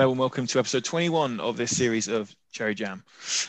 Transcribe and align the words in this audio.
Hello 0.00 0.12
and 0.12 0.18
welcome 0.18 0.46
to 0.46 0.58
episode 0.58 0.82
21 0.82 1.40
of 1.40 1.58
this 1.58 1.76
series 1.76 2.08
of 2.08 2.34
Cherry 2.52 2.74
Jam. 2.74 3.04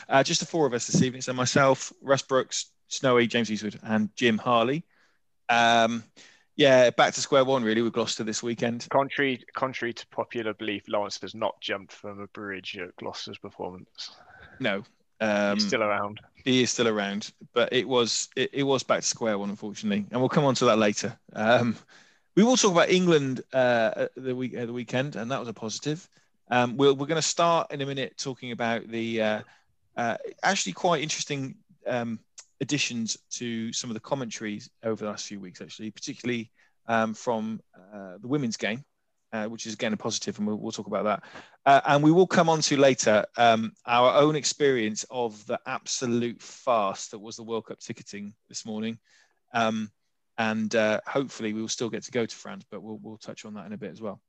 Uh, 0.06 0.22
just 0.22 0.38
the 0.38 0.44
four 0.44 0.66
of 0.66 0.74
us 0.74 0.86
this 0.86 1.00
evening. 1.00 1.22
So 1.22 1.32
myself, 1.32 1.94
Russ 2.02 2.20
Brooks, 2.20 2.66
Snowy, 2.88 3.26
James 3.26 3.50
Eastwood, 3.50 3.80
and 3.82 4.14
Jim 4.16 4.36
Harley. 4.36 4.84
Um, 5.48 6.04
yeah, 6.56 6.90
back 6.90 7.14
to 7.14 7.22
square 7.22 7.46
one 7.46 7.64
really 7.64 7.80
with 7.80 7.94
Gloucester 7.94 8.22
this 8.22 8.42
weekend. 8.42 8.86
Contrary, 8.90 9.42
contrary 9.54 9.94
to 9.94 10.06
popular 10.08 10.52
belief, 10.52 10.82
Lawrence 10.88 11.18
has 11.22 11.34
not 11.34 11.58
jumped 11.62 11.90
from 11.90 12.20
a 12.20 12.26
bridge 12.26 12.76
at 12.76 12.94
Gloucester's 12.96 13.38
performance. 13.38 14.10
No, 14.60 14.84
um, 15.22 15.54
He's 15.54 15.66
still 15.66 15.82
around. 15.82 16.20
He 16.44 16.62
is 16.64 16.70
still 16.70 16.88
around, 16.88 17.32
but 17.54 17.72
it 17.72 17.88
was 17.88 18.28
it, 18.36 18.50
it, 18.52 18.64
was 18.64 18.82
back 18.82 19.00
to 19.00 19.06
square 19.06 19.38
one, 19.38 19.48
unfortunately, 19.48 20.04
and 20.10 20.20
we'll 20.20 20.28
come 20.28 20.44
on 20.44 20.54
to 20.56 20.66
that 20.66 20.76
later. 20.76 21.16
Um, 21.32 21.78
we 22.36 22.44
will 22.44 22.58
talk 22.58 22.72
about 22.72 22.90
England 22.90 23.40
uh, 23.54 24.08
the 24.18 24.36
week 24.36 24.54
uh, 24.54 24.66
the 24.66 24.72
weekend, 24.74 25.16
and 25.16 25.30
that 25.30 25.40
was 25.40 25.48
a 25.48 25.54
positive. 25.54 26.06
Um, 26.52 26.76
we're 26.76 26.92
we're 26.92 27.06
going 27.06 27.16
to 27.16 27.22
start 27.22 27.72
in 27.72 27.80
a 27.80 27.86
minute 27.86 28.18
talking 28.18 28.52
about 28.52 28.86
the 28.86 29.22
uh, 29.22 29.40
uh, 29.96 30.18
actually 30.42 30.74
quite 30.74 31.02
interesting 31.02 31.54
um, 31.86 32.20
additions 32.60 33.16
to 33.30 33.72
some 33.72 33.88
of 33.88 33.94
the 33.94 34.00
commentaries 34.00 34.68
over 34.84 35.02
the 35.02 35.10
last 35.10 35.26
few 35.26 35.40
weeks, 35.40 35.62
actually, 35.62 35.90
particularly 35.90 36.50
um, 36.88 37.14
from 37.14 37.58
uh, 37.74 38.18
the 38.20 38.28
women's 38.28 38.58
game, 38.58 38.84
uh, 39.32 39.46
which 39.46 39.66
is 39.66 39.72
again 39.72 39.94
a 39.94 39.96
positive, 39.96 40.36
and 40.36 40.46
we'll, 40.46 40.58
we'll 40.58 40.70
talk 40.70 40.88
about 40.88 41.04
that. 41.04 41.22
Uh, 41.64 41.80
and 41.86 42.04
we 42.04 42.12
will 42.12 42.26
come 42.26 42.50
on 42.50 42.60
to 42.60 42.76
later 42.76 43.24
um, 43.38 43.72
our 43.86 44.14
own 44.20 44.36
experience 44.36 45.06
of 45.10 45.46
the 45.46 45.58
absolute 45.64 46.42
fast 46.42 47.12
that 47.12 47.18
was 47.18 47.34
the 47.34 47.42
World 47.42 47.64
Cup 47.64 47.80
ticketing 47.80 48.34
this 48.50 48.66
morning. 48.66 48.98
Um, 49.54 49.90
and 50.36 50.74
uh, 50.74 51.00
hopefully 51.06 51.54
we 51.54 51.62
will 51.62 51.68
still 51.68 51.88
get 51.88 52.02
to 52.02 52.10
go 52.10 52.26
to 52.26 52.36
France, 52.36 52.66
but 52.70 52.82
we'll, 52.82 52.98
we'll 53.02 53.16
touch 53.16 53.46
on 53.46 53.54
that 53.54 53.64
in 53.64 53.72
a 53.72 53.78
bit 53.78 53.90
as 53.90 54.02
well. 54.02 54.20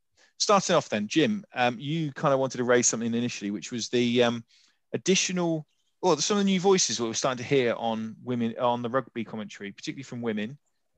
Starting 0.44 0.76
off 0.76 0.90
then, 0.90 1.08
Jim, 1.08 1.46
um, 1.56 1.78
you 1.80 2.12
kind 2.12 2.34
of 2.34 2.40
wanted 2.42 2.58
to 2.58 2.66
raise 2.66 2.86
something 2.86 3.14
initially, 3.14 3.50
which 3.50 3.72
was 3.72 3.88
the 3.88 4.24
um, 4.24 4.44
additional, 4.92 5.66
well, 6.02 6.18
some 6.18 6.38
of 6.38 6.44
the 6.44 6.52
new 6.52 6.60
voices 6.60 6.98
that 6.98 7.06
we're 7.06 7.14
starting 7.14 7.42
to 7.42 7.50
hear 7.50 7.74
on 7.78 8.18
women 8.26 8.54
on 8.60 8.82
the 8.82 8.90
rugby 8.90 9.24
commentary, 9.24 9.72
particularly 9.72 10.04
from 10.04 10.22
women, 10.22 10.58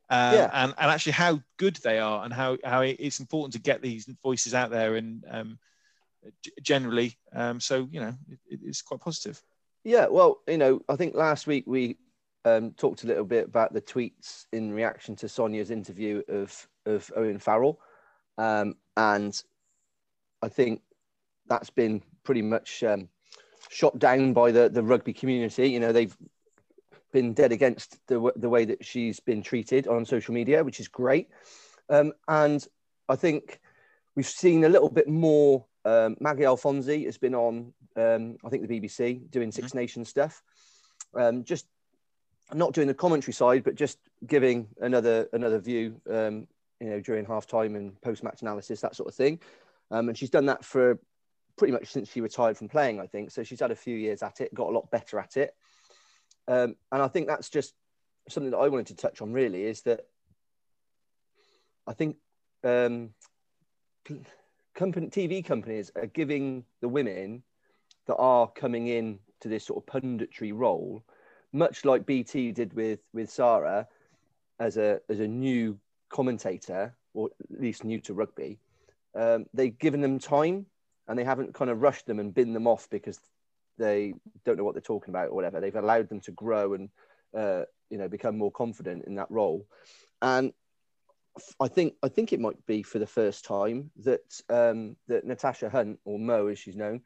um, 0.09 0.33
yeah. 0.33 0.49
and, 0.51 0.73
and 0.79 0.89
actually 0.89 1.11
how 1.11 1.39
good 1.57 1.75
they 1.83 1.99
are 1.99 2.25
and 2.25 2.33
how, 2.33 2.57
how 2.63 2.81
it's 2.81 3.19
important 3.19 3.53
to 3.53 3.59
get 3.59 3.83
these 3.83 4.09
voices 4.23 4.55
out 4.55 4.71
there 4.71 4.95
and 4.95 5.23
um, 5.29 5.59
generally. 6.63 7.15
Um, 7.31 7.59
so, 7.59 7.87
you 7.91 7.99
know, 7.99 8.15
it, 8.49 8.61
it's 8.63 8.81
quite 8.81 8.99
positive. 8.99 9.39
Yeah, 9.83 10.07
well, 10.07 10.39
you 10.47 10.57
know, 10.57 10.81
I 10.89 10.95
think 10.95 11.13
last 11.13 11.45
week 11.45 11.65
we 11.67 11.97
um, 12.45 12.71
talked 12.71 13.03
a 13.03 13.07
little 13.07 13.25
bit 13.25 13.45
about 13.45 13.73
the 13.73 13.81
tweets 13.81 14.45
in 14.51 14.73
reaction 14.73 15.15
to 15.17 15.27
Sonja's 15.27 15.69
interview 15.69 16.23
of 16.29 16.67
of 16.87 17.11
Owen 17.15 17.39
Farrell, 17.39 17.79
um, 18.37 18.75
and 18.97 19.41
I 20.41 20.49
think 20.49 20.81
that's 21.47 21.69
been 21.69 22.01
pretty 22.23 22.41
much 22.41 22.83
um, 22.83 23.09
shot 23.69 23.97
down 23.99 24.33
by 24.33 24.51
the 24.51 24.69
the 24.69 24.83
rugby 24.83 25.13
community. 25.13 25.69
You 25.69 25.79
know, 25.79 25.91
they've 25.91 26.15
been 27.11 27.33
dead 27.33 27.51
against 27.51 27.97
the 28.07 28.31
the 28.35 28.49
way 28.49 28.65
that 28.65 28.85
she's 28.85 29.19
been 29.19 29.41
treated 29.41 29.87
on 29.87 30.05
social 30.05 30.33
media, 30.33 30.63
which 30.63 30.79
is 30.79 30.87
great, 30.87 31.29
um, 31.89 32.13
and 32.27 32.65
I 33.07 33.15
think 33.15 33.59
we've 34.15 34.27
seen 34.27 34.63
a 34.63 34.69
little 34.69 34.89
bit 34.89 35.07
more. 35.07 35.65
Um, 35.83 36.17
Maggie 36.19 36.43
Alphonsi 36.43 37.05
has 37.05 37.19
been 37.19 37.35
on, 37.35 37.71
um, 37.95 38.37
I 38.43 38.49
think, 38.49 38.67
the 38.67 38.79
BBC 38.79 39.29
doing 39.29 39.51
6 39.51 39.67
mm-hmm. 39.67 39.77
Nations 39.77 40.09
stuff. 40.09 40.41
just 41.43 41.67
not 42.53 42.73
doing 42.73 42.87
the 42.87 42.93
commentary 42.93 43.33
side, 43.33 43.63
but 43.63 43.75
just 43.75 43.97
giving 44.25 44.67
another 44.81 45.27
another 45.33 45.59
view, 45.59 46.01
um, 46.09 46.47
you 46.79 46.89
know, 46.89 46.99
during 46.99 47.25
half 47.25 47.47
time 47.47 47.75
and 47.75 47.99
post 48.01 48.23
match 48.23 48.41
analysis, 48.41 48.81
that 48.81 48.95
sort 48.95 49.09
of 49.09 49.15
thing. 49.15 49.39
Um, 49.91 50.09
and 50.09 50.17
she's 50.17 50.29
done 50.29 50.47
that 50.47 50.63
for 50.63 50.99
pretty 51.57 51.71
much 51.71 51.87
since 51.87 52.11
she 52.11 52.21
retired 52.21 52.57
from 52.57 52.69
playing, 52.69 52.99
I 52.99 53.07
think. 53.07 53.31
So 53.31 53.43
she's 53.43 53.59
had 53.59 53.71
a 53.71 53.75
few 53.75 53.95
years 53.95 54.23
at 54.23 54.41
it, 54.41 54.53
got 54.53 54.69
a 54.69 54.71
lot 54.71 54.91
better 54.91 55.19
at 55.19 55.37
it. 55.37 55.55
Um, 56.47 56.75
and 56.91 57.01
I 57.01 57.07
think 57.07 57.27
that's 57.27 57.49
just 57.49 57.73
something 58.29 58.51
that 58.51 58.57
I 58.57 58.67
wanted 58.67 58.87
to 58.87 58.95
touch 58.95 59.21
on. 59.21 59.31
Really, 59.31 59.63
is 59.63 59.81
that 59.83 60.01
I 61.87 61.93
think 61.93 62.17
um, 62.63 63.11
company 64.73 65.07
TV 65.07 65.43
companies 65.45 65.91
are 65.95 66.07
giving 66.07 66.65
the 66.81 66.89
women 66.89 67.43
that 68.07 68.15
are 68.15 68.47
coming 68.47 68.87
in 68.87 69.19
to 69.41 69.47
this 69.47 69.65
sort 69.65 69.83
of 69.83 70.01
punditry 70.01 70.51
role 70.53 71.03
much 71.55 71.85
like 71.85 72.05
BT 72.05 72.51
did 72.51 72.73
with 72.73 72.99
with 73.13 73.29
Sarah 73.29 73.87
as 74.59 74.77
a 74.77 74.99
as 75.09 75.19
a 75.19 75.27
new 75.27 75.79
commentator, 76.09 76.95
or 77.13 77.29
at 77.51 77.61
least 77.61 77.83
new 77.83 77.99
to 78.01 78.13
rugby, 78.13 78.59
um, 79.15 79.45
they've 79.53 79.77
given 79.77 80.01
them 80.01 80.19
time 80.19 80.65
and 81.07 81.17
they 81.17 81.23
haven't 81.23 81.53
kind 81.53 81.71
of 81.71 81.81
rushed 81.81 82.05
them 82.05 82.19
and 82.19 82.33
bin 82.33 82.53
them 82.53 82.67
off 82.67 82.89
because 82.89 83.19
they 83.77 84.13
don't 84.43 84.57
know 84.57 84.63
what 84.63 84.73
they're 84.73 84.81
talking 84.81 85.11
about 85.11 85.29
or 85.29 85.35
whatever. 85.35 85.59
They've 85.59 85.75
allowed 85.75 86.09
them 86.09 86.21
to 86.21 86.31
grow 86.31 86.73
and 86.73 86.89
uh, 87.35 87.63
you 87.89 87.97
know 87.97 88.07
become 88.07 88.37
more 88.37 88.51
confident 88.51 89.05
in 89.05 89.15
that 89.15 89.29
role. 89.29 89.65
And 90.21 90.53
I 91.59 91.67
think 91.67 91.95
I 92.01 92.07
think 92.07 92.33
it 92.33 92.39
might 92.39 92.65
be 92.65 92.83
for 92.83 92.99
the 92.99 93.07
first 93.07 93.45
time 93.45 93.91
that 94.03 94.41
um, 94.49 94.95
that 95.07 95.25
Natasha 95.25 95.69
Hunt 95.69 95.99
or 96.05 96.17
Mo 96.17 96.47
as 96.47 96.59
she's 96.59 96.75
known 96.75 97.01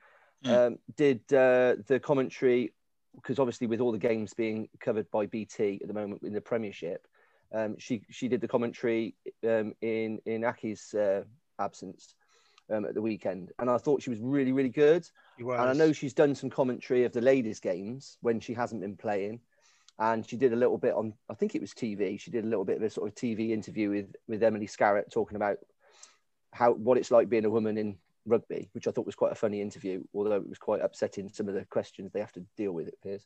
mm. 0.46 0.68
um, 0.68 0.80
did 0.96 1.22
uh, 1.34 1.76
the 1.88 2.00
commentary 2.02 2.74
because 3.16 3.40
obviously 3.40 3.68
with 3.68 3.81
all 3.81 3.92
the 3.92 3.98
games 3.98 4.34
being 4.34 4.70
covered 4.80 5.10
by 5.12 5.26
BT 5.26 5.80
at 5.81 5.88
the 5.88 5.94
moment 5.94 6.22
in 6.24 6.31
the 6.31 6.40
Premiership, 6.40 7.08
um, 7.54 7.76
she 7.80 8.04
she 8.10 8.28
did 8.28 8.42
the 8.42 8.48
commentary 8.48 9.16
um, 9.48 9.74
in 9.82 10.20
in 10.26 10.44
Aki's 10.44 10.94
uh, 10.94 11.24
absence 11.60 12.16
um, 12.72 12.86
at 12.86 12.94
the 12.94 13.02
weekend, 13.02 13.52
and 13.60 13.70
I 13.70 13.78
thought 13.78 14.02
she 14.02 14.10
was 14.10 14.20
really 14.20 14.52
really 14.52 14.70
good. 14.70 15.08
And 15.60 15.70
I 15.70 15.74
know 15.74 15.92
she's 15.92 16.14
done 16.14 16.36
some 16.36 16.50
commentary 16.50 17.06
of 17.06 17.14
the 17.14 17.22
ladies' 17.22 17.60
games 17.60 18.18
when 18.22 18.40
she 18.40 18.54
hasn't 18.54 18.82
been 18.82 18.98
playing, 18.98 19.40
and 19.98 20.28
she 20.28 20.38
did 20.38 20.54
a 20.54 20.58
little 20.58 20.78
bit 20.78 20.94
on 20.94 21.14
I 21.30 21.34
think 21.34 21.56
it 21.56 21.62
was 21.62 21.74
TV. 21.74 22.20
She 22.20 22.32
did 22.32 22.46
a 22.46 22.48
little 22.48 22.66
bit 22.66 22.78
of 22.78 22.84
a 22.84 22.90
sort 22.90 23.08
of 23.08 23.16
TV 23.16 23.50
interview 23.50 23.90
with 23.90 24.16
with 24.28 24.44
Emily 24.44 24.68
Scarratt 24.68 25.12
talking 25.12 25.36
about 25.36 25.58
how 26.54 26.74
what 26.74 26.98
it's 26.98 27.12
like 27.12 27.30
being 27.30 27.46
a 27.46 27.50
woman 27.50 27.78
in 27.78 27.98
rugby, 28.26 28.70
which 28.74 28.88
I 28.88 28.92
thought 28.92 29.06
was 29.06 29.16
quite 29.16 29.31
a 29.31 29.36
funny 29.36 29.62
interview, 29.62 30.04
although 30.14 30.34
it 30.34 30.50
was 30.50 30.60
quite 30.60 30.81
upsetting 30.81 31.30
some 31.30 31.48
of 31.48 31.56
the 31.56 31.66
questions 31.66 32.12
they 32.12 32.20
have 32.20 32.34
to 32.34 32.46
deal 32.56 32.74
with, 32.74 32.88
it 32.88 32.96
appears. 33.02 33.26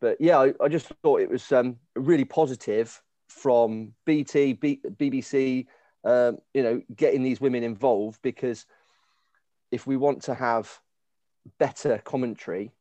But 0.00 0.18
yeah, 0.20 0.38
I, 0.38 0.54
I 0.60 0.68
just 0.68 0.90
thought 1.02 1.20
it 1.20 1.30
was 1.30 1.52
um, 1.52 1.76
really 1.94 2.24
positive 2.24 3.00
from 3.30 3.94
BT, 4.04 4.54
B, 4.54 4.80
BBC, 4.96 5.66
um, 6.04 6.38
you 6.52 6.62
know, 6.62 6.82
getting 6.94 7.22
these 7.22 7.40
women 7.40 7.62
involved 7.62 8.20
because 8.22 8.66
if 9.70 9.86
we 9.86 9.96
want 9.96 10.22
to 10.22 10.34
have 10.34 10.80
better 11.58 11.98
commentary, 11.98 12.72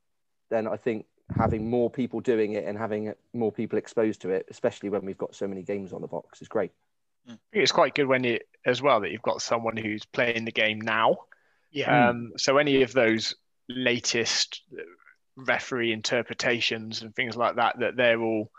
then 0.49 0.67
I 0.67 0.77
think 0.77 1.05
having 1.37 1.69
more 1.69 1.89
people 1.89 2.19
doing 2.19 2.53
it 2.53 2.65
and 2.65 2.77
having 2.77 3.13
more 3.33 3.51
people 3.51 3.77
exposed 3.77 4.21
to 4.21 4.29
it, 4.29 4.47
especially 4.49 4.89
when 4.89 5.05
we've 5.05 5.17
got 5.17 5.35
so 5.35 5.47
many 5.47 5.61
games 5.61 5.93
on 5.93 6.01
the 6.01 6.07
box, 6.07 6.41
is 6.41 6.47
great. 6.47 6.71
It's 7.53 7.71
quite 7.71 7.93
good 7.93 8.07
when 8.07 8.23
you 8.23 8.39
as 8.65 8.81
well 8.81 9.01
that 9.01 9.11
you've 9.11 9.21
got 9.21 9.41
someone 9.41 9.77
who's 9.77 10.03
playing 10.05 10.45
the 10.45 10.51
game 10.51 10.81
now. 10.81 11.17
Yeah. 11.71 12.09
Um, 12.09 12.31
so 12.37 12.57
any 12.57 12.81
of 12.81 12.93
those 12.93 13.35
latest 13.67 14.63
referee 15.35 15.91
interpretations 15.91 17.03
and 17.03 17.15
things 17.15 17.37
like 17.37 17.57
that, 17.57 17.79
that 17.79 17.95
they're 17.95 18.19
all 18.19 18.49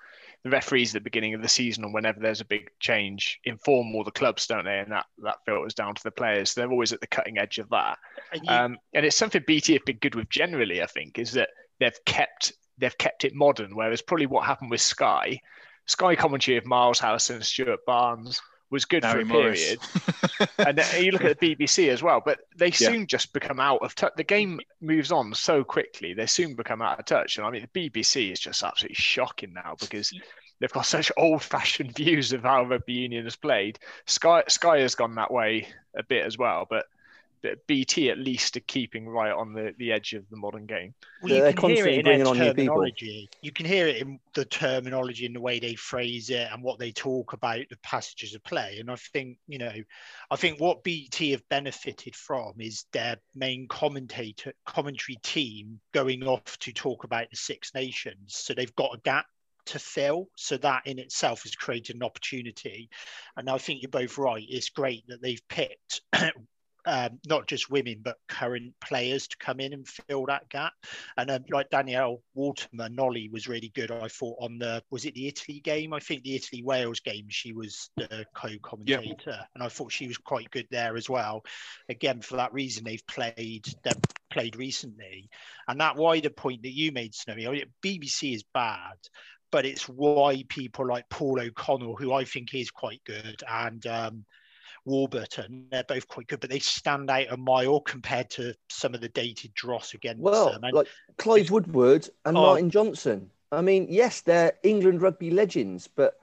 the 0.43 0.51
referees 0.51 0.95
at 0.95 1.01
the 1.01 1.05
beginning 1.05 1.35
of 1.35 1.43
the 1.43 1.49
season 1.49 1.85
or 1.85 1.93
whenever 1.93 2.21
there's 2.21 2.41
a 2.41 2.47
big 2.47 2.71
change 2.81 3.39
inform 3.45 3.95
all 3.95 4.05
the 4.05 4.11
clubs, 4.11 4.47
don't 4.47 4.65
they? 4.65 4.79
And 4.79 4.91
that 4.93 5.07
that 5.19 5.45
filters 5.45 5.75
down 5.75 5.95
to 5.95 6.03
the 6.03 6.11
players. 6.11 6.51
So 6.51 6.61
they're 6.61 6.71
always 6.71 6.93
at 6.93 7.01
the 7.01 7.07
cutting 7.07 7.39
edge 7.39 7.59
of 7.59 7.69
that. 7.71 7.99
And, 8.33 8.43
you, 8.45 8.51
um, 8.51 8.79
and 8.95 9.05
it's 9.05 9.17
something 9.17 9.43
BT 9.47 9.75
have 9.75 9.85
been 9.85 9.99
good 9.99 10.15
with 10.15 10.31
generally. 10.31 10.83
I 10.83 10.87
think 10.87 11.19
is 11.19 11.33
that 11.33 11.51
they've 11.79 12.05
kept 12.07 12.53
they've 12.79 12.97
kept 12.97 13.25
it 13.25 13.35
modern. 13.35 13.77
Whereas 13.77 14.03
probably 14.03 14.27
what 14.27 14.47
happened 14.47 14.71
with 14.71 14.81
Sky, 14.81 15.41
Sky 15.87 16.17
commentary 16.17 16.57
of 16.57 16.65
Miles 16.65 16.99
Harrison, 16.99 17.43
Stuart 17.43 17.81
Barnes, 17.87 18.41
was 18.71 18.85
good 18.85 19.05
for 19.05 19.21
a 19.21 19.25
Morris. 19.25 19.77
period. 19.77 20.51
and 20.59 21.05
you 21.05 21.11
look 21.13 21.25
at 21.25 21.39
the 21.39 21.57
BBC 21.57 21.89
as 21.89 22.03
well, 22.03 22.23
but 22.25 22.41
they 22.57 22.71
soon 22.71 23.01
yeah. 23.01 23.07
just 23.07 23.33
become 23.33 23.61
out 23.61 23.83
of 23.83 23.95
touch. 23.95 24.13
The 24.17 24.25
game 24.25 24.61
moves 24.81 25.13
on 25.13 25.35
so 25.35 25.65
quickly; 25.65 26.15
they 26.15 26.27
soon 26.27 26.55
become 26.55 26.81
out 26.81 26.99
of 26.99 27.05
touch. 27.05 27.37
And 27.37 27.47
I 27.47 27.51
mean, 27.51 27.67
the 27.73 27.91
BBC 27.91 28.33
is 28.33 28.41
just 28.41 28.63
absolutely 28.63 28.95
shocking 28.95 29.53
now 29.53 29.77
because 29.81 30.13
they've 30.61 30.73
got 30.73 30.87
such 30.87 31.11
old-fashioned 31.17 31.95
views 31.97 32.33
of 32.33 32.43
how 32.43 32.65
rugby 32.65 32.93
union 32.93 33.25
has 33.25 33.37
played. 33.37 33.79
Sky 34.07 34.45
Sky 34.49 34.79
has 34.79 34.95
gone 34.95 35.17
that 35.17 35.33
way 35.33 35.67
a 35.97 36.03
bit 36.03 36.25
as 36.25 36.39
well, 36.39 36.67
but 36.69 36.87
BT 37.67 38.11
at 38.11 38.19
least 38.19 38.57
are 38.57 38.61
keeping 38.61 39.09
right 39.09 39.33
on 39.33 39.53
the, 39.53 39.75
the 39.79 39.93
edge 39.93 40.13
of 40.13 40.29
the 40.31 40.37
modern 40.37 40.67
game. 40.67 40.95
Well, 41.23 41.33
you 41.33 41.55
can 41.55 41.71
hear 41.71 41.87
it 41.87 41.99
in 41.99 42.05
their 42.05 42.35
terminology. 42.35 43.31
You 43.43 43.53
can 43.53 43.67
hear 43.67 43.87
it 43.87 43.97
in 43.97 44.21
the 44.35 44.45
terminology 44.45 45.27
and 45.27 45.35
the 45.35 45.41
way 45.41 45.59
they 45.59 45.75
phrase 45.75 46.31
it 46.31 46.49
and 46.53 46.63
what 46.63 46.79
they 46.79 46.93
talk 46.93 47.33
about 47.33 47.61
the 47.71 47.79
passages 47.83 48.35
of 48.35 48.45
play. 48.45 48.79
And 48.81 48.91
I 48.91 48.97
think, 48.97 49.39
you 49.47 49.59
know, 49.59 49.73
I 50.31 50.37
think 50.37 50.61
what 50.61 50.85
BT 50.85 51.33
have 51.33 51.49
benefited 51.49 52.15
from 52.15 52.55
is 52.59 52.85
their 52.93 53.17
main 53.35 53.69
commentator 53.69 54.53
commentary 54.67 55.17
team 55.23 55.81
going 55.93 56.23
off 56.25 56.59
to 56.61 56.73
talk 56.73 57.05
about 57.05 57.31
the 57.31 57.37
Six 57.37 57.75
Nations. 57.75 58.37
So 58.37 58.55
they've 58.55 58.75
got 58.77 58.95
a 58.95 59.01
gap 59.01 59.27
to 59.67 59.79
fill. 59.79 60.29
So 60.37 60.57
that 60.59 60.83
in 60.87 60.99
itself 60.99 61.43
has 61.45 61.55
created 61.55 61.97
an 61.97 62.03
opportunity. 62.03 62.91
And 63.37 63.49
I 63.49 63.59
think 63.59 63.83
you're 63.83 63.91
both 63.91 64.19
right. 64.19 64.45
It's 64.49 64.71
great 64.71 65.05
that 65.09 65.23
they've 65.23 65.43
picked 65.49 66.03
um, 66.91 67.21
not 67.29 67.47
just 67.47 67.71
women 67.71 68.01
but 68.03 68.17
current 68.29 68.75
players 68.81 69.29
to 69.29 69.37
come 69.37 69.61
in 69.61 69.73
and 69.73 69.87
fill 69.87 70.27
that 70.27 70.49
gap. 70.49 70.73
And 71.17 71.31
um, 71.31 71.45
like 71.49 71.71
Danielle 71.71 72.21
Waterman, 72.35 72.97
Nolly 72.97 73.29
was 73.33 73.47
really 73.47 73.71
good. 73.73 73.93
I 73.93 74.09
thought 74.09 74.39
on 74.41 74.59
the 74.59 74.83
was 74.91 75.05
it 75.05 75.15
the 75.15 75.29
Italy 75.29 75.61
game? 75.61 75.93
I 75.93 76.01
think 76.01 76.25
the 76.25 76.35
Italy 76.35 76.63
Wales 76.65 76.99
game. 76.99 77.27
She 77.29 77.53
was 77.53 77.91
the 77.97 78.27
co-commentator, 78.35 79.15
yep. 79.27 79.49
and 79.55 79.63
I 79.63 79.69
thought 79.69 79.93
she 79.93 80.09
was 80.09 80.19
quite 80.19 80.51
good 80.51 80.67
there 80.71 80.97
as 80.97 81.09
well. 81.09 81.43
Again, 81.89 82.23
for 82.23 82.37
that 82.37 82.53
reason, 82.53 82.83
they've 82.83 83.07
played 83.07 83.67
they've 83.85 83.95
played 84.33 84.57
recently, 84.57 85.31
and 85.69 85.81
that 85.81 85.97
wider 85.97 86.31
point 86.31 86.63
that 86.63 86.75
you 86.75 86.91
made, 86.91 87.15
Snowy. 87.15 87.47
I 87.47 87.51
mean, 87.53 87.65
BBC 87.85 88.35
is 88.35 88.45
bad, 88.53 88.97
but 89.53 89.65
it's 89.65 89.89
why 89.89 90.45
people 90.49 90.89
like 90.89 91.09
Paul 91.09 91.41
O'Connell, 91.41 91.95
who 91.97 92.13
I 92.13 92.25
think 92.25 92.53
is 92.53 92.73
quite 92.73 93.03
good, 93.05 93.43
and 93.49 93.87
um, 93.87 94.25
Warburton, 94.91 95.67
they're 95.71 95.85
both 95.85 96.07
quite 96.09 96.27
good, 96.27 96.41
but 96.41 96.51
they 96.51 96.59
stand 96.59 97.09
out 97.11 97.27
a 97.31 97.37
mile 97.37 97.81
compared 97.81 98.29
to 98.31 98.55
some 98.69 98.95
of 98.95 99.01
the 99.01 99.09
dated 99.09 99.55
dross 99.55 99.95
against 99.95 100.21
well, 100.21 100.53
them. 100.53 100.65
And 100.65 100.75
like 100.75 100.89
Clive 101.17 101.51
Woodward 101.51 102.09
and 102.25 102.37
oh, 102.37 102.43
Martin 102.43 102.71
Johnson. 102.71 103.31
I 103.53 103.63
mean, 103.63 103.87
yes, 103.89 104.21
they're 104.21 104.53
England 104.63 105.03
rugby 105.03 105.31
legends, 105.31 105.89
but 105.89 106.20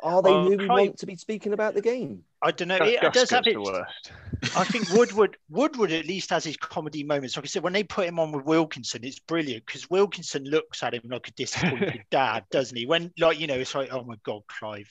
are 0.00 0.22
they 0.22 0.32
who 0.32 0.56
we 0.56 0.66
want 0.66 0.98
to 0.98 1.06
be 1.06 1.16
speaking 1.16 1.52
about 1.52 1.74
the 1.74 1.82
game? 1.82 2.24
I 2.40 2.52
don't 2.52 2.68
know. 2.68 2.76
It, 2.76 3.02
it 3.02 3.12
does 3.12 3.30
have 3.30 3.46
its, 3.46 3.58
worst. 3.58 4.12
I 4.56 4.64
think 4.64 4.90
Woodward 4.90 5.36
Woodward 5.50 5.90
at 5.90 6.06
least 6.06 6.30
has 6.30 6.44
his 6.44 6.56
comedy 6.56 7.02
moments. 7.02 7.36
Like 7.36 7.44
I 7.44 7.48
said, 7.48 7.64
when 7.64 7.72
they 7.72 7.82
put 7.82 8.06
him 8.06 8.20
on 8.20 8.30
with 8.30 8.44
Wilkinson, 8.44 9.04
it's 9.04 9.18
brilliant 9.18 9.66
because 9.66 9.90
Wilkinson 9.90 10.44
looks 10.44 10.82
at 10.82 10.94
him 10.94 11.02
like 11.10 11.28
a 11.28 11.32
disappointed 11.32 12.04
dad, 12.10 12.44
doesn't 12.50 12.76
he? 12.76 12.86
When 12.86 13.12
like 13.18 13.40
you 13.40 13.48
know, 13.48 13.54
it's 13.54 13.74
like, 13.74 13.92
oh 13.92 14.04
my 14.04 14.14
god, 14.22 14.42
Clive, 14.46 14.88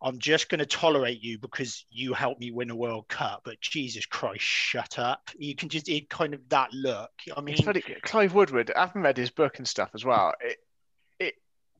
I'm 0.00 0.18
just 0.18 0.48
going 0.48 0.60
to 0.60 0.66
tolerate 0.66 1.20
you 1.20 1.38
because 1.38 1.84
you 1.90 2.14
helped 2.14 2.40
me 2.40 2.52
win 2.52 2.70
a 2.70 2.76
World 2.76 3.08
Cup. 3.08 3.42
But 3.44 3.60
Jesus 3.60 4.06
Christ, 4.06 4.42
shut 4.42 4.98
up! 4.98 5.30
You 5.36 5.56
can 5.56 5.68
just 5.68 5.88
it 5.88 6.08
kind 6.08 6.32
of 6.32 6.48
that 6.50 6.72
look. 6.72 7.10
I 7.36 7.40
mean, 7.40 7.56
funny, 7.56 7.82
Clive 8.02 8.34
Woodward. 8.34 8.70
I've 8.76 8.94
read 8.94 9.16
his 9.16 9.30
book 9.30 9.58
and 9.58 9.66
stuff 9.66 9.90
as 9.94 10.04
well. 10.04 10.32
It, 10.40 10.52
it 10.52 10.58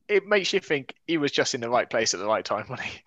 it 0.09 0.27
makes 0.27 0.51
you 0.51 0.59
think 0.59 0.95
he 1.07 1.17
was 1.17 1.31
just 1.31 1.55
in 1.55 1.61
the 1.61 1.69
right 1.69 1.89
place 1.89 2.13
at 2.13 2.19
the 2.19 2.25
right 2.25 2.43
time, 2.43 2.65
wasn't 2.69 2.87
he? 2.89 3.01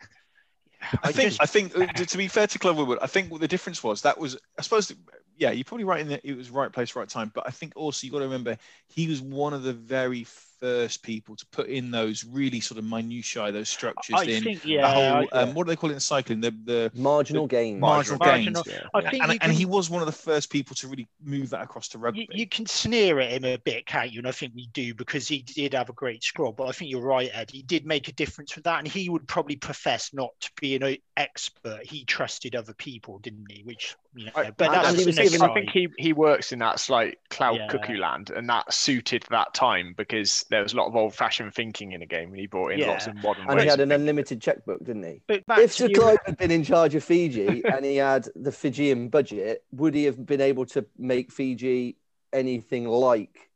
I, 0.80 0.98
I 1.04 1.12
think 1.12 1.28
just... 1.30 1.42
I 1.42 1.46
think 1.46 1.76
uh, 1.76 1.86
to 1.86 2.18
be 2.18 2.28
fair 2.28 2.46
to 2.46 2.58
Clive 2.58 2.76
Woodward, 2.76 2.98
I 3.02 3.06
think 3.06 3.30
what 3.30 3.40
the 3.40 3.48
difference 3.48 3.82
was 3.84 4.02
that 4.02 4.18
was 4.18 4.38
I 4.58 4.62
suppose 4.62 4.92
yeah 5.36 5.50
you're 5.50 5.64
probably 5.64 5.84
right 5.84 6.00
in 6.00 6.08
that 6.08 6.20
it 6.24 6.36
was 6.36 6.50
right 6.50 6.72
place 6.72 6.96
right 6.96 7.08
time, 7.08 7.30
but 7.34 7.44
I 7.46 7.50
think 7.50 7.72
also 7.76 8.06
you 8.06 8.12
got 8.12 8.18
to 8.18 8.24
remember 8.24 8.56
he 8.88 9.08
was 9.08 9.20
one 9.20 9.54
of 9.54 9.62
the 9.62 9.72
very 9.72 10.24
first 10.62 11.02
people 11.02 11.34
to 11.34 11.44
put 11.46 11.66
in 11.66 11.90
those 11.90 12.24
really 12.24 12.60
sort 12.60 12.78
of 12.78 12.84
minutiae, 12.84 13.50
those 13.50 13.68
structures 13.68 14.14
I 14.16 14.22
in. 14.24 14.44
Think, 14.44 14.64
yeah, 14.64 15.18
whole, 15.20 15.28
um, 15.32 15.54
what 15.54 15.66
do 15.66 15.72
they 15.72 15.76
call 15.76 15.90
it 15.90 15.94
in 15.94 16.00
cycling? 16.00 16.40
The 16.40 16.52
the 16.64 16.92
marginal 16.94 17.48
the, 17.48 17.56
gain. 17.56 17.80
Marginal, 17.80 18.18
marginal 18.18 18.62
gains. 18.62 18.74
Yeah. 18.74 18.86
I 18.94 19.10
think 19.10 19.22
and, 19.24 19.32
can, 19.32 19.38
and, 19.42 19.52
he 19.52 19.66
was 19.66 19.90
one 19.90 20.00
of 20.00 20.06
the 20.06 20.12
first 20.12 20.50
people 20.50 20.76
to 20.76 20.86
really 20.86 21.08
move 21.22 21.50
that 21.50 21.62
across 21.62 21.88
to 21.88 21.98
rugby. 21.98 22.20
You, 22.20 22.26
you, 22.30 22.46
can 22.46 22.66
sneer 22.66 23.18
at 23.18 23.32
him 23.32 23.44
a 23.44 23.56
bit, 23.56 23.86
can't 23.86 24.12
you? 24.12 24.20
And 24.20 24.28
I 24.28 24.30
think 24.30 24.52
we 24.54 24.68
do 24.68 24.94
because 24.94 25.26
he 25.26 25.42
did 25.42 25.74
have 25.74 25.88
a 25.88 25.94
great 25.94 26.22
scroll. 26.22 26.52
But 26.52 26.68
I 26.68 26.72
think 26.72 26.92
you're 26.92 27.02
right, 27.02 27.30
Ed. 27.34 27.50
He 27.50 27.62
did 27.62 27.84
make 27.84 28.06
a 28.06 28.12
difference 28.12 28.54
with 28.54 28.64
that, 28.64 28.78
and 28.78 28.86
he 28.86 29.08
would 29.08 29.26
probably 29.26 29.56
profess 29.56 30.14
not 30.14 30.30
to 30.40 30.50
be 30.60 30.76
an 30.76 30.96
expert. 31.16 31.84
He 31.84 32.04
trusted 32.04 32.54
other 32.54 32.74
people, 32.74 33.18
didn't 33.18 33.50
he? 33.50 33.64
Which 33.64 33.96
you 34.14 34.26
know, 34.26 34.32
I, 34.34 34.50
but 34.50 34.70
that's 34.70 35.04
the 35.04 35.12
next 35.12 35.40
I 35.40 35.54
think 35.54 35.70
he 35.70 35.88
he 35.98 36.12
works 36.12 36.52
in 36.52 36.58
that 36.58 36.78
slight 36.80 37.18
cloud 37.30 37.56
yeah. 37.56 37.66
cuckoo 37.68 37.96
land, 37.96 38.30
and 38.30 38.48
that 38.48 38.72
suited 38.72 39.24
that 39.30 39.54
time 39.54 39.94
because 39.96 40.44
there 40.50 40.62
was 40.62 40.74
a 40.74 40.76
lot 40.76 40.86
of 40.86 40.96
old 40.96 41.14
fashioned 41.14 41.54
thinking 41.54 41.92
in 41.92 42.02
a 42.02 42.06
game, 42.06 42.28
and 42.30 42.38
he 42.38 42.46
brought 42.46 42.72
in 42.72 42.80
yeah. 42.80 42.88
lots 42.88 43.06
of 43.06 43.14
modern. 43.16 43.48
And 43.48 43.60
he 43.60 43.66
had 43.66 43.80
an 43.80 43.90
unlimited 43.90 44.40
checkbook, 44.40 44.84
didn't 44.84 45.04
he? 45.04 45.22
But 45.26 45.44
if 45.58 45.72
Sir 45.72 45.88
Clive 45.88 46.18
had 46.26 46.36
been 46.36 46.50
in 46.50 46.62
charge 46.62 46.94
of 46.94 47.02
Fiji 47.02 47.62
and 47.72 47.84
he 47.84 47.96
had 47.96 48.28
the 48.34 48.52
Fijian 48.52 49.08
budget, 49.08 49.64
would 49.72 49.94
he 49.94 50.04
have 50.04 50.24
been 50.24 50.40
able 50.40 50.66
to 50.66 50.84
make 50.98 51.32
Fiji 51.32 51.96
anything 52.32 52.86
like 52.86 53.50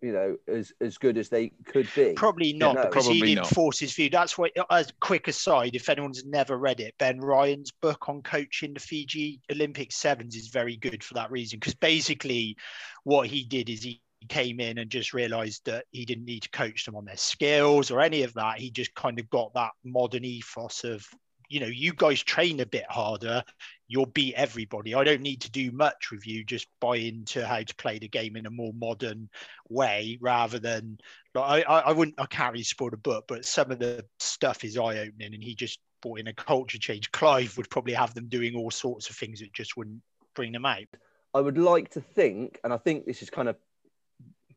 you 0.00 0.12
know, 0.12 0.36
as 0.48 0.72
as 0.80 0.98
good 0.98 1.18
as 1.18 1.28
they 1.28 1.52
could 1.66 1.88
be. 1.94 2.12
Probably 2.14 2.52
not, 2.52 2.76
because 2.76 3.04
Probably 3.04 3.14
he 3.14 3.20
didn't 3.34 3.44
not. 3.44 3.54
force 3.54 3.78
his 3.78 3.94
view. 3.94 4.10
That's 4.10 4.38
what. 4.38 4.52
As 4.70 4.92
quick 5.00 5.28
aside, 5.28 5.74
if 5.74 5.88
anyone's 5.88 6.24
never 6.24 6.56
read 6.56 6.80
it, 6.80 6.94
Ben 6.98 7.20
Ryan's 7.20 7.70
book 7.70 8.08
on 8.08 8.22
coaching 8.22 8.74
the 8.74 8.80
Fiji 8.80 9.40
Olympic 9.50 9.92
Sevens 9.92 10.36
is 10.36 10.48
very 10.48 10.76
good 10.76 11.02
for 11.02 11.14
that 11.14 11.30
reason. 11.30 11.58
Because 11.58 11.74
basically, 11.74 12.56
what 13.04 13.26
he 13.26 13.44
did 13.44 13.68
is 13.68 13.82
he 13.82 14.00
came 14.28 14.60
in 14.60 14.78
and 14.78 14.90
just 14.90 15.12
realized 15.12 15.66
that 15.66 15.84
he 15.90 16.04
didn't 16.04 16.24
need 16.24 16.42
to 16.42 16.50
coach 16.50 16.84
them 16.84 16.96
on 16.96 17.04
their 17.04 17.16
skills 17.16 17.90
or 17.90 18.00
any 18.00 18.22
of 18.22 18.32
that. 18.34 18.58
He 18.58 18.70
just 18.70 18.94
kind 18.94 19.18
of 19.18 19.28
got 19.30 19.52
that 19.54 19.72
modern 19.84 20.24
ethos 20.24 20.84
of 20.84 21.06
you 21.48 21.60
know, 21.60 21.66
you 21.66 21.92
guys 21.92 22.22
train 22.22 22.60
a 22.60 22.66
bit 22.66 22.84
harder, 22.88 23.42
you'll 23.88 24.06
beat 24.06 24.34
everybody. 24.34 24.94
I 24.94 25.04
don't 25.04 25.20
need 25.22 25.42
to 25.42 25.50
do 25.50 25.70
much 25.70 26.10
with 26.10 26.26
you. 26.26 26.44
Just 26.44 26.66
buy 26.80 26.96
into 26.96 27.46
how 27.46 27.62
to 27.62 27.74
play 27.76 27.98
the 27.98 28.08
game 28.08 28.36
in 28.36 28.46
a 28.46 28.50
more 28.50 28.72
modern 28.72 29.28
way, 29.68 30.18
rather 30.20 30.58
than. 30.58 30.98
Like, 31.34 31.64
I, 31.68 31.80
I 31.80 31.92
wouldn't. 31.92 32.20
I 32.20 32.26
can't 32.26 32.52
really 32.52 32.64
spoil 32.64 32.90
the 32.90 32.96
book, 32.96 33.24
but 33.28 33.44
some 33.44 33.70
of 33.70 33.78
the 33.78 34.04
stuff 34.18 34.64
is 34.64 34.78
eye 34.78 34.98
opening, 34.98 35.34
and 35.34 35.42
he 35.42 35.54
just 35.54 35.80
brought 36.02 36.20
in 36.20 36.28
a 36.28 36.34
culture 36.34 36.78
change. 36.78 37.10
Clive 37.12 37.56
would 37.56 37.70
probably 37.70 37.94
have 37.94 38.14
them 38.14 38.28
doing 38.28 38.54
all 38.54 38.70
sorts 38.70 39.10
of 39.10 39.16
things 39.16 39.40
that 39.40 39.52
just 39.52 39.76
wouldn't 39.76 40.02
bring 40.34 40.52
them 40.52 40.66
out. 40.66 40.86
I 41.32 41.40
would 41.40 41.58
like 41.58 41.90
to 41.90 42.00
think, 42.00 42.60
and 42.62 42.72
I 42.72 42.76
think 42.76 43.06
this 43.06 43.22
is 43.22 43.30
kind 43.30 43.48
of 43.48 43.56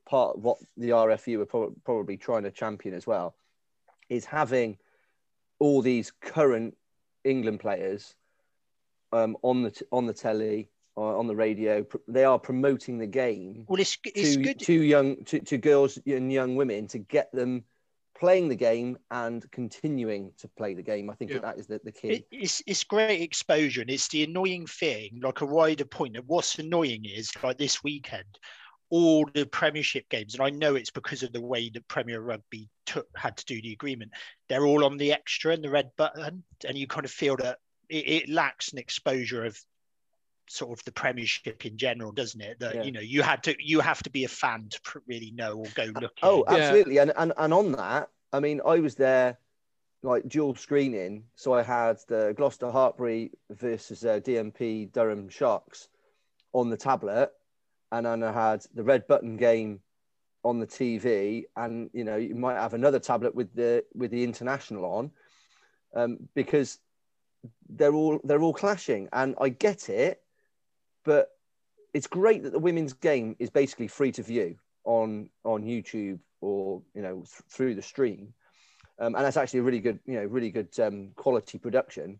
part 0.07 0.37
of 0.37 0.43
what 0.43 0.57
the 0.77 0.89
RFU 0.89 1.41
are 1.41 1.71
probably 1.83 2.17
trying 2.17 2.43
to 2.43 2.51
champion 2.51 2.93
as 2.93 3.07
well, 3.07 3.35
is 4.09 4.25
having 4.25 4.77
all 5.59 5.81
these 5.81 6.11
current 6.21 6.75
England 7.23 7.59
players 7.59 8.15
um, 9.11 9.37
on 9.41 9.63
the 9.63 9.81
on 9.91 10.05
the 10.05 10.13
telly 10.13 10.69
or 10.95 11.13
uh, 11.13 11.17
on 11.17 11.27
the 11.27 11.35
radio. 11.35 11.85
They 12.07 12.23
are 12.23 12.39
promoting 12.39 12.97
the 12.97 13.07
game. 13.07 13.65
Well, 13.67 13.79
it's, 13.79 13.97
it's 14.03 14.35
to, 14.35 14.41
good 14.41 14.59
to 14.59 14.73
young 14.73 15.23
to, 15.25 15.39
to 15.39 15.57
girls 15.57 15.99
and 16.05 16.31
young 16.31 16.55
women 16.55 16.87
to 16.87 16.99
get 16.99 17.31
them 17.31 17.63
playing 18.19 18.49
the 18.49 18.55
game 18.55 18.97
and 19.11 19.49
continuing 19.51 20.31
to 20.39 20.47
play 20.47 20.73
the 20.73 20.81
game. 20.81 21.09
I 21.09 21.13
think 21.13 21.31
yeah. 21.31 21.37
that, 21.37 21.55
that 21.55 21.59
is 21.59 21.67
the, 21.67 21.79
the 21.83 21.91
key. 21.91 22.07
It, 22.09 22.27
it's, 22.31 22.61
it's 22.65 22.83
great 22.83 23.21
exposure, 23.21 23.81
and 23.81 23.89
it's 23.89 24.07
the 24.07 24.23
annoying 24.23 24.65
thing, 24.65 25.19
like 25.21 25.41
a 25.41 25.45
wider 25.45 25.85
point 25.85 26.17
of 26.17 26.25
what's 26.27 26.57
annoying 26.57 27.05
is 27.05 27.31
like 27.43 27.57
this 27.57 27.83
weekend, 27.83 28.39
all 28.89 29.29
the 29.33 29.45
Premiership 29.45 30.09
games, 30.09 30.33
and 30.33 30.43
I 30.43 30.49
know 30.49 30.75
it's 30.75 30.91
because 30.91 31.23
of 31.23 31.33
the 31.33 31.41
way 31.41 31.69
that 31.69 31.87
Premier 31.87 32.21
Rugby 32.21 32.69
took 32.85 33.07
had 33.15 33.37
to 33.37 33.45
do 33.45 33.61
the 33.61 33.73
agreement. 33.73 34.11
They're 34.47 34.65
all 34.65 34.85
on 34.85 34.97
the 34.97 35.13
extra 35.13 35.53
and 35.53 35.63
the 35.63 35.69
red 35.69 35.91
button, 35.97 36.43
and 36.67 36.77
you 36.77 36.87
kind 36.87 37.05
of 37.05 37.11
feel 37.11 37.35
that 37.37 37.59
it, 37.89 38.07
it 38.07 38.29
lacks 38.29 38.71
an 38.71 38.79
exposure 38.79 39.45
of 39.45 39.59
sort 40.49 40.77
of 40.77 40.83
the 40.85 40.91
Premiership 40.91 41.65
in 41.65 41.77
general, 41.77 42.11
doesn't 42.11 42.39
it? 42.39 42.59
That 42.59 42.75
yeah. 42.75 42.83
you 42.83 42.91
know 42.91 43.01
you 43.01 43.21
had 43.21 43.43
to 43.43 43.55
you 43.59 43.79
have 43.81 44.01
to 44.03 44.09
be 44.09 44.23
a 44.23 44.29
fan 44.29 44.69
to 44.69 45.01
really 45.07 45.31
know 45.31 45.57
or 45.57 45.65
go 45.75 45.91
look. 45.99 46.13
Oh, 46.23 46.45
absolutely, 46.47 46.95
yeah. 46.95 47.03
and, 47.03 47.13
and 47.17 47.33
and 47.37 47.53
on 47.53 47.73
that, 47.73 48.09
I 48.31 48.39
mean, 48.39 48.61
I 48.65 48.79
was 48.79 48.95
there 48.95 49.37
like 50.03 50.27
dual 50.29 50.55
screening, 50.55 51.23
so 51.35 51.53
I 51.53 51.63
had 51.63 51.97
the 52.07 52.33
Gloucester 52.37 52.67
Hartpury 52.67 53.31
versus 53.49 54.05
uh, 54.05 54.19
DMP 54.19 54.91
Durham 54.91 55.27
Sharks 55.27 55.89
on 56.53 56.69
the 56.69 56.77
tablet 56.77 57.31
and 57.91 58.05
then 58.05 58.23
I 58.23 58.31
had 58.31 58.65
the 58.73 58.83
red 58.83 59.07
button 59.07 59.37
game 59.37 59.79
on 60.43 60.59
the 60.59 60.67
TV, 60.67 61.45
and 61.55 61.89
you 61.93 62.03
know 62.03 62.15
you 62.15 62.35
might 62.35 62.55
have 62.55 62.73
another 62.73 62.99
tablet 62.99 63.35
with 63.35 63.53
the 63.53 63.83
with 63.93 64.11
the 64.11 64.23
international 64.23 64.85
on, 64.85 65.11
um, 65.95 66.17
because 66.35 66.79
they're 67.69 67.93
all 67.93 68.19
they're 68.23 68.41
all 68.41 68.53
clashing, 68.53 69.09
and 69.13 69.35
I 69.39 69.49
get 69.49 69.89
it, 69.89 70.21
but 71.03 71.29
it's 71.93 72.07
great 72.07 72.43
that 72.43 72.51
the 72.51 72.59
women's 72.59 72.93
game 72.93 73.35
is 73.39 73.49
basically 73.49 73.87
free 73.87 74.11
to 74.13 74.23
view 74.23 74.57
on 74.83 75.29
on 75.43 75.63
YouTube 75.63 76.19
or 76.41 76.81
you 76.93 77.01
know 77.01 77.15
th- 77.15 77.43
through 77.49 77.75
the 77.75 77.81
stream, 77.81 78.33
um, 78.99 79.15
and 79.15 79.25
that's 79.25 79.37
actually 79.37 79.59
a 79.59 79.63
really 79.63 79.79
good 79.79 79.99
you 80.05 80.15
know 80.15 80.25
really 80.25 80.51
good 80.51 80.77
um, 80.79 81.09
quality 81.15 81.57
production, 81.57 82.19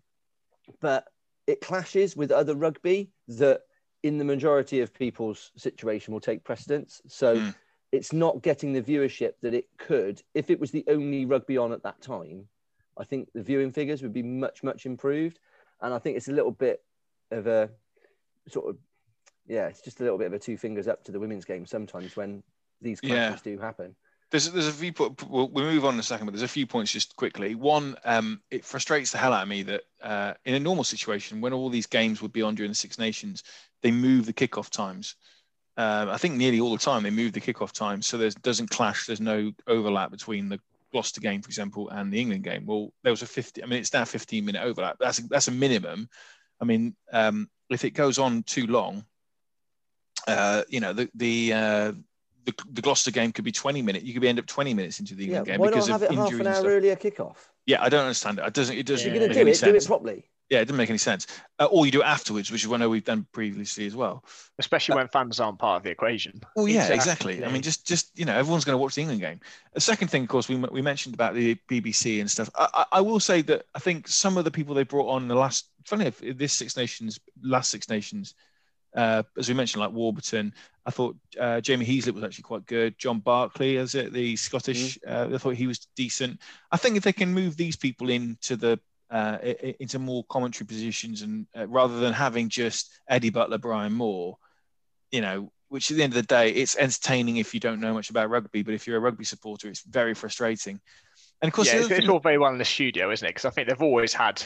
but 0.82 1.06
it 1.46 1.62
clashes 1.62 2.16
with 2.16 2.32
other 2.32 2.56
rugby 2.56 3.10
that 3.28 3.62
in 4.04 4.18
the 4.18 4.24
majority 4.24 4.82
of 4.82 4.94
people's 4.94 5.52
situation 5.56 6.14
will 6.14 6.22
take 6.22 6.44
precedence. 6.44 7.02
So 7.08 7.38
mm. 7.38 7.56
it's 7.92 8.14
not 8.14 8.42
getting 8.42 8.74
the 8.74 8.82
viewership 8.82 9.34
that 9.42 9.54
it 9.54 9.66
could 9.78 10.22
if 10.34 10.50
it 10.50 10.60
was 10.60 10.72
the 10.72 10.84
only 10.88 11.26
rugby 11.26 11.58
on 11.58 11.72
at 11.72 11.84
that 11.84 12.02
time. 12.02 12.48
I 12.98 13.04
think 13.04 13.30
the 13.34 13.44
viewing 13.44 13.72
figures 13.72 14.02
would 14.02 14.14
be 14.14 14.24
much, 14.24 14.64
much 14.64 14.86
improved. 14.86 15.40
And 15.82 15.94
I 15.94 16.00
think 16.00 16.18
it's 16.18 16.30
a 16.30 16.34
little 16.34 16.52
bit 16.52 16.84
of 17.32 17.48
a 17.48 17.70
sort 18.48 18.70
of, 18.70 18.78
yeah, 19.48 19.68
it's 19.68 19.82
just 19.82 20.00
a 20.00 20.04
little 20.04 20.18
bit 20.18 20.28
of 20.28 20.34
a 20.34 20.40
two 20.40 20.58
fingers 20.58 20.88
up 20.88 21.04
to 21.06 21.12
the 21.12 21.20
women's 21.20 21.46
game 21.46 21.66
sometimes 21.66 22.16
when 22.16 22.44
these 22.82 23.00
clashes 23.00 23.42
yeah. 23.46 23.52
do 23.52 23.60
happen. 23.60 23.96
There's 24.30 24.52
there's 24.52 24.68
a 24.68 24.74
few. 24.74 24.94
We'll, 24.98 25.48
we'll 25.48 25.66
move 25.66 25.86
on 25.86 25.94
in 25.94 26.00
a 26.00 26.04
second, 26.04 26.26
but 26.26 26.34
there's 26.34 26.42
a 26.42 26.48
few 26.48 26.68
points 26.68 26.92
just 26.92 27.16
quickly. 27.16 27.56
One, 27.56 27.96
um, 28.04 28.42
it 28.52 28.66
frustrates 28.66 29.12
the 29.12 29.18
hell 29.18 29.32
out 29.32 29.44
of 29.44 29.50
me 29.50 29.64
that 29.64 29.82
uh, 30.02 30.34
in 30.44 30.56
a 30.56 30.60
normal 30.60 30.84
situation, 30.84 31.40
when 31.40 31.54
all 31.54 31.70
these 31.70 31.86
games 31.86 32.22
would 32.22 32.34
be 32.34 32.42
on 32.42 32.56
during 32.56 32.72
the 32.72 32.76
Six 32.76 33.00
Nations, 33.00 33.44
they 33.82 33.92
move 33.92 34.26
the 34.26 34.34
kickoff 34.34 34.70
times. 34.70 35.16
Um, 35.78 36.10
I 36.10 36.18
think 36.18 36.36
nearly 36.36 36.60
all 36.60 36.72
the 36.72 36.78
time 36.78 37.04
they 37.04 37.10
move 37.10 37.34
the 37.34 37.40
kickoff 37.40 37.72
time, 37.72 38.02
so 38.02 38.18
there 38.18 38.30
doesn't 38.42 38.70
clash. 38.70 39.06
There's 39.06 39.22
no 39.22 39.52
overlap 39.68 40.12
between 40.12 40.50
the 40.50 40.60
Gloucester 40.92 41.22
game, 41.22 41.42
for 41.42 41.48
example, 41.48 41.90
and 41.90 42.12
the 42.12 42.20
England 42.20 42.44
game. 42.44 42.66
Well, 42.66 42.92
there 43.04 43.12
was 43.12 43.22
a 43.22 43.28
50. 43.28 43.64
I 43.64 43.68
mean, 43.68 43.80
it's 43.80 43.94
now 43.94 44.04
15 44.04 44.44
minute 44.44 44.64
overlap. 44.64 44.98
That's 45.00 45.20
a, 45.20 45.24
that's 45.28 45.48
a 45.48 45.52
minimum. 45.52 46.10
I 46.60 46.66
mean, 46.66 46.96
um, 47.14 47.50
if 47.70 47.86
it 47.86 47.92
goes 47.92 48.18
on 48.18 48.44
too 48.44 48.68
long, 48.68 49.06
uh, 50.28 50.64
you 50.68 50.80
know, 50.80 50.94
the 50.94 51.10
the, 51.14 51.54
uh, 51.54 51.92
the 52.48 52.64
the 52.72 52.82
Gloucester 52.82 53.12
game 53.12 53.32
could 53.34 53.44
be 53.44 53.52
20 53.52 53.82
minutes. 53.82 54.06
You 54.06 54.14
could 54.14 54.22
be 54.22 54.30
end 54.30 54.40
up 54.40 54.46
20 54.46 54.74
minutes 54.74 55.00
into 55.00 55.14
the 55.14 55.26
England 55.26 55.48
yeah, 55.48 55.54
game 55.54 55.60
why 55.60 55.68
because 55.68 55.90
not 55.90 56.02
have 56.02 56.10
of 56.10 56.12
it 56.12 56.16
half 56.16 56.26
injuries. 56.32 56.40
an 56.40 56.48
and 56.48 56.56
hour 56.56 56.62
stuff. 56.62 56.72
earlier 56.72 56.96
kickoff? 56.96 57.36
Yeah, 57.66 57.84
I 57.84 57.90
don't 57.90 58.02
understand 58.02 58.40
it. 58.40 58.46
It 58.46 58.54
doesn't. 58.54 58.78
It 58.78 58.86
doesn't. 58.86 59.08
If 59.08 59.14
you're 59.14 59.20
going 59.20 59.30
make 59.30 59.38
to 59.38 59.44
do 59.44 59.50
any 59.50 59.52
it, 59.52 59.62
do 59.62 59.76
it 59.76 59.86
properly. 59.86 60.30
Yeah, 60.50 60.60
it 60.60 60.66
didn't 60.66 60.78
make 60.78 60.90
any 60.90 60.98
sense. 60.98 61.28
Uh, 61.60 61.66
or 61.66 61.86
you 61.86 61.92
do 61.92 62.02
it 62.02 62.06
afterwards, 62.06 62.50
which 62.50 62.62
is 62.62 62.70
what 62.70 62.76
I 62.76 62.80
know 62.80 62.90
we've 62.90 63.04
done 63.04 63.28
previously 63.34 63.86
as 63.86 63.98
well. 63.98 64.24
especially 64.60 64.96
when 64.96 65.10
fans 65.10 65.42
aren't 65.42 65.60
part 65.60 65.82
of 65.82 65.84
the 65.84 65.90
equation. 65.90 66.40
Well, 66.56 66.70
yeah, 66.70 66.88
exactly. 66.88 67.44
I 67.44 67.52
mean, 67.52 67.62
just 67.62 67.86
just 67.86 68.18
you 68.18 68.24
know, 68.24 68.34
everyone's 68.34 68.64
going 68.64 68.76
to 68.76 68.82
watch 68.82 68.96
the 68.96 69.02
England 69.02 69.20
game. 69.20 69.42
The 69.74 69.82
second 69.82 70.08
thing, 70.08 70.24
of 70.24 70.30
course, 70.30 70.48
we 70.48 70.56
we 70.56 70.82
mentioned 70.82 71.16
about 71.16 71.34
the 71.34 71.56
BBC 71.70 72.22
and 72.22 72.32
stuff. 72.32 72.50
I, 72.56 72.70
I, 72.74 72.86
I 72.94 73.02
will 73.02 73.20
say 73.20 73.42
that 73.42 73.66
I 73.76 73.80
think 73.80 74.08
some 74.08 74.38
of 74.38 74.46
the 74.46 74.52
people 74.52 74.74
they 74.74 74.84
brought 74.84 75.10
on 75.10 75.28
the 75.28 75.36
last, 75.36 75.66
funny 75.84 76.06
enough, 76.06 76.22
this 76.22 76.54
Six 76.54 76.78
Nations, 76.78 77.20
last 77.44 77.70
Six 77.70 77.90
Nations, 77.90 78.34
uh, 78.96 79.24
as 79.38 79.50
we 79.50 79.54
mentioned, 79.54 79.82
like 79.82 79.92
Warburton, 79.92 80.54
I 80.88 80.90
thought 80.90 81.18
uh, 81.38 81.60
Jamie 81.60 81.86
Heaslip 81.86 82.14
was 82.14 82.24
actually 82.24 82.44
quite 82.44 82.66
good. 82.66 82.98
John 82.98 83.20
Barclay, 83.20 83.76
is 83.76 83.94
it 83.94 84.14
the 84.14 84.38
Scottish? 84.38 84.98
Uh, 85.06 85.28
I 85.34 85.38
thought 85.38 85.56
he 85.56 85.68
was 85.68 85.86
decent. 85.98 86.40
I 86.72 86.78
think 86.78 86.96
if 86.96 87.04
they 87.04 87.12
can 87.12 87.34
move 87.34 87.58
these 87.58 87.76
people 87.76 88.10
into 88.10 88.56
the 88.56 88.80
uh, 89.12 89.38
into 89.80 90.00
more 90.00 90.24
commentary 90.30 90.66
positions 90.66 91.24
and 91.24 91.46
uh, 91.58 91.68
rather 91.68 92.00
than 92.00 92.14
having 92.14 92.48
just 92.48 92.90
Eddie 93.10 93.32
Butler, 93.32 93.58
Brian 93.58 93.92
Moore, 93.92 94.38
you 95.12 95.20
know, 95.20 95.52
which 95.68 95.92
at 95.92 95.98
the 95.98 96.04
end 96.04 96.14
of 96.14 96.22
the 96.22 96.28
day, 96.28 96.52
it's 96.52 96.78
entertaining 96.78 97.36
if 97.36 97.54
you 97.54 97.60
don't 97.60 97.82
know 97.82 97.94
much 97.94 98.10
about 98.10 98.30
rugby, 98.30 98.64
but 98.64 98.74
if 98.74 98.88
you're 98.88 98.98
a 98.98 99.02
rugby 99.02 99.26
supporter, 99.26 99.68
it's 99.68 99.82
very 99.82 100.14
frustrating. 100.14 100.80
And 101.42 101.50
of 101.50 101.54
course, 101.54 101.68
yeah, 101.68 101.80
it's, 101.80 101.86
other 101.88 101.96
it's 101.96 102.08
all 102.08 102.20
very 102.20 102.38
well 102.38 102.52
in 102.54 102.58
the 102.58 102.66
studio, 102.66 103.12
isn't 103.12 103.26
it? 103.26 103.32
Because 103.32 103.46
I 103.46 103.50
think 103.50 103.68
they've 103.68 103.82
always 103.82 104.14
had 104.14 104.42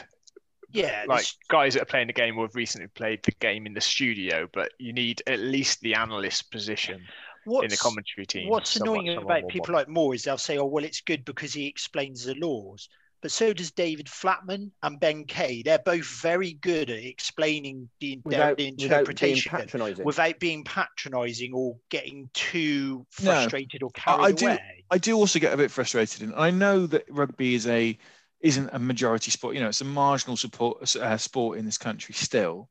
Yeah, 0.72 1.04
like 1.08 1.20
this- 1.20 1.36
guys 1.48 1.74
that 1.74 1.82
are 1.82 1.86
playing 1.86 2.06
the 2.08 2.12
game 2.12 2.34
who 2.34 2.42
have 2.42 2.54
recently 2.54 2.88
played 2.88 3.22
the 3.24 3.32
game 3.32 3.66
in 3.66 3.74
the 3.74 3.80
studio, 3.80 4.48
but 4.52 4.72
you 4.78 4.92
need 4.92 5.22
at 5.26 5.38
least 5.40 5.80
the 5.80 5.94
analyst 5.94 6.50
position 6.50 7.02
in 7.46 7.68
the 7.68 7.76
commentary 7.76 8.26
team. 8.26 8.48
What's 8.48 8.70
somewhat- 8.70 9.00
annoying 9.00 9.16
somewhat 9.16 9.38
about 9.40 9.50
people 9.50 9.72
modern. 9.72 9.74
like 9.74 9.88
Moore 9.88 10.14
is 10.14 10.24
they'll 10.24 10.38
say, 10.38 10.58
"Oh, 10.58 10.64
well, 10.66 10.84
it's 10.84 11.00
good 11.00 11.24
because 11.24 11.52
he 11.52 11.66
explains 11.66 12.24
the 12.24 12.34
laws." 12.34 12.88
But 13.20 13.30
so 13.30 13.52
does 13.52 13.70
David 13.70 14.06
Flatman 14.06 14.72
and 14.82 14.98
Ben 14.98 15.24
Kay. 15.26 15.62
They're 15.62 15.78
both 15.78 16.04
very 16.20 16.54
good 16.54 16.90
at 16.90 16.98
explaining 17.04 17.88
the, 18.00 18.20
Without, 18.24 18.24
the 18.24 18.34
without 18.48 18.56
being 18.56 18.74
interpretation 18.80 19.50
patronising. 19.50 20.04
without 20.04 20.40
being 20.40 20.64
patronising 20.64 21.52
or 21.54 21.78
getting 21.88 22.28
too 22.34 23.06
No. 23.22 23.26
frustrated 23.32 23.84
or 23.84 23.90
I- 23.94 24.00
carried 24.00 24.24
I 24.24 24.32
do- 24.32 24.46
away. 24.48 24.84
I 24.90 24.98
do 24.98 25.14
also 25.16 25.38
get 25.38 25.52
a 25.54 25.56
bit 25.56 25.70
frustrated, 25.70 26.22
and 26.22 26.34
I 26.34 26.50
know 26.50 26.84
that 26.86 27.04
rugby 27.08 27.54
is 27.54 27.66
a 27.68 27.96
isn't 28.42 28.70
a 28.72 28.78
majority 28.78 29.30
sport. 29.30 29.54
You 29.54 29.62
know, 29.62 29.68
it's 29.68 29.80
a 29.80 29.86
marginal 29.86 30.36
support 30.36 30.96
uh, 30.96 31.16
sport 31.16 31.58
in 31.58 31.64
this 31.64 31.78
country 31.78 32.14
still, 32.14 32.68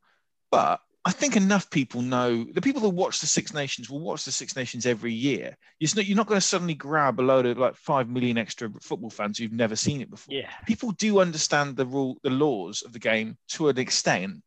but 0.52 0.82
I 1.04 1.12
think 1.12 1.36
enough 1.36 1.70
people 1.72 2.04
know 2.04 2.44
the 2.44 2.62
people 2.62 2.82
that 2.82 2.90
watch 2.90 3.22
the 3.22 3.26
Six 3.26 3.54
Nations 3.54 3.90
will 3.90 4.02
watch 4.02 4.24
the 4.24 4.32
Six 4.32 4.56
Nations 4.56 4.86
every 4.86 5.14
year. 5.14 5.58
It's 5.80 5.96
not, 5.96 6.06
you're 6.06 6.18
not 6.18 6.28
going 6.28 6.40
to 6.40 6.46
suddenly 6.46 6.76
grab 6.76 7.20
a 7.20 7.24
load 7.24 7.48
of 7.48 7.58
like 7.58 7.76
five 7.76 8.08
million 8.08 8.38
extra 8.38 8.70
football 8.82 9.10
fans 9.10 9.40
who've 9.40 9.52
never 9.52 9.76
seen 9.76 10.02
it 10.02 10.12
before. 10.12 10.36
Yeah. 10.36 10.50
People 10.68 10.92
do 10.92 11.20
understand 11.20 11.76
the 11.76 11.88
rule, 11.88 12.18
the 12.22 12.30
laws 12.30 12.84
of 12.84 12.94
the 12.94 13.00
game 13.00 13.38
to 13.50 13.70
an 13.70 13.80
extent. 13.80 14.44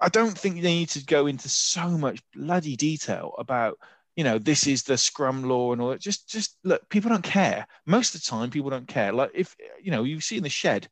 I 0.00 0.08
don't 0.08 0.36
think 0.36 0.56
they 0.56 0.74
need 0.74 0.90
to 0.90 1.04
go 1.04 1.26
into 1.26 1.48
so 1.48 1.88
much 1.88 2.22
bloody 2.34 2.76
detail 2.76 3.34
about 3.38 3.78
you 4.16 4.24
know, 4.24 4.38
this 4.38 4.66
is 4.66 4.82
the 4.82 4.96
scrum 4.96 5.44
law 5.44 5.72
and 5.72 5.80
all 5.80 5.90
that. 5.90 6.00
Just, 6.00 6.28
just 6.28 6.56
look, 6.64 6.88
people 6.88 7.10
don't 7.10 7.22
care. 7.22 7.66
Most 7.84 8.14
of 8.14 8.22
the 8.22 8.26
time, 8.26 8.50
people 8.50 8.70
don't 8.70 8.88
care. 8.88 9.12
Like 9.12 9.30
if 9.34 9.54
you 9.80 9.90
know, 9.90 10.02
you 10.04 10.20
see 10.20 10.38
in 10.38 10.42
the 10.42 10.48
shed, 10.48 10.88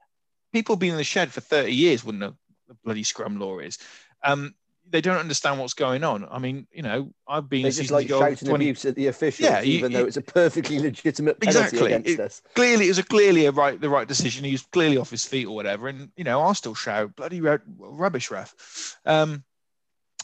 people 0.52 0.76
been 0.76 0.90
in 0.92 0.96
the 0.98 1.04
shed 1.04 1.32
for 1.32 1.40
30 1.40 1.72
years 1.72 2.04
wouldn't 2.04 2.20
know 2.20 2.34
the 2.68 2.74
bloody 2.84 3.02
scrum 3.02 3.38
law 3.40 3.58
is. 3.58 3.78
Um, 4.22 4.54
they 4.90 5.00
don't 5.00 5.16
understand 5.16 5.58
what's 5.58 5.72
going 5.72 6.04
on. 6.04 6.28
I 6.30 6.38
mean, 6.38 6.66
you 6.70 6.82
know, 6.82 7.10
I've 7.26 7.48
been 7.48 7.62
They 7.62 7.70
just 7.70 7.90
like 7.90 8.06
shouting 8.06 8.36
20 8.36 8.52
abuse 8.66 8.84
at 8.84 8.94
the 8.94 9.06
officials, 9.06 9.48
Yeah, 9.48 9.60
you- 9.62 9.78
even 9.78 9.90
you- 9.92 9.98
though 9.98 10.04
it's 10.04 10.18
a 10.18 10.22
perfectly 10.22 10.78
legitimate 10.78 11.38
Exactly. 11.42 11.92
against 11.92 12.10
It- 12.10 12.20
us. 12.20 12.42
clearly 12.54 12.84
it 12.84 12.88
was 12.88 12.98
a 12.98 13.02
clearly 13.02 13.46
a 13.46 13.50
right 13.50 13.80
the 13.80 13.88
right 13.88 14.06
decision. 14.06 14.44
He 14.44 14.52
was 14.52 14.62
clearly 14.70 14.98
off 14.98 15.08
his 15.10 15.24
feet 15.24 15.46
or 15.46 15.54
whatever. 15.54 15.88
And 15.88 16.10
you 16.16 16.24
know, 16.24 16.42
I'll 16.42 16.54
still 16.54 16.74
shout 16.74 17.16
bloody 17.16 17.40
ru- 17.40 17.58
rubbish 17.78 18.30
ref. 18.30 18.98
Um, 19.06 19.42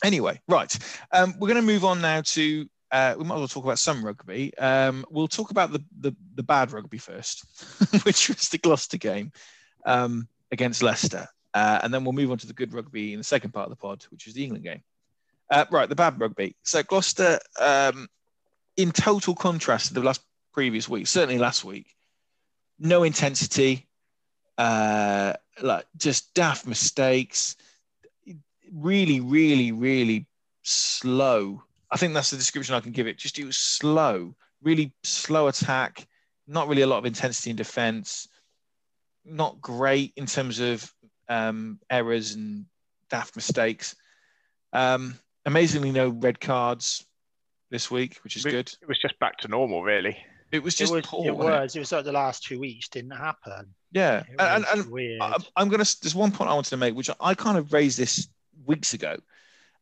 anyway, 0.05 0.41
right. 0.47 0.77
Um, 1.11 1.35
we're 1.39 1.49
going 1.49 1.57
to 1.67 1.73
move 1.73 1.85
on 1.87 2.03
now 2.03 2.21
to. 2.21 2.69
Uh, 2.93 3.15
we 3.17 3.25
might 3.25 3.37
as 3.37 3.39
well 3.39 3.49
talk 3.49 3.65
about 3.65 3.79
some 3.79 4.05
rugby. 4.05 4.57
Um, 4.59 5.05
we'll 5.11 5.29
talk 5.29 5.51
about 5.51 5.73
the, 5.73 5.83
the 6.01 6.15
the 6.35 6.43
bad 6.43 6.73
rugby 6.73 6.99
first, 6.99 7.45
which 8.05 8.29
was 8.29 8.49
the 8.49 8.59
Gloucester 8.59 8.99
game 8.99 9.33
um, 9.87 10.27
against 10.51 10.83
Leicester, 10.83 11.29
uh, 11.55 11.81
and 11.83 11.95
then 11.95 12.05
we'll 12.05 12.13
move 12.13 12.31
on 12.31 12.39
to 12.39 12.47
the 12.47 12.53
good 12.53 12.73
rugby 12.73 13.13
in 13.13 13.21
the 13.21 13.25
second 13.25 13.53
part 13.53 13.67
of 13.67 13.71
the 13.71 13.81
pod, 13.81 14.05
which 14.11 14.27
is 14.27 14.35
the 14.35 14.45
England 14.45 14.65
game. 14.65 14.83
Uh, 15.51 15.65
right, 15.71 15.89
the 15.89 15.97
bad 15.97 16.19
rugby. 16.21 16.57
So 16.63 16.83
Gloucester, 16.83 17.39
um, 17.61 18.09
in 18.77 18.93
total 18.93 19.35
contrast 19.35 19.89
to 19.89 19.95
the 19.95 20.01
last 20.01 20.23
previous 20.53 20.89
week, 20.89 21.07
certainly 21.07 21.39
last 21.39 21.65
week, 21.65 21.95
no 22.79 23.03
intensity, 23.03 23.89
uh, 24.59 25.35
like 25.61 25.87
just 25.97 26.35
daft 26.35 26.67
mistakes, 26.67 27.57
really, 28.73 29.21
really, 29.21 29.73
really 29.73 30.27
slow. 30.63 31.63
I 31.91 31.97
think 31.97 32.15
that's 32.15 32.31
the 32.31 32.37
description 32.37 32.75
I 32.75 32.81
can 32.81 32.93
give 32.93 33.07
it. 33.07 33.19
Just 33.19 33.39
it 33.39 33.45
was 33.45 33.57
slow, 33.57 34.35
really 34.63 34.93
slow 35.03 35.49
attack, 35.49 36.07
not 36.47 36.69
really 36.69 36.83
a 36.83 36.87
lot 36.87 36.99
of 36.99 37.07
intensity 37.07 37.51
in 37.51 37.57
defense, 37.57 38.29
not 39.25 39.61
great 39.61 40.13
in 40.17 40.27
terms 40.27 40.61
of 40.61 40.93
um, 41.29 41.79
errors 41.91 42.33
and 42.35 42.67
daft 43.09 43.35
mistakes. 43.37 43.95
Um, 44.73 45.19
amazingly, 45.47 45.91
no 45.91 46.09
red 46.11 46.41
cards 46.41 47.05
this 47.71 47.91
week, 47.91 48.19
which 48.23 48.37
is 48.37 48.45
We- 48.45 48.53
good. 48.53 48.73
It 48.81 48.89
was 48.89 48.99
just 48.99 49.19
back 49.19 49.39
to 49.39 49.49
normal, 49.49 49.83
really. 49.83 50.17
It 50.53 50.65
was 50.65 50.75
just 50.75 50.93
it 50.93 50.97
was, 50.97 51.07
poor. 51.07 51.27
it 51.27 51.37
wasn't 51.37 51.55
it? 51.55 51.61
was. 51.61 51.77
It 51.77 51.79
was 51.79 51.93
like 51.93 52.05
the 52.05 52.13
last 52.13 52.43
two 52.43 52.59
weeks 52.59 52.89
didn't 52.89 53.13
happen. 53.13 53.73
Yeah, 53.93 54.21
It 54.29 54.35
and, 54.41 54.65
was 54.65 54.81
and, 54.85 54.91
weird. 54.93 55.21
I- 55.23 55.37
I'm 55.57 55.69
going 55.69 55.83
to. 55.85 55.97
There's 56.03 56.15
one 56.15 56.33
point 56.33 56.51
I 56.51 56.55
wanted 56.55 56.71
to 56.71 56.77
make, 56.77 56.95
which 56.97 57.11
I 57.21 57.35
kind 57.35 57.57
of 57.57 57.73
raised 57.73 57.99
this 57.99 58.29
weeks 58.67 58.93
ago, 58.93 59.17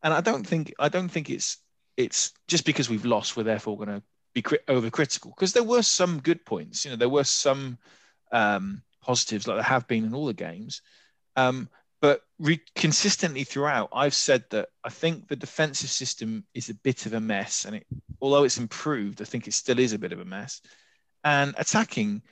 and 0.03 0.13
I 0.13 0.21
don't 0.21 0.47
think 0.47 0.75
I 0.79 0.89
don't 0.91 1.09
think 1.09 1.31
it's 1.31 1.57
it's 1.99 2.33
just 2.47 2.65
because 2.65 2.89
we've 2.89 3.05
lost, 3.05 3.37
we're 3.37 3.43
therefore 3.43 3.77
going 3.77 3.89
to 3.89 4.03
be 4.33 4.41
cri- 4.41 4.61
overcritical. 4.69 5.35
Because 5.35 5.53
there 5.53 5.65
were 5.65 5.83
some 5.83 6.21
good 6.21 6.47
points. 6.47 6.85
You 6.85 6.93
know, 6.93 6.97
there 6.97 7.09
were 7.09 7.25
some 7.25 7.77
um, 8.31 8.83
positives, 9.03 9.49
like 9.49 9.57
there 9.57 9.65
have 9.65 9.89
been 9.89 10.05
in 10.05 10.15
all 10.15 10.27
the 10.27 10.33
games. 10.33 10.81
Um, 11.35 11.69
but 12.01 12.23
re- 12.39 12.63
consistently 12.77 13.43
throughout, 13.43 13.89
I've 13.93 14.15
said 14.15 14.45
that 14.51 14.69
I 14.85 14.91
think 14.91 15.27
the 15.27 15.35
defensive 15.35 15.91
system 15.91 16.45
is 16.55 16.69
a 16.71 16.75
bit 16.75 17.05
of 17.07 17.15
a 17.15 17.21
mess, 17.21 17.65
and 17.65 17.75
it, 17.75 17.87
although 18.21 18.45
it's 18.45 18.59
improved, 18.59 19.21
I 19.21 19.25
think 19.25 19.49
it 19.49 19.53
still 19.55 19.81
is 19.81 19.93
a 19.93 19.99
bit 19.99 20.13
of 20.13 20.21
a 20.21 20.25
mess. 20.25 20.61
And 21.25 21.53
attacking, 21.59 22.23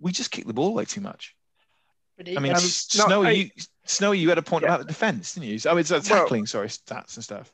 we 0.00 0.12
just 0.12 0.30
kick 0.30 0.46
the 0.46 0.54
ball 0.54 0.68
away 0.68 0.86
too 0.86 1.02
much. 1.02 1.36
I 2.18 2.38
mean, 2.40 2.52
Um, 2.52 2.56
S- 2.56 2.96
no, 2.96 3.04
Snowy, 3.06 3.26
I- 3.26 3.30
you, 3.32 3.50
Snowy, 3.84 4.18
you 4.18 4.28
had 4.30 4.38
a 4.38 4.42
point 4.42 4.62
Yeah. 4.62 4.68
about 4.68 4.80
the 4.86 4.86
defense, 4.92 5.34
didn't 5.34 5.50
you? 5.50 5.58
I 5.68 5.72
mean, 5.74 5.80
it's 5.80 5.90
uh, 5.90 6.00
Well- 6.08 6.22
tackling, 6.22 6.46
sorry, 6.46 6.68
stats 6.68 7.16
and 7.16 7.24
stuff. 7.24 7.52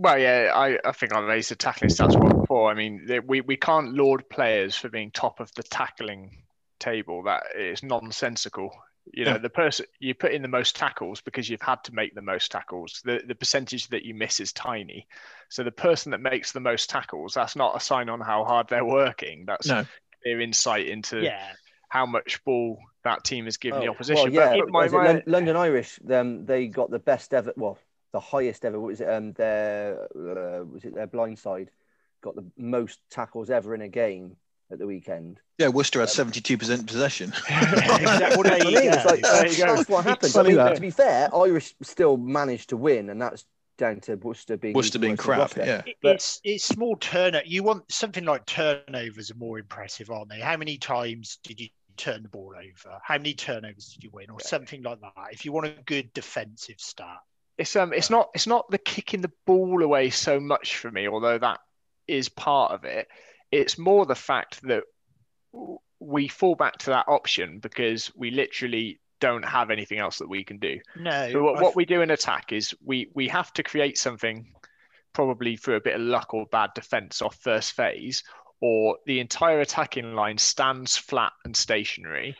Well, 0.00 0.16
yeah, 0.16 0.52
I, 0.54 0.78
I 0.84 0.92
think 0.92 1.12
I 1.12 1.18
raised 1.18 1.50
the 1.50 1.56
tackling 1.56 1.90
stats 1.90 2.16
one 2.16 2.40
before. 2.42 2.70
I 2.70 2.74
mean, 2.74 3.04
we, 3.26 3.40
we 3.40 3.56
can't 3.56 3.94
laud 3.94 4.28
players 4.30 4.76
for 4.76 4.88
being 4.88 5.10
top 5.10 5.40
of 5.40 5.52
the 5.56 5.64
tackling 5.64 6.44
table. 6.78 7.24
That 7.24 7.42
is 7.58 7.82
nonsensical. 7.82 8.70
You 9.12 9.24
know, 9.24 9.32
Yeah. 9.32 9.38
the 9.38 9.50
person 9.50 9.86
you 9.98 10.14
put 10.14 10.30
in 10.30 10.42
the 10.42 10.46
most 10.46 10.76
tackles 10.76 11.20
because 11.20 11.48
you've 11.50 11.62
had 11.62 11.82
to 11.84 11.94
make 11.96 12.14
the 12.14 12.22
most 12.22 12.52
tackles. 12.52 13.00
The 13.04 13.22
the 13.26 13.34
percentage 13.34 13.88
that 13.88 14.04
you 14.04 14.14
miss 14.14 14.38
is 14.38 14.52
tiny. 14.52 15.08
So 15.48 15.64
the 15.64 15.72
person 15.72 16.12
that 16.12 16.20
makes 16.20 16.52
the 16.52 16.60
most 16.60 16.88
tackles, 16.90 17.34
that's 17.34 17.56
not 17.56 17.74
a 17.76 17.80
sign 17.80 18.08
on 18.08 18.20
how 18.20 18.44
hard 18.44 18.68
they're 18.68 18.84
working. 18.84 19.46
That's 19.46 19.66
No. 19.66 19.84
their 20.24 20.40
insight 20.40 20.86
into 20.86 21.22
yeah, 21.22 21.54
how 21.88 22.06
much 22.06 22.44
ball 22.44 22.78
that 23.02 23.24
team 23.24 23.48
is 23.48 23.56
giving 23.56 23.80
the 23.80 23.86
Oh, 23.88 23.92
opposition. 23.92 24.30
Well, 24.32 24.32
yeah, 24.32 24.58
But 24.60 24.68
my- 24.70 24.88
my- 24.88 25.06
Lon- 25.12 25.22
London 25.26 25.56
Irish. 25.56 25.98
Um, 26.08 26.44
they 26.46 26.68
got 26.68 26.90
the 26.90 26.98
best 27.00 27.34
ever. 27.34 27.52
Well, 27.56 27.78
the 28.12 28.20
highest 28.20 28.64
ever. 28.64 28.78
What 28.80 28.88
was 28.88 29.00
it? 29.00 29.08
Um, 29.08 29.32
their 29.32 30.02
uh, 30.14 30.64
was 30.64 30.84
it 30.84 30.94
their 30.94 31.06
blind 31.06 31.38
side 31.38 31.70
got 32.20 32.34
the 32.34 32.44
most 32.56 33.00
tackles 33.10 33.50
ever 33.50 33.74
in 33.74 33.82
a 33.82 33.88
game 33.88 34.36
at 34.70 34.78
the 34.78 34.86
weekend. 34.86 35.40
Yeah, 35.58 35.68
Worcester 35.68 36.00
had 36.00 36.08
72% 36.08 36.86
possession. 36.86 37.32
exactly. 37.48 38.42
Well, 38.42 38.52
I 38.52 38.64
mean, 38.64 38.92
it's 38.92 39.04
like 39.04 39.22
that's, 39.22 39.58
you 39.58 39.64
go. 39.64 39.76
that's 39.76 39.88
what 39.88 40.04
happens. 40.04 40.32
funny 40.32 40.48
I 40.48 40.50
mean, 40.50 40.56
that. 40.58 40.74
to 40.74 40.80
be 40.80 40.90
fair, 40.90 41.34
Irish 41.34 41.74
still 41.82 42.16
managed 42.16 42.70
to 42.70 42.76
win, 42.76 43.10
and 43.10 43.20
that's 43.20 43.44
down 43.76 44.00
to 44.00 44.16
Worcester 44.16 44.56
being 44.56 44.74
Worcester 44.74 44.98
being 44.98 45.16
crap, 45.16 45.38
Gloucester. 45.38 45.64
yeah. 45.64 45.82
It- 45.86 45.96
But- 46.02 46.16
it's 46.16 46.40
it's 46.44 46.64
small 46.64 46.96
turnover. 46.96 47.44
You 47.46 47.62
want 47.62 47.90
something 47.90 48.24
like 48.24 48.44
turnovers 48.46 49.30
are 49.30 49.36
more 49.36 49.58
impressive, 49.58 50.10
aren't 50.10 50.30
they? 50.30 50.40
How 50.40 50.56
many 50.56 50.78
times 50.78 51.38
did 51.44 51.60
you 51.60 51.68
turn 51.96 52.22
the 52.22 52.28
ball 52.28 52.54
over? 52.56 52.98
How 53.02 53.16
many 53.16 53.34
turnovers 53.34 53.94
did 53.94 54.04
you 54.04 54.10
win, 54.12 54.30
or 54.30 54.40
something 54.40 54.82
like 54.82 55.00
that? 55.00 55.12
If 55.32 55.44
you 55.44 55.52
want 55.52 55.66
a 55.66 55.74
good 55.86 56.12
defensive 56.12 56.78
stat, 56.78 57.18
it's 57.58 57.74
um 57.76 57.92
it's 57.92 58.10
not 58.10 58.30
it's 58.34 58.46
not 58.46 58.70
the 58.70 58.78
kicking 58.78 59.20
the 59.20 59.32
ball 59.46 59.82
away 59.82 60.10
so 60.10 60.40
much 60.40 60.76
for 60.76 60.90
me 60.90 61.08
although 61.08 61.38
that 61.38 61.60
is 62.06 62.28
part 62.28 62.72
of 62.72 62.84
it 62.84 63.08
it's 63.50 63.78
more 63.78 64.06
the 64.06 64.14
fact 64.14 64.62
that 64.62 64.84
we 66.00 66.28
fall 66.28 66.54
back 66.54 66.78
to 66.78 66.90
that 66.90 67.08
option 67.08 67.58
because 67.58 68.12
we 68.14 68.30
literally 68.30 69.00
don't 69.20 69.44
have 69.44 69.70
anything 69.70 69.98
else 69.98 70.18
that 70.18 70.28
we 70.28 70.44
can 70.44 70.58
do. 70.58 70.78
No. 70.96 71.32
So 71.32 71.42
what, 71.42 71.60
what 71.60 71.76
we 71.76 71.84
do 71.84 72.02
in 72.02 72.10
attack 72.10 72.52
is 72.52 72.74
we 72.84 73.10
we 73.14 73.28
have 73.28 73.52
to 73.54 73.62
create 73.62 73.98
something, 73.98 74.52
probably 75.12 75.56
through 75.56 75.76
a 75.76 75.80
bit 75.80 75.96
of 75.96 76.00
luck 76.00 76.34
or 76.34 76.46
bad 76.46 76.70
defense 76.74 77.20
off 77.22 77.36
first 77.36 77.72
phase, 77.72 78.22
or 78.60 78.96
the 79.06 79.20
entire 79.20 79.60
attacking 79.60 80.14
line 80.14 80.38
stands 80.38 80.96
flat 80.96 81.32
and 81.44 81.56
stationary. 81.56 82.36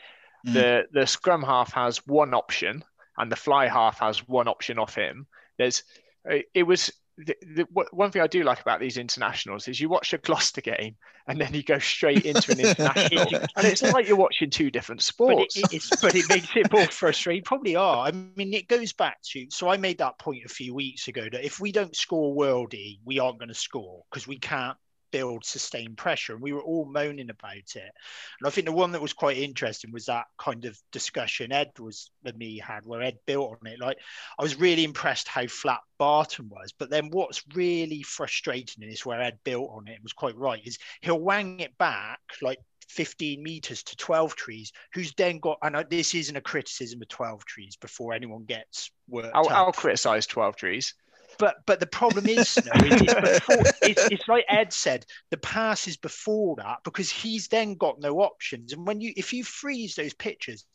Mm. 0.47 0.53
The 0.53 0.83
the 0.91 1.07
scrum 1.07 1.43
half 1.43 1.73
has 1.73 2.05
one 2.07 2.33
option, 2.33 2.83
and 3.19 3.31
the 3.31 3.35
fly 3.35 3.67
half 3.67 3.99
has 3.99 4.27
one 4.27 4.47
option 4.47 4.79
off 4.79 4.95
him. 4.95 5.27
There's 5.57 5.83
uh, 6.29 6.37
it 6.53 6.63
was 6.63 6.91
the, 7.17 7.35
the, 7.41 7.85
one 7.91 8.11
thing 8.11 8.21
I 8.21 8.27
do 8.27 8.43
like 8.43 8.61
about 8.61 8.79
these 8.79 8.97
internationals 8.97 9.67
is 9.67 9.79
you 9.79 9.89
watch 9.89 10.13
a 10.13 10.17
Gloucester 10.17 10.61
game 10.61 10.95
and 11.27 11.39
then 11.39 11.53
you 11.53 11.63
go 11.63 11.77
straight 11.77 12.25
into 12.25 12.53
an 12.53 12.61
international, 12.61 13.27
and 13.55 13.67
it's 13.67 13.81
like 13.81 14.07
you're 14.07 14.15
watching 14.15 14.49
two 14.49 14.71
different 14.71 15.01
sports. 15.01 15.59
But 15.61 15.73
it, 15.73 15.83
but 16.01 16.15
it 16.15 16.29
makes 16.29 16.47
it 16.55 16.71
more 16.71 16.85
frustrating. 16.87 17.43
Probably 17.43 17.75
are. 17.75 18.07
I 18.07 18.11
mean, 18.11 18.53
it 18.53 18.69
goes 18.69 18.93
back 18.93 19.21
to 19.31 19.47
so 19.49 19.67
I 19.67 19.77
made 19.77 19.97
that 19.97 20.17
point 20.17 20.45
a 20.45 20.49
few 20.49 20.73
weeks 20.73 21.09
ago 21.09 21.27
that 21.29 21.45
if 21.45 21.59
we 21.59 21.73
don't 21.73 21.95
score 21.95 22.35
worldy, 22.35 22.99
we 23.03 23.19
aren't 23.19 23.37
going 23.37 23.49
to 23.49 23.55
score 23.55 24.03
because 24.09 24.25
we 24.25 24.39
can't 24.39 24.77
build 25.11 25.45
sustained 25.45 25.97
pressure. 25.97 26.33
And 26.33 26.41
we 26.41 26.53
were 26.53 26.61
all 26.61 26.85
moaning 26.85 27.29
about 27.29 27.55
it. 27.55 27.91
And 28.39 28.47
I 28.47 28.49
think 28.49 28.65
the 28.65 28.71
one 28.71 28.91
that 28.91 29.01
was 29.01 29.13
quite 29.13 29.37
interesting 29.37 29.91
was 29.91 30.05
that 30.05 30.25
kind 30.37 30.65
of 30.65 30.79
discussion 30.91 31.51
Ed 31.51 31.71
was 31.79 32.11
and 32.25 32.37
me 32.37 32.59
had 32.59 32.85
where 32.85 33.01
Ed 33.01 33.17
built 33.25 33.57
on 33.61 33.71
it. 33.71 33.79
Like 33.79 33.97
I 34.37 34.43
was 34.43 34.59
really 34.59 34.83
impressed 34.83 35.27
how 35.27 35.47
flat 35.47 35.79
Barton 35.97 36.49
was. 36.49 36.73
But 36.77 36.89
then 36.89 37.09
what's 37.09 37.43
really 37.53 38.03
frustrating 38.03 38.83
is 38.83 39.05
where 39.05 39.21
Ed 39.21 39.39
built 39.43 39.69
on 39.71 39.87
it 39.87 39.95
and 39.95 40.03
was 40.03 40.13
quite 40.13 40.37
right, 40.37 40.61
is 40.65 40.77
he'll 41.01 41.19
wang 41.19 41.59
it 41.59 41.77
back 41.77 42.19
like 42.41 42.59
15 42.89 43.41
meters 43.41 43.83
to 43.83 43.95
Twelvetrees, 43.95 44.71
who's 44.93 45.13
then 45.13 45.39
got, 45.39 45.57
and 45.61 45.85
this 45.89 46.15
isn't 46.15 46.35
a 46.35 46.41
criticism 46.41 47.01
of 47.01 47.07
Twelvetrees 47.07 47.79
before 47.79 48.13
anyone 48.13 48.45
gets 48.45 48.91
worked 49.07 49.35
I'll, 49.35 49.49
I'll 49.49 49.71
criticize 49.71 50.25
Twelvetrees 50.27 50.93
but 51.39 51.55
but 51.65 51.79
the 51.79 51.87
problem 51.87 52.27
is, 52.27 52.57
you 52.57 52.63
know, 52.63 52.85
it's, 52.85 53.13
before, 53.13 53.63
it's, 53.81 54.07
it's, 54.11 54.27
like 54.27 54.45
Ed 54.47 54.71
said, 54.71 55.05
the 55.31 55.37
pass 55.37 55.87
is 55.87 55.97
before 55.97 56.57
that 56.57 56.79
because 56.83 57.09
he's 57.09 57.47
then 57.47 57.73
got 57.73 57.99
no 57.99 58.19
options. 58.19 58.73
And 58.73 58.85
when 58.85 59.01
you 59.01 59.13
if 59.17 59.33
you 59.33 59.43
freeze 59.43 59.95
those 59.95 60.13
pitches, 60.13 60.65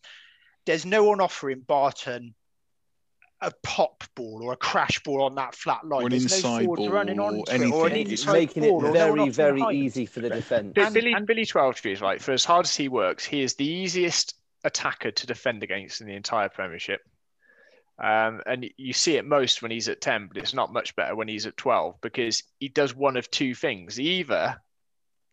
there's 0.66 0.84
no 0.84 1.04
one 1.04 1.20
offering 1.20 1.60
Barton 1.60 2.34
a 3.40 3.52
pop 3.62 4.04
ball 4.14 4.42
or 4.42 4.52
a 4.52 4.56
crash 4.56 5.02
ball 5.02 5.22
on 5.22 5.34
that 5.34 5.54
flat 5.54 5.86
line. 5.86 6.02
Or 6.02 6.06
an 6.06 6.10
There's 6.10 6.24
inside 6.24 6.64
no 6.64 6.74
ball 6.74 6.88
running 6.88 7.20
or 7.20 7.30
anything. 7.50 7.72
Or 7.72 7.86
an 7.86 7.96
it's 7.96 8.26
making 8.26 8.64
it 8.64 8.92
very, 8.92 9.28
very 9.28 9.62
easy 9.76 10.06
for 10.06 10.20
the 10.20 10.30
defence. 10.30 10.72
And, 10.76 10.94
Billy, 10.94 11.12
and 11.12 11.26
Billy 11.26 11.44
Twelvetrees 11.44 11.92
is 11.92 12.00
right. 12.00 12.22
For 12.22 12.32
as 12.32 12.44
hard 12.44 12.64
as 12.64 12.74
he 12.74 12.88
works, 12.88 13.24
he 13.24 13.42
is 13.42 13.54
the 13.54 13.66
easiest 13.66 14.34
attacker 14.64 15.10
to 15.10 15.26
defend 15.26 15.62
against 15.62 16.00
in 16.00 16.06
the 16.06 16.14
entire 16.14 16.48
Premiership. 16.48 17.02
Um, 18.02 18.40
and 18.46 18.68
you 18.76 18.92
see 18.92 19.16
it 19.16 19.24
most 19.24 19.62
when 19.62 19.70
he's 19.70 19.88
at 19.88 20.00
10, 20.00 20.28
but 20.28 20.36
it's 20.36 20.54
not 20.54 20.72
much 20.72 20.96
better 20.96 21.14
when 21.14 21.28
he's 21.28 21.46
at 21.46 21.56
12 21.56 22.00
because 22.00 22.42
he 22.58 22.68
does 22.68 22.94
one 22.94 23.16
of 23.16 23.30
two 23.30 23.54
things. 23.54 23.96
He 23.96 24.18
either 24.18 24.56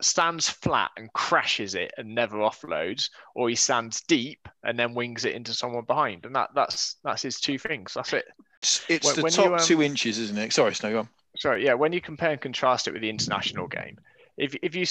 stands 0.01 0.49
flat 0.49 0.91
and 0.97 1.11
crashes 1.13 1.75
it 1.75 1.91
and 1.97 2.13
never 2.13 2.37
offloads, 2.37 3.09
or 3.35 3.49
he 3.49 3.55
stands 3.55 4.01
deep 4.01 4.47
and 4.63 4.77
then 4.77 4.93
wings 4.93 5.25
it 5.25 5.35
into 5.35 5.53
someone 5.53 5.85
behind. 5.85 6.25
And 6.25 6.35
that 6.35 6.49
that's 6.53 6.97
that's 7.03 7.23
his 7.23 7.39
two 7.39 7.57
things. 7.57 7.93
That's 7.95 8.13
it. 8.13 8.25
It's, 8.61 8.85
it's 8.89 9.05
when, 9.07 9.15
the 9.15 9.23
when 9.23 9.31
top 9.31 9.45
you, 9.45 9.53
um, 9.55 9.59
two 9.59 9.81
inches, 9.81 10.19
isn't 10.19 10.37
it? 10.37 10.53
Sorry, 10.53 10.75
Snow. 10.75 10.99
On. 10.99 11.09
Sorry, 11.37 11.65
yeah. 11.65 11.73
When 11.73 11.93
you 11.93 12.01
compare 12.01 12.31
and 12.31 12.41
contrast 12.41 12.87
it 12.87 12.93
with 12.93 13.01
the 13.01 13.09
international 13.09 13.67
game, 13.67 13.97
if 14.37 14.55
if 14.61 14.75
you 14.75 14.85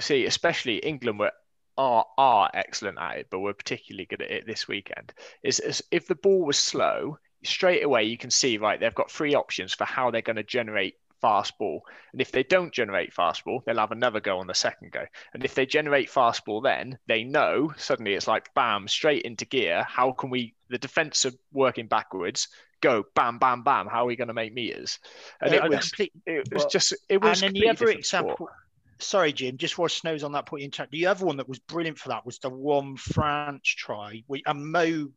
see, 0.00 0.26
especially 0.26 0.76
England 0.78 1.18
were 1.18 1.32
are 1.76 2.06
are 2.18 2.50
excellent 2.54 2.98
at 2.98 3.18
it, 3.18 3.26
but 3.30 3.40
we're 3.40 3.54
particularly 3.54 4.06
good 4.06 4.22
at 4.22 4.30
it 4.30 4.46
this 4.46 4.68
weekend. 4.68 5.12
Is, 5.42 5.60
is 5.60 5.82
if 5.90 6.06
the 6.06 6.14
ball 6.14 6.44
was 6.44 6.58
slow, 6.58 7.18
straight 7.44 7.84
away 7.84 8.04
you 8.04 8.18
can 8.18 8.30
see 8.30 8.58
right 8.58 8.80
they've 8.80 8.94
got 8.94 9.10
three 9.10 9.34
options 9.34 9.74
for 9.74 9.84
how 9.84 10.10
they're 10.10 10.22
going 10.22 10.36
to 10.36 10.42
generate 10.42 10.94
fast 11.24 11.56
ball. 11.56 11.80
And 12.12 12.20
if 12.20 12.32
they 12.32 12.42
don't 12.42 12.70
generate 12.70 13.14
fast 13.14 13.46
ball, 13.46 13.62
they'll 13.64 13.78
have 13.78 13.92
another 13.92 14.20
go 14.20 14.40
on 14.40 14.46
the 14.46 14.54
second 14.54 14.92
go. 14.92 15.06
And 15.32 15.42
if 15.42 15.54
they 15.54 15.64
generate 15.64 16.10
fast 16.10 16.44
ball, 16.44 16.60
then 16.60 16.98
they 17.06 17.24
know 17.24 17.72
suddenly 17.78 18.12
it's 18.12 18.28
like 18.28 18.52
bam, 18.52 18.86
straight 18.88 19.22
into 19.22 19.46
gear. 19.46 19.86
How 19.88 20.12
can 20.12 20.28
we? 20.28 20.54
The 20.68 20.76
defense 20.76 21.24
are 21.24 21.32
working 21.50 21.86
backwards. 21.86 22.48
Go 22.82 23.04
bam, 23.14 23.38
bam, 23.38 23.62
bam. 23.62 23.86
How 23.86 24.02
are 24.02 24.06
we 24.06 24.16
going 24.16 24.28
to 24.28 24.34
make 24.34 24.52
meters? 24.52 24.98
And 25.40 25.54
uh, 25.54 25.64
it 25.64 25.70
was, 25.70 25.90
complete, 25.90 26.12
it 26.26 26.52
was 26.52 26.64
well, 26.64 26.68
just 26.68 26.94
it 27.08 27.22
was. 27.22 27.42
And 27.42 27.54
then 27.54 27.62
the 27.62 27.70
other 27.70 27.88
example. 27.88 28.34
Sport 28.34 28.52
sorry, 28.98 29.32
Jim, 29.32 29.56
just 29.56 29.76
while 29.78 29.88
Snow's 29.88 30.22
on 30.22 30.32
that 30.32 30.46
point 30.46 30.62
in 30.62 30.70
time, 30.70 30.88
the 30.90 31.06
other 31.06 31.26
one 31.26 31.36
that 31.38 31.48
was 31.48 31.58
brilliant 31.58 31.98
for 31.98 32.10
that 32.10 32.24
was 32.24 32.38
the 32.38 32.48
one 32.48 32.96
France 32.96 33.68
try. 33.68 34.22
We, 34.28 34.42
and 34.46 34.70
Mo 34.70 35.08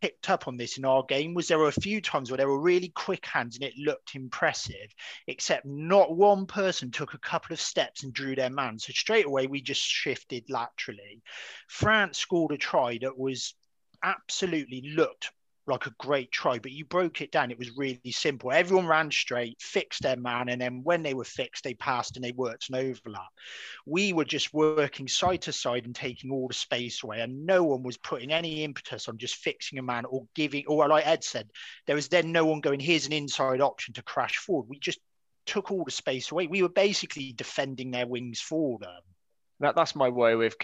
picked 0.00 0.30
up 0.30 0.48
on 0.48 0.56
this 0.56 0.78
in 0.78 0.84
our 0.84 1.02
game 1.04 1.34
was 1.34 1.48
there 1.48 1.58
were 1.58 1.68
a 1.68 1.72
few 1.72 2.00
times 2.00 2.30
where 2.30 2.38
there 2.38 2.48
were 2.48 2.60
really 2.60 2.88
quick 2.88 3.24
hands 3.26 3.56
and 3.56 3.64
it 3.64 3.76
looked 3.78 4.14
impressive, 4.14 4.94
except 5.26 5.64
not 5.64 6.16
one 6.16 6.46
person 6.46 6.90
took 6.90 7.14
a 7.14 7.18
couple 7.18 7.52
of 7.52 7.60
steps 7.60 8.02
and 8.02 8.12
drew 8.12 8.34
their 8.34 8.50
man. 8.50 8.78
So 8.78 8.92
straight 8.92 9.26
away 9.26 9.46
we 9.46 9.60
just 9.60 9.82
shifted 9.82 10.50
laterally. 10.50 11.22
France 11.68 12.18
scored 12.18 12.52
a 12.52 12.58
try 12.58 12.98
that 13.00 13.18
was 13.18 13.54
absolutely 14.02 14.92
looked 14.94 15.30
like 15.66 15.86
a 15.86 15.94
great 15.98 16.30
try, 16.30 16.58
but 16.58 16.72
you 16.72 16.84
broke 16.84 17.20
it 17.20 17.32
down. 17.32 17.50
It 17.50 17.58
was 17.58 17.76
really 17.76 18.00
simple. 18.10 18.52
Everyone 18.52 18.86
ran 18.86 19.10
straight, 19.10 19.56
fixed 19.60 20.02
their 20.02 20.16
man, 20.16 20.48
and 20.50 20.60
then 20.60 20.82
when 20.82 21.02
they 21.02 21.14
were 21.14 21.24
fixed, 21.24 21.64
they 21.64 21.74
passed 21.74 22.16
and 22.16 22.24
they 22.24 22.32
worked 22.32 22.68
an 22.68 22.76
overlap. 22.76 23.28
We 23.86 24.12
were 24.12 24.26
just 24.26 24.52
working 24.52 25.08
side 25.08 25.42
to 25.42 25.52
side 25.52 25.86
and 25.86 25.94
taking 25.94 26.30
all 26.30 26.48
the 26.48 26.54
space 26.54 27.02
away, 27.02 27.20
and 27.20 27.46
no 27.46 27.64
one 27.64 27.82
was 27.82 27.96
putting 27.96 28.32
any 28.32 28.62
impetus 28.62 29.08
on 29.08 29.16
just 29.16 29.36
fixing 29.36 29.78
a 29.78 29.82
man 29.82 30.04
or 30.04 30.26
giving, 30.34 30.64
or 30.66 30.86
like 30.88 31.06
Ed 31.06 31.24
said, 31.24 31.48
there 31.86 31.96
was 31.96 32.08
then 32.08 32.30
no 32.30 32.44
one 32.44 32.60
going, 32.60 32.80
here's 32.80 33.06
an 33.06 33.12
inside 33.12 33.60
option 33.60 33.94
to 33.94 34.02
crash 34.02 34.36
forward. 34.36 34.66
We 34.68 34.78
just 34.78 34.98
took 35.46 35.70
all 35.70 35.84
the 35.84 35.90
space 35.90 36.30
away. 36.30 36.46
We 36.46 36.62
were 36.62 36.68
basically 36.68 37.32
defending 37.32 37.90
their 37.90 38.06
wings 38.06 38.40
for 38.40 38.78
them. 38.78 39.00
That, 39.60 39.76
that's 39.76 39.94
my 39.94 40.08
way 40.08 40.34
with 40.34 40.58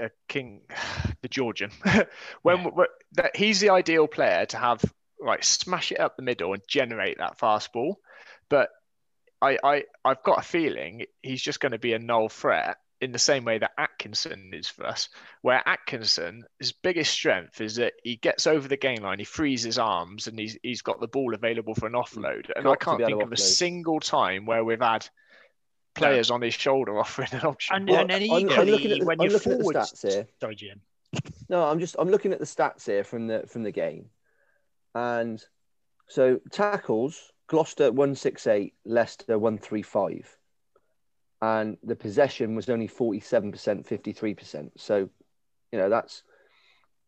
uh, 0.00 0.08
King, 0.28 0.62
the 1.22 1.28
Georgian, 1.28 1.70
when, 2.42 2.58
yeah. 2.58 2.68
when 2.68 2.86
that 3.12 3.36
he's 3.36 3.60
the 3.60 3.70
ideal 3.70 4.06
player 4.06 4.46
to 4.46 4.56
have 4.56 4.82
like 5.20 5.44
smash 5.44 5.92
it 5.92 6.00
up 6.00 6.16
the 6.16 6.22
middle 6.22 6.52
and 6.52 6.62
generate 6.68 7.18
that 7.18 7.38
fastball. 7.38 7.94
But 8.48 8.70
I, 9.40 9.58
I 9.62 9.84
I've 10.04 10.22
got 10.22 10.38
a 10.38 10.42
feeling 10.42 11.04
he's 11.22 11.42
just 11.42 11.60
going 11.60 11.72
to 11.72 11.78
be 11.78 11.92
a 11.92 11.98
null 11.98 12.28
threat 12.28 12.78
in 13.00 13.10
the 13.10 13.18
same 13.18 13.44
way 13.44 13.58
that 13.58 13.72
Atkinson 13.76 14.50
is 14.52 14.68
for 14.68 14.86
us. 14.86 15.08
Where 15.42 15.60
Atkinson, 15.66 16.44
his 16.60 16.70
biggest 16.72 17.12
strength 17.12 17.60
is 17.60 17.74
that 17.76 17.94
he 18.04 18.16
gets 18.16 18.46
over 18.46 18.68
the 18.68 18.76
game 18.76 19.02
line, 19.02 19.18
he 19.18 19.24
frees 19.24 19.62
his 19.62 19.78
arms, 19.78 20.28
and 20.28 20.38
he's 20.38 20.56
he's 20.62 20.82
got 20.82 21.00
the 21.00 21.08
ball 21.08 21.34
available 21.34 21.74
for 21.74 21.86
an 21.86 21.94
offload. 21.94 22.50
And 22.54 22.64
got 22.64 22.72
I 22.72 22.76
can't 22.76 23.04
think 23.04 23.22
of 23.22 23.28
offload. 23.28 23.32
a 23.32 23.36
single 23.36 24.00
time 24.00 24.46
where 24.46 24.64
we've 24.64 24.80
had 24.80 25.08
players 25.94 26.30
on 26.30 26.40
his 26.42 26.54
shoulder 26.54 26.98
offering 26.98 27.28
an 27.32 27.40
option. 27.40 27.76
And, 27.76 27.88
well, 27.88 28.00
and 28.00 28.10
then 28.10 28.22
equally, 28.22 28.54
I'm, 28.54 28.66
looking 28.66 28.92
at 28.92 28.98
the, 29.00 29.04
when 29.04 29.20
I'm 29.20 29.30
you're 29.30 29.38
forward, 29.38 29.76
at 29.76 29.90
the 29.90 29.96
stats 29.96 30.12
here. 30.12 30.26
Sorry, 30.40 30.54
Jim. 30.54 30.80
No, 31.48 31.64
I'm 31.64 31.78
just 31.78 31.96
I'm 31.98 32.08
looking 32.08 32.32
at 32.32 32.38
the 32.38 32.46
stats 32.46 32.86
here 32.86 33.04
from 33.04 33.26
the 33.26 33.44
from 33.46 33.62
the 33.62 33.70
game, 33.70 34.06
and 34.94 35.42
so 36.08 36.40
tackles 36.50 37.32
Gloucester 37.48 37.92
one 37.92 38.14
six 38.14 38.46
eight, 38.46 38.74
Leicester 38.86 39.38
one 39.38 39.58
three 39.58 39.82
five, 39.82 40.34
and 41.42 41.76
the 41.82 41.96
possession 41.96 42.54
was 42.54 42.70
only 42.70 42.86
forty 42.86 43.20
seven 43.20 43.52
percent, 43.52 43.86
fifty 43.86 44.12
three 44.12 44.32
percent. 44.32 44.72
So, 44.78 45.10
you 45.70 45.78
know 45.78 45.90
that's 45.90 46.22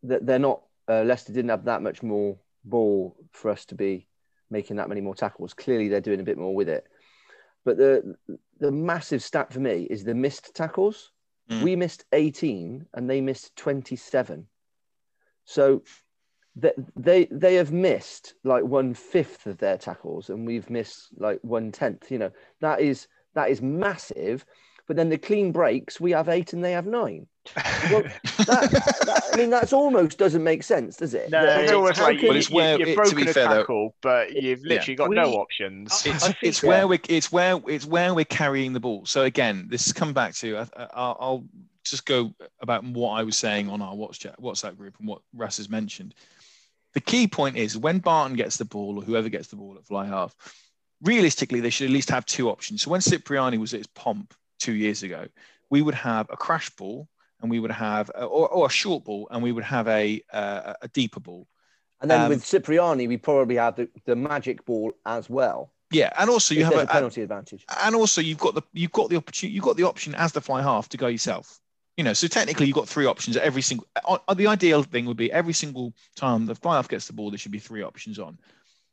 that 0.02 0.26
they're 0.26 0.38
not 0.38 0.60
uh, 0.88 1.02
Leicester 1.02 1.32
didn't 1.32 1.50
have 1.50 1.64
that 1.64 1.82
much 1.82 2.02
more 2.02 2.36
ball 2.64 3.16
for 3.32 3.50
us 3.50 3.64
to 3.66 3.74
be 3.74 4.06
making 4.50 4.76
that 4.76 4.88
many 4.88 5.00
more 5.00 5.14
tackles. 5.14 5.54
Clearly, 5.54 5.88
they're 5.88 6.00
doing 6.02 6.20
a 6.20 6.24
bit 6.24 6.38
more 6.38 6.54
with 6.54 6.68
it. 6.68 6.86
But 7.64 7.76
the 7.78 8.16
the 8.58 8.70
massive 8.70 9.22
stat 9.22 9.52
for 9.52 9.60
me 9.60 9.86
is 9.90 10.04
the 10.04 10.14
missed 10.14 10.54
tackles. 10.54 11.12
Mm. 11.50 11.62
We 11.62 11.76
missed 11.76 12.04
18 12.12 12.86
and 12.94 13.10
they 13.10 13.20
missed 13.20 13.56
27. 13.56 14.46
So 15.44 15.82
they, 16.56 16.72
they 16.96 17.26
they 17.30 17.56
have 17.56 17.72
missed 17.72 18.34
like 18.44 18.64
one 18.64 18.94
fifth 18.94 19.46
of 19.46 19.58
their 19.58 19.76
tackles 19.76 20.30
and 20.30 20.46
we've 20.46 20.70
missed 20.70 21.08
like 21.18 21.40
one 21.42 21.72
tenth. 21.72 22.10
You 22.10 22.18
know, 22.18 22.30
that 22.60 22.80
is 22.80 23.08
that 23.34 23.50
is 23.50 23.60
massive. 23.60 24.44
But 24.86 24.96
then 24.96 25.08
the 25.08 25.18
clean 25.18 25.50
breaks, 25.50 25.98
we 25.98 26.10
have 26.10 26.28
eight 26.28 26.52
and 26.52 26.62
they 26.62 26.72
have 26.72 26.86
nine. 26.86 27.26
Well, 27.90 28.02
that, 28.46 28.70
that, 29.04 29.22
I 29.32 29.36
mean, 29.36 29.50
that's 29.50 29.74
almost 29.74 30.16
doesn't 30.16 30.42
make 30.42 30.62
sense, 30.62 30.96
does 30.96 31.12
it? 31.12 31.30
No, 31.30 31.44
it's 31.44 31.70
almost 31.70 32.00
like 32.00 32.22
you, 32.22 32.32
it's 32.32 32.48
where, 32.48 32.78
you've 32.78 32.96
broken 32.96 33.18
it, 33.18 33.28
a 33.28 33.34
fair, 33.34 33.46
tackle, 33.46 33.90
though, 33.90 33.94
but 34.00 34.32
you've 34.32 34.62
literally 34.62 34.94
yeah. 34.94 34.96
got 34.96 35.08
we, 35.10 35.16
no 35.16 35.34
options. 35.34 36.02
It's, 36.06 36.30
it's 36.40 36.62
where 36.62 36.78
yeah. 36.78 36.84
we 36.86 37.00
it's 37.10 37.30
where 37.30 37.60
it's 37.68 37.84
where 37.84 38.14
we're 38.14 38.24
carrying 38.24 38.72
the 38.72 38.80
ball. 38.80 39.04
So 39.04 39.24
again, 39.24 39.66
this 39.68 39.92
come 39.92 40.14
back 40.14 40.32
to 40.36 40.56
I, 40.56 40.66
I'll, 40.94 41.16
I'll 41.20 41.44
just 41.84 42.06
go 42.06 42.34
about 42.60 42.84
what 42.84 43.10
I 43.10 43.22
was 43.22 43.36
saying 43.36 43.68
on 43.68 43.82
our 43.82 43.94
WhatsApp 43.94 44.40
WhatsApp 44.40 44.78
group 44.78 44.96
and 44.98 45.06
what 45.06 45.20
Russ 45.34 45.58
has 45.58 45.68
mentioned. 45.68 46.14
The 46.94 47.00
key 47.00 47.26
point 47.26 47.56
is 47.56 47.76
when 47.76 47.98
Barton 47.98 48.36
gets 48.36 48.56
the 48.56 48.64
ball 48.64 48.98
or 48.98 49.02
whoever 49.02 49.28
gets 49.28 49.48
the 49.48 49.56
ball 49.56 49.76
at 49.76 49.86
fly 49.86 50.06
half, 50.06 50.34
realistically, 51.02 51.60
they 51.60 51.70
should 51.70 51.86
at 51.86 51.92
least 51.92 52.10
have 52.10 52.24
two 52.24 52.48
options. 52.48 52.82
So 52.82 52.90
when 52.90 53.00
Cipriani 53.00 53.58
was 53.58 53.74
at 53.74 53.80
his 53.80 53.86
pomp 53.88 54.34
two 54.58 54.74
years 54.74 55.02
ago, 55.02 55.26
we 55.70 55.82
would 55.82 55.94
have 55.94 56.26
a 56.30 56.36
crash 56.36 56.70
ball 56.70 57.08
and 57.40 57.50
we 57.50 57.58
would 57.58 57.70
have, 57.70 58.10
or, 58.16 58.48
or 58.48 58.66
a 58.66 58.70
short 58.70 59.04
ball, 59.04 59.28
and 59.30 59.42
we 59.42 59.52
would 59.52 59.64
have 59.64 59.86
a 59.88 60.22
uh, 60.32 60.74
a 60.80 60.88
deeper 60.88 61.20
ball. 61.20 61.46
And 62.00 62.10
then 62.10 62.22
um, 62.22 62.28
with 62.28 62.44
Cipriani, 62.44 63.06
we 63.08 63.16
probably 63.16 63.56
have 63.56 63.76
the, 63.76 63.88
the 64.04 64.16
magic 64.16 64.64
ball 64.64 64.92
as 65.06 65.28
well. 65.30 65.72
Yeah, 65.90 66.10
and 66.18 66.28
also 66.28 66.54
you 66.54 66.64
have 66.64 66.74
a, 66.74 66.80
a, 66.80 66.86
penalty 66.86 67.22
advantage. 67.22 67.64
And 67.82 67.94
also 67.94 68.20
you've 68.20 68.38
got 68.38 68.54
the 68.54 68.62
you've 68.72 68.92
got 68.92 69.10
the 69.10 69.16
opportunity 69.16 69.54
you've 69.54 69.64
got 69.64 69.76
the 69.76 69.84
option 69.84 70.14
as 70.14 70.32
the 70.32 70.40
fly 70.40 70.62
half 70.62 70.88
to 70.90 70.96
go 70.96 71.06
yourself. 71.06 71.60
You 71.96 72.02
know, 72.02 72.12
so 72.12 72.26
technically 72.26 72.66
you've 72.66 72.74
got 72.74 72.88
three 72.88 73.06
options 73.06 73.36
every 73.36 73.62
single. 73.62 73.86
Uh, 74.04 74.18
uh, 74.26 74.34
the 74.34 74.48
ideal 74.48 74.82
thing 74.82 75.06
would 75.06 75.16
be 75.16 75.30
every 75.30 75.52
single 75.52 75.92
time 76.16 76.46
the 76.46 76.54
fly 76.54 76.76
half 76.76 76.88
gets 76.88 77.06
the 77.06 77.12
ball, 77.12 77.30
there 77.30 77.38
should 77.38 77.52
be 77.52 77.60
three 77.60 77.82
options 77.82 78.18
on. 78.18 78.38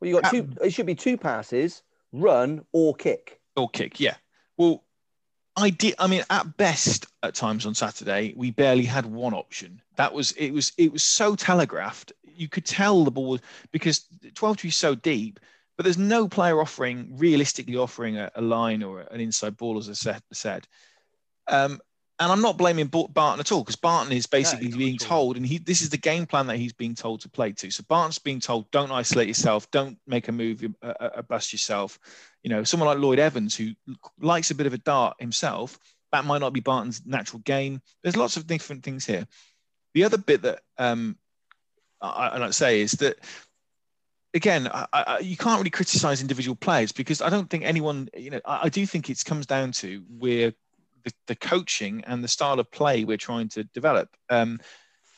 Well, 0.00 0.08
you 0.08 0.20
got 0.20 0.30
two. 0.30 0.48
It 0.62 0.72
should 0.72 0.86
be 0.86 0.94
two 0.94 1.16
passes, 1.16 1.82
run 2.12 2.64
or 2.72 2.94
kick. 2.94 3.40
Or 3.56 3.68
kick, 3.68 3.98
yeah. 3.98 4.14
Well, 4.56 4.84
I 5.56 5.70
did. 5.70 5.94
I 5.98 6.06
mean, 6.06 6.22
at 6.30 6.56
best, 6.56 7.06
at 7.22 7.34
times 7.34 7.66
on 7.66 7.74
Saturday, 7.74 8.32
we 8.36 8.50
barely 8.50 8.84
had 8.84 9.04
one 9.06 9.34
option. 9.34 9.80
That 9.96 10.12
was 10.12 10.32
it. 10.32 10.52
Was 10.52 10.72
it 10.78 10.92
was 10.92 11.02
so 11.02 11.34
telegraphed. 11.34 12.12
You 12.24 12.48
could 12.48 12.64
tell 12.64 13.04
the 13.04 13.10
ball 13.10 13.38
because 13.70 14.06
12 14.34 14.64
is 14.64 14.76
so 14.76 14.94
deep 14.94 15.38
but 15.76 15.84
there's 15.84 15.98
no 15.98 16.28
player 16.28 16.60
offering 16.60 17.08
realistically 17.16 17.76
offering 17.76 18.18
a, 18.18 18.30
a 18.34 18.42
line 18.42 18.82
or 18.82 19.00
an 19.00 19.20
inside 19.20 19.56
ball, 19.56 19.78
as 19.78 19.88
I 19.88 20.20
said. 20.32 20.68
Um, 21.48 21.80
and 22.22 22.30
I'm 22.30 22.40
not 22.40 22.56
blaming 22.56 22.86
Barton 22.86 23.40
at 23.40 23.50
all 23.50 23.62
because 23.62 23.74
Barton 23.74 24.12
is 24.12 24.26
basically 24.26 24.68
no, 24.68 24.76
being 24.76 24.96
told, 24.96 25.36
and 25.36 25.44
he 25.44 25.58
this 25.58 25.82
is 25.82 25.90
the 25.90 25.96
game 25.96 26.24
plan 26.24 26.46
that 26.46 26.56
he's 26.56 26.72
being 26.72 26.94
told 26.94 27.20
to 27.22 27.28
play 27.28 27.50
to. 27.50 27.70
So 27.70 27.82
Barton's 27.88 28.20
being 28.20 28.38
told, 28.38 28.70
don't 28.70 28.92
isolate 28.92 29.26
yourself, 29.26 29.68
don't 29.72 29.98
make 30.06 30.28
a 30.28 30.32
move, 30.32 30.62
a, 30.62 30.86
uh, 30.86 30.94
a 31.00 31.18
uh, 31.18 31.22
bust 31.22 31.52
yourself. 31.52 31.98
You 32.44 32.50
know, 32.50 32.62
someone 32.62 32.86
like 32.86 32.98
Lloyd 32.98 33.18
Evans 33.18 33.56
who 33.56 33.72
likes 34.20 34.52
a 34.52 34.54
bit 34.54 34.68
of 34.68 34.72
a 34.72 34.78
dart 34.78 35.16
himself, 35.18 35.80
that 36.12 36.24
might 36.24 36.38
not 36.38 36.52
be 36.52 36.60
Barton's 36.60 37.02
natural 37.04 37.40
game. 37.40 37.82
There's 38.04 38.16
lots 38.16 38.36
of 38.36 38.46
different 38.46 38.84
things 38.84 39.04
here. 39.04 39.26
The 39.94 40.04
other 40.04 40.18
bit 40.18 40.42
that 40.42 40.60
um, 40.78 41.16
I, 42.00 42.28
I 42.28 42.38
like 42.38 42.52
say 42.52 42.82
is 42.82 42.92
that 42.92 43.18
again, 44.32 44.68
I, 44.72 44.86
I, 44.92 45.18
you 45.18 45.36
can't 45.36 45.58
really 45.58 45.70
criticize 45.70 46.20
individual 46.20 46.54
players 46.54 46.92
because 46.92 47.20
I 47.20 47.30
don't 47.30 47.50
think 47.50 47.64
anyone, 47.64 48.08
you 48.16 48.30
know, 48.30 48.40
I, 48.44 48.60
I 48.64 48.68
do 48.68 48.86
think 48.86 49.10
it 49.10 49.24
comes 49.24 49.44
down 49.44 49.72
to 49.72 50.04
where 50.08 50.52
the, 51.04 51.12
the, 51.26 51.36
coaching 51.36 52.02
and 52.06 52.22
the 52.22 52.28
style 52.28 52.58
of 52.60 52.70
play 52.70 53.04
we're 53.04 53.16
trying 53.16 53.48
to 53.50 53.64
develop. 53.64 54.08
Um, 54.30 54.60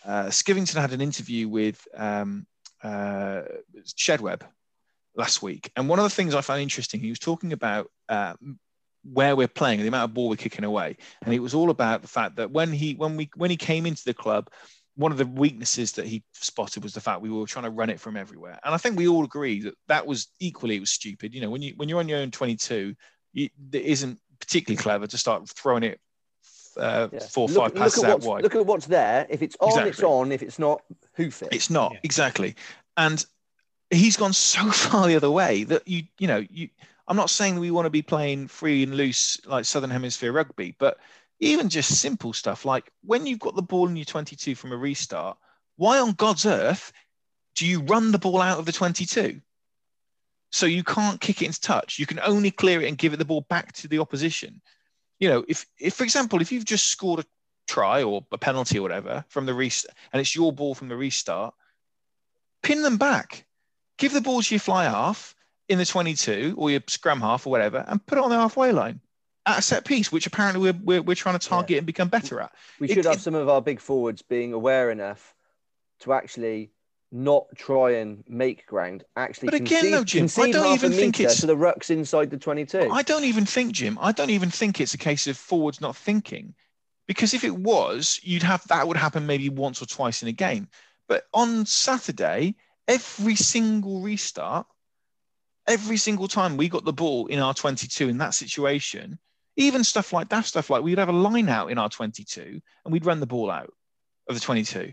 uh, 0.04 0.26
Skivington 0.26 0.80
had 0.80 0.92
an 0.92 1.00
interview 1.00 1.48
with 1.48 1.86
um, 1.96 2.46
uh, 2.82 3.42
Shedweb 3.86 4.42
last 5.16 5.42
week, 5.42 5.70
and 5.76 5.88
one 5.88 5.98
of 5.98 6.04
the 6.04 6.10
things 6.10 6.34
I 6.34 6.40
found 6.40 6.60
interesting, 6.60 7.00
he 7.00 7.08
was 7.08 7.18
talking 7.18 7.52
about 7.52 7.90
uh, 8.08 8.34
where 9.04 9.36
we're 9.36 9.48
playing, 9.48 9.80
the 9.80 9.88
amount 9.88 10.10
of 10.10 10.14
ball 10.14 10.28
we're 10.28 10.36
kicking 10.36 10.64
away, 10.64 10.96
and 11.22 11.34
it 11.34 11.40
was 11.40 11.54
all 11.54 11.70
about 11.70 12.02
the 12.02 12.08
fact 12.08 12.36
that 12.36 12.50
when 12.50 12.72
he 12.72 12.94
when 12.94 13.16
we 13.16 13.30
when 13.36 13.50
he 13.50 13.56
came 13.56 13.86
into 13.86 14.04
the 14.04 14.14
club, 14.14 14.50
one 14.96 15.12
of 15.12 15.18
the 15.18 15.26
weaknesses 15.26 15.92
that 15.92 16.06
he 16.06 16.22
spotted 16.32 16.82
was 16.82 16.94
the 16.94 17.00
fact 17.00 17.20
we 17.20 17.30
were 17.30 17.46
trying 17.46 17.64
to 17.64 17.70
run 17.70 17.90
it 17.90 18.00
from 18.00 18.16
everywhere. 18.16 18.58
And 18.64 18.74
I 18.74 18.78
think 18.78 18.96
we 18.96 19.08
all 19.08 19.24
agree 19.24 19.60
that 19.62 19.74
that 19.88 20.06
was 20.06 20.28
equally 20.40 20.76
it 20.76 20.80
was 20.80 20.90
stupid. 20.90 21.34
You 21.34 21.40
know, 21.40 21.50
when 21.50 21.62
you 21.62 21.74
when 21.76 21.88
you're 21.88 21.98
on 21.98 22.08
your 22.08 22.20
own 22.20 22.30
22, 22.30 22.94
you, 23.32 23.48
it 23.72 23.82
isn't 23.82 24.20
particularly 24.40 24.80
clever 24.80 25.06
to 25.06 25.18
start 25.18 25.48
throwing 25.48 25.82
it 25.82 26.00
uh, 26.76 27.08
yeah. 27.12 27.18
four 27.20 27.48
or 27.48 27.52
look, 27.52 27.62
five 27.62 27.74
passes 27.74 28.04
out 28.04 28.22
wide. 28.22 28.42
Look 28.42 28.54
at 28.54 28.66
what's 28.66 28.86
there. 28.86 29.26
If 29.28 29.42
it's 29.42 29.56
on, 29.60 29.68
exactly. 29.68 29.90
it's 29.90 30.02
on. 30.02 30.32
If 30.32 30.42
it's 30.42 30.58
not, 30.58 30.82
hoof 31.14 31.42
it. 31.42 31.48
It's 31.52 31.70
not 31.70 31.92
yeah. 31.92 32.00
exactly. 32.02 32.56
And 32.96 33.24
he's 33.90 34.16
gone 34.16 34.32
so 34.32 34.70
far 34.70 35.06
the 35.06 35.16
other 35.16 35.30
way 35.30 35.64
that 35.64 35.86
you 35.86 36.04
you 36.18 36.26
know 36.26 36.44
you. 36.50 36.68
I'm 37.06 37.16
not 37.16 37.30
saying 37.30 37.58
we 37.58 37.70
want 37.70 37.86
to 37.86 37.90
be 37.90 38.02
playing 38.02 38.48
free 38.48 38.82
and 38.82 38.96
loose 38.96 39.38
like 39.44 39.66
Southern 39.66 39.90
Hemisphere 39.90 40.32
rugby, 40.32 40.74
but 40.78 40.98
even 41.38 41.68
just 41.68 42.00
simple 42.00 42.32
stuff 42.32 42.64
like 42.64 42.90
when 43.04 43.26
you've 43.26 43.40
got 43.40 43.54
the 43.54 43.62
ball 43.62 43.88
in 43.88 43.96
your 43.96 44.06
22 44.06 44.54
from 44.54 44.72
a 44.72 44.76
restart, 44.76 45.36
why 45.76 45.98
on 45.98 46.12
God's 46.12 46.46
earth 46.46 46.92
do 47.56 47.66
you 47.66 47.80
run 47.80 48.10
the 48.10 48.18
ball 48.18 48.40
out 48.40 48.58
of 48.58 48.64
the 48.64 48.72
22? 48.72 49.40
So 50.54 50.66
you 50.66 50.84
can't 50.84 51.20
kick 51.20 51.42
it 51.42 51.46
into 51.46 51.60
touch. 51.60 51.98
You 51.98 52.06
can 52.06 52.20
only 52.20 52.52
clear 52.52 52.80
it 52.80 52.86
and 52.86 52.96
give 52.96 53.12
it 53.12 53.16
the 53.16 53.24
ball 53.24 53.40
back 53.40 53.72
to 53.72 53.88
the 53.88 53.98
opposition. 53.98 54.62
You 55.18 55.28
know, 55.28 55.44
if, 55.48 55.66
if 55.80 55.94
for 55.94 56.04
example, 56.04 56.40
if 56.40 56.52
you've 56.52 56.64
just 56.64 56.86
scored 56.86 57.18
a 57.18 57.24
try 57.66 58.04
or 58.04 58.24
a 58.30 58.38
penalty 58.38 58.78
or 58.78 58.82
whatever 58.82 59.24
from 59.28 59.46
the 59.46 59.52
restart, 59.52 59.96
and 60.12 60.20
it's 60.20 60.36
your 60.36 60.52
ball 60.52 60.76
from 60.76 60.86
the 60.86 60.94
restart, 60.94 61.54
pin 62.62 62.82
them 62.82 62.98
back. 62.98 63.46
Give 63.98 64.12
the 64.12 64.20
ball 64.20 64.42
to 64.42 64.54
your 64.54 64.60
fly 64.60 64.84
half 64.84 65.34
in 65.68 65.78
the 65.78 65.84
22 65.84 66.54
or 66.56 66.70
your 66.70 66.82
scrum 66.86 67.20
half 67.20 67.48
or 67.48 67.50
whatever, 67.50 67.84
and 67.88 68.06
put 68.06 68.18
it 68.18 68.22
on 68.22 68.30
the 68.30 68.36
halfway 68.36 68.70
line 68.70 69.00
at 69.46 69.58
a 69.58 69.62
set 69.62 69.84
piece, 69.84 70.12
which 70.12 70.28
apparently 70.28 70.60
we're, 70.60 70.80
we're, 70.84 71.02
we're 71.02 71.16
trying 71.16 71.36
to 71.36 71.48
target 71.48 71.70
yeah. 71.70 71.78
and 71.78 71.86
become 71.86 72.06
better 72.06 72.40
at. 72.40 72.52
We 72.78 72.86
should 72.86 73.06
have 73.06 73.16
it, 73.16 73.20
some 73.20 73.34
of 73.34 73.48
our 73.48 73.60
big 73.60 73.80
forwards 73.80 74.22
being 74.22 74.52
aware 74.52 74.92
enough 74.92 75.34
to 76.02 76.12
actually 76.12 76.70
not 77.14 77.46
try 77.56 77.92
and 77.92 78.24
make 78.28 78.66
ground. 78.66 79.04
Actually, 79.16 79.46
but 79.46 79.54
again, 79.54 79.90
no, 79.90 80.04
Jim, 80.04 80.28
I 80.36 80.50
don't 80.50 80.74
even 80.74 80.92
think 80.92 81.20
it's 81.20 81.40
to 81.40 81.46
the 81.46 81.56
rucks 81.56 81.90
inside 81.90 82.30
the 82.30 82.36
twenty-two. 82.36 82.90
I 82.90 83.02
don't 83.02 83.24
even 83.24 83.46
think, 83.46 83.72
Jim. 83.72 83.96
I 84.00 84.12
don't 84.12 84.30
even 84.30 84.50
think 84.50 84.80
it's 84.80 84.94
a 84.94 84.98
case 84.98 85.26
of 85.26 85.36
forwards 85.36 85.80
not 85.80 85.96
thinking, 85.96 86.54
because 87.06 87.32
if 87.32 87.44
it 87.44 87.56
was, 87.56 88.20
you'd 88.22 88.42
have 88.42 88.66
that 88.68 88.86
would 88.86 88.96
happen 88.96 89.26
maybe 89.26 89.48
once 89.48 89.80
or 89.80 89.86
twice 89.86 90.22
in 90.22 90.28
a 90.28 90.32
game. 90.32 90.68
But 91.08 91.24
on 91.32 91.64
Saturday, 91.66 92.56
every 92.88 93.36
single 93.36 94.00
restart, 94.00 94.66
every 95.66 95.96
single 95.96 96.28
time 96.28 96.56
we 96.56 96.68
got 96.68 96.84
the 96.84 96.92
ball 96.92 97.26
in 97.28 97.38
our 97.38 97.54
twenty-two 97.54 98.08
in 98.08 98.18
that 98.18 98.34
situation, 98.34 99.18
even 99.56 99.84
stuff 99.84 100.12
like 100.12 100.28
that, 100.30 100.44
stuff 100.46 100.70
like 100.70 100.82
we'd 100.82 100.98
have 100.98 101.08
a 101.08 101.12
line 101.12 101.48
out 101.48 101.70
in 101.70 101.78
our 101.78 101.88
22 101.88 102.60
and 102.84 102.92
we'd 102.92 103.06
run 103.06 103.20
the 103.20 103.26
ball 103.26 103.50
out 103.50 103.72
of 104.28 104.34
the 104.34 104.40
22. 104.40 104.92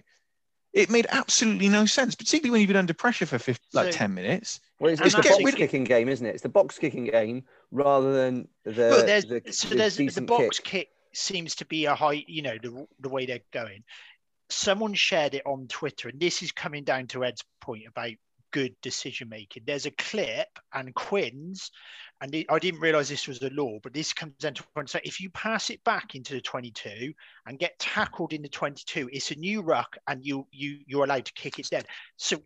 It 0.73 0.89
made 0.89 1.05
absolutely 1.09 1.67
no 1.67 1.85
sense, 1.85 2.15
particularly 2.15 2.51
when 2.51 2.61
you've 2.61 2.69
been 2.69 2.77
under 2.77 2.93
pressure 2.93 3.25
for 3.25 3.37
50, 3.37 3.61
so, 3.69 3.81
like 3.81 3.91
10 3.91 4.13
minutes. 4.13 4.61
Well, 4.79 4.91
it's, 4.91 5.01
it's 5.01 5.15
the 5.15 5.21
box 5.21 5.55
kicking 5.55 5.83
game, 5.83 6.07
isn't 6.07 6.25
it? 6.25 6.33
It's 6.33 6.43
the 6.43 6.49
box 6.49 6.79
kicking 6.79 7.05
game 7.05 7.43
rather 7.71 8.13
than 8.13 8.47
the. 8.63 8.71
Well, 8.71 9.05
there's, 9.05 9.25
the 9.25 9.41
so 9.51 9.67
the 9.69 9.75
there's 9.75 9.97
the 9.97 10.21
box 10.21 10.59
kick. 10.59 10.65
kick 10.65 10.89
seems 11.13 11.55
to 11.55 11.65
be 11.65 11.85
a 11.85 11.95
high, 11.95 12.23
you 12.25 12.41
know, 12.41 12.57
the, 12.61 12.87
the 12.99 13.09
way 13.09 13.25
they're 13.25 13.41
going. 13.51 13.83
Someone 14.49 14.93
shared 14.93 15.33
it 15.33 15.43
on 15.45 15.67
Twitter, 15.67 16.07
and 16.07 16.19
this 16.19 16.41
is 16.41 16.51
coming 16.51 16.83
down 16.83 17.07
to 17.07 17.25
Ed's 17.25 17.43
point 17.59 17.83
about 17.87 18.11
good 18.51 18.75
decision 18.81 19.29
making. 19.29 19.63
There's 19.65 19.85
a 19.85 19.91
clip, 19.91 20.47
and 20.73 20.93
Quins 20.93 21.71
and 22.21 22.45
I 22.49 22.59
didn't 22.59 22.81
realize 22.81 23.09
this 23.09 23.27
was 23.27 23.41
a 23.41 23.49
law, 23.49 23.79
but 23.81 23.93
this 23.93 24.13
comes 24.13 24.43
into 24.43 24.63
point. 24.75 24.91
So 24.91 24.99
if 25.03 25.19
you 25.19 25.31
pass 25.31 25.71
it 25.71 25.83
back 25.83 26.13
into 26.13 26.35
the 26.35 26.41
22 26.41 27.13
and 27.47 27.57
get 27.57 27.77
tackled 27.79 28.31
in 28.31 28.43
the 28.43 28.47
22, 28.47 29.09
it's 29.11 29.31
a 29.31 29.35
new 29.35 29.61
ruck, 29.61 29.97
and 30.07 30.23
you 30.23 30.45
you 30.51 30.79
you're 30.85 31.03
allowed 31.03 31.25
to 31.25 31.33
kick 31.33 31.57
it 31.57 31.67
dead. 31.71 31.87
So 32.17 32.37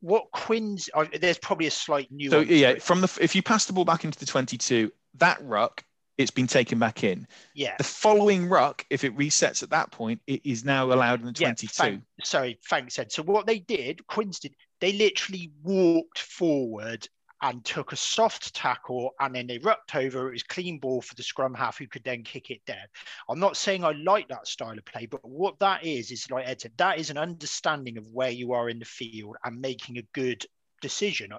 what 0.00 0.30
Quins? 0.32 0.90
There's 1.18 1.38
probably 1.38 1.66
a 1.66 1.70
slight 1.70 2.12
new. 2.12 2.28
So 2.28 2.40
yeah, 2.40 2.74
from 2.74 3.00
the 3.00 3.18
if 3.22 3.34
you 3.34 3.42
pass 3.42 3.64
the 3.64 3.72
ball 3.72 3.86
back 3.86 4.04
into 4.04 4.18
the 4.18 4.26
22, 4.26 4.92
that 5.14 5.42
ruck 5.42 5.82
it's 6.18 6.30
been 6.30 6.46
taken 6.46 6.78
back 6.78 7.04
in. 7.04 7.26
Yeah. 7.54 7.74
The 7.78 7.84
following 7.84 8.48
ruck, 8.48 8.84
if 8.90 9.02
it 9.02 9.16
resets 9.16 9.62
at 9.62 9.70
that 9.70 9.90
point, 9.90 10.20
it 10.26 10.42
is 10.44 10.62
now 10.64 10.92
allowed 10.92 11.20
in 11.20 11.26
the 11.26 11.32
22. 11.32 11.64
Yeah, 11.64 11.70
thank, 11.70 12.02
sorry, 12.22 12.58
thanks, 12.68 12.98
Ed. 12.98 13.10
So 13.10 13.22
what 13.22 13.46
they 13.46 13.58
did, 13.58 14.06
Quins 14.06 14.38
did, 14.38 14.54
they 14.82 14.92
literally 14.94 15.52
walked 15.62 16.18
forward 16.18 17.08
and 17.40 17.64
took 17.64 17.92
a 17.92 17.96
soft 17.96 18.52
tackle 18.52 19.12
and 19.20 19.32
then 19.32 19.46
they 19.46 19.58
rucked 19.58 19.94
over. 19.94 20.28
It 20.28 20.32
was 20.32 20.42
clean 20.42 20.80
ball 20.80 21.00
for 21.00 21.14
the 21.14 21.22
scrum 21.22 21.54
half 21.54 21.78
who 21.78 21.86
could 21.86 22.02
then 22.02 22.24
kick 22.24 22.50
it 22.50 22.66
dead. 22.66 22.88
I'm 23.28 23.38
not 23.38 23.56
saying 23.56 23.84
I 23.84 23.92
like 23.92 24.26
that 24.28 24.48
style 24.48 24.76
of 24.76 24.84
play, 24.84 25.06
but 25.06 25.24
what 25.24 25.56
that 25.60 25.84
is, 25.84 26.10
is 26.10 26.28
like 26.32 26.48
Ed 26.48 26.60
said, 26.60 26.72
that 26.78 26.98
is 26.98 27.10
an 27.10 27.16
understanding 27.16 27.96
of 27.96 28.10
where 28.10 28.30
you 28.30 28.54
are 28.54 28.68
in 28.68 28.80
the 28.80 28.84
field 28.84 29.36
and 29.44 29.60
making 29.60 29.98
a 29.98 30.08
good 30.14 30.44
decision. 30.80 31.32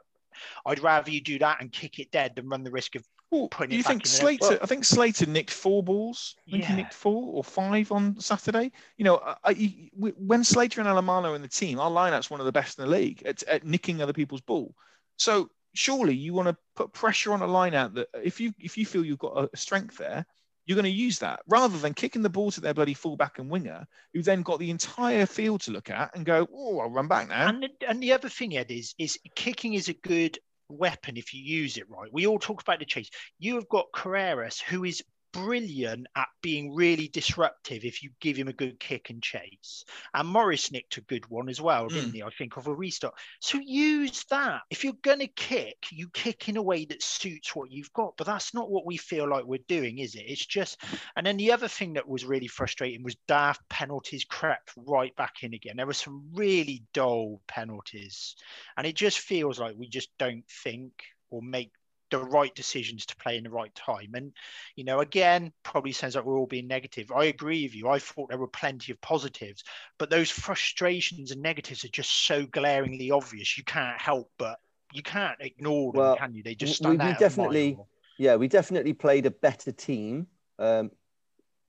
I'd 0.65 0.79
rather 0.79 1.12
you 1.12 1.19
do 1.19 1.38
that 1.39 1.58
and 1.60 1.69
kick 1.69 1.99
it 1.99 2.12
dead 2.12 2.38
than 2.38 2.47
run 2.47 2.63
the 2.63 2.71
risk 2.71 2.95
of 2.95 3.03
well, 3.34 3.48
putting 3.50 3.76
you 3.76 3.84
think 3.84 4.06
Slater? 4.06 4.60
I 4.62 4.65
think 4.65 4.86
Slater 4.86 5.26
nicked 5.26 5.52
four 5.52 5.84
balls. 5.84 6.36
I 6.48 6.52
think 6.52 6.63
yeah. 6.63 6.69
he 6.69 6.76
nicked 6.76 6.93
four 6.93 7.34
or 7.34 7.43
five 7.43 7.91
on 7.91 8.19
Saturday. 8.19 8.72
You 8.98 9.06
know, 9.06 9.17
I, 9.17 9.36
I, 9.43 9.89
when 9.93 10.43
Slater 10.43 10.82
and 10.82 10.89
Alemanno 10.89 11.36
in 11.36 11.41
the 11.41 11.48
team, 11.48 11.80
our 11.80 11.89
lineup's 11.89 12.30
one 12.30 12.39
of 12.39 12.46
the 12.46 12.52
best 12.52 12.78
in 12.78 12.86
the 12.86 12.91
league 12.91 13.24
at, 13.26 13.43
at 13.43 13.65
nicking 13.65 14.02
other 14.02 14.13
people's 14.13 14.41
ball. 14.41 14.76
So 15.17 15.50
surely 15.74 16.15
you 16.15 16.34
want 16.34 16.48
to 16.48 16.58
put 16.76 16.93
pressure 16.93 17.34
on 17.34 17.41
a 17.41 17.48
line 17.48 17.74
out 17.74 17.96
that 17.96 18.08
if 18.22 18.39
you 18.39 18.54
if 18.60 18.78
you 18.78 18.86
feel 18.86 19.04
you've 19.04 19.17
got 19.17 19.50
a 19.52 19.58
strength 19.58 19.98
there, 19.98 20.26
you're 20.65 20.76
going 20.76 20.84
to 20.84 20.89
use 20.89 21.19
that 21.19 21.41
rather 21.48 21.78
than 21.78 21.93
kicking 21.93 22.22
the 22.22 22.30
ball 22.30 22.52
to 22.52 22.62
their 22.62 22.74
bloody 22.74 22.93
fullback 22.93 23.39
and 23.39 23.50
winger, 23.50 23.86
who 24.13 24.22
then 24.22 24.43
got 24.43 24.60
the 24.60 24.69
entire 24.69 25.26
field 25.26 25.62
to 25.62 25.72
look 25.72 25.89
at 25.89 26.15
and 26.15 26.26
go, 26.26 26.48
"Oh, 26.54 26.80
I'll 26.80 26.89
run 26.89 27.08
back 27.08 27.28
now." 27.28 27.50
And 27.50 27.63
the, 27.63 27.89
and 27.89 28.02
the 28.02 28.13
other 28.13 28.30
thing, 28.30 28.56
Ed, 28.56 28.72
is 28.72 28.93
is 28.98 29.17
kicking 29.36 29.74
is 29.74 29.89
a 29.89 29.93
good 29.93 30.38
weapon 30.74 31.18
if 31.18 31.34
you 31.34 31.42
use 31.42 31.78
it 31.78 31.90
right. 31.90 32.12
We 32.12 32.28
all 32.28 32.40
talk 32.40 32.62
about 32.62 32.80
the 32.80 32.86
chase. 32.86 33.10
You 33.40 33.56
have 33.56 33.70
got 33.70 33.92
Carreras, 33.94 34.62
who 34.62 34.84
is 34.84 35.04
brilliant 35.34 36.08
at 36.15 36.30
being 36.41 36.74
really 36.74 37.08
disruptive 37.08 37.84
if 37.84 38.04
you 38.04 38.12
give 38.22 38.38
him 38.38 38.48
a 38.48 38.54
good 38.54 38.80
kick 38.80 39.10
and 39.10 39.22
chase. 39.22 39.84
And 40.13 40.28
Morris 40.28 40.72
nicked 40.72 40.98
a 40.98 41.02
good 41.02 41.30
one 41.30 41.50
as 41.50 41.60
well, 41.60 41.88
didn't 41.88 42.12
mm. 42.12 42.15
he? 42.15 42.24
I 42.24 42.30
think 42.30 42.56
of 42.56 42.67
a 42.67 42.74
restart. 42.74 43.15
So 43.41 43.60
use 43.60 44.24
that. 44.30 44.62
If 44.69 44.84
you're 44.84 44.93
going 45.02 45.19
to 45.19 45.28
kick, 45.28 45.78
you 45.91 46.08
kick 46.10 46.48
in 46.48 46.58
a 46.58 46.62
way 46.62 46.86
that 46.86 47.04
suits 47.04 47.56
what 47.56 47.72
you've 47.72 47.91
got. 47.93 48.15
But 48.17 48.28
that's 48.28 48.54
not 48.54 48.69
what 48.69 48.86
we 48.86 48.98
feel 48.98 49.28
like 49.28 49.46
we're 49.46 49.60
doing, 49.67 49.98
is 49.98 50.15
it? 50.15 50.26
It's 50.28 50.46
just. 50.46 50.82
And 51.15 51.26
then 51.26 51.38
the 51.38 51.52
other 51.52 51.67
thing 51.67 51.93
that 51.93 52.08
was 52.08 52.26
really 52.26 52.48
frustrating 52.48 53.04
was 53.04 53.15
daft 53.28 53.67
penalties 53.69 54.24
crept 54.24 54.72
right 54.78 55.15
back 55.15 55.43
in 55.43 55.54
again. 55.54 55.78
There 55.78 55.88
were 55.88 55.93
some 55.93 56.30
really 56.34 56.84
dull 56.93 57.41
penalties, 57.48 58.36
and 58.78 58.86
it 58.86 58.96
just 58.96 59.19
feels 59.19 59.60
like 59.60 59.76
we 59.78 59.88
just 59.88 60.10
don't 60.19 60.46
think 60.63 60.93
or 61.30 61.41
make 61.41 61.72
the 62.13 62.23
right 62.23 62.54
decisions 62.54 63.08
to 63.08 63.15
play 63.15 63.38
in 63.38 63.43
the 63.43 63.49
right 63.49 63.73
time. 63.73 64.12
And, 64.13 64.32
you 64.76 64.84
know, 64.84 64.99
again, 64.99 65.52
probably 65.63 65.91
sounds 65.91 66.15
like 66.15 66.26
we're 66.26 66.38
all 66.38 66.45
being 66.45 66.67
negative. 66.67 67.12
I 67.12 67.26
agree 67.26 67.63
with 67.63 67.76
you. 67.76 67.89
I 67.89 67.97
thought 67.97 68.30
there 68.30 68.38
were 68.38 68.47
plenty 68.47 68.91
of 68.91 69.02
positives, 69.02 69.63
but 69.97 70.12
those 70.12 70.30
frustrations 70.30 71.32
and 71.32 71.41
negatives 71.41 71.84
are 71.84 71.89
just 71.89 72.28
so 72.28 72.45
glaringly 72.45 73.10
obvious. 73.10 73.58
You 73.58 73.63
can't 73.63 73.99
help 73.99 74.32
but 74.38 74.60
you 74.93 75.02
can't 75.02 75.38
ignore 75.39 75.91
them, 75.91 76.02
well, 76.02 76.15
can 76.15 76.36
you? 76.36 76.43
They 76.43 76.54
just 76.54 76.76
stand 76.76 77.02
we, 77.02 77.08
we 77.08 77.13
definitely, 77.15 77.78
yeah, 78.19 78.36
we 78.36 78.47
definitely 78.47 78.93
played 78.93 79.26
a 79.26 79.32
better 79.32 79.71
team. 79.71 80.28
Um, 80.60 80.91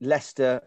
Leicester 0.03 0.61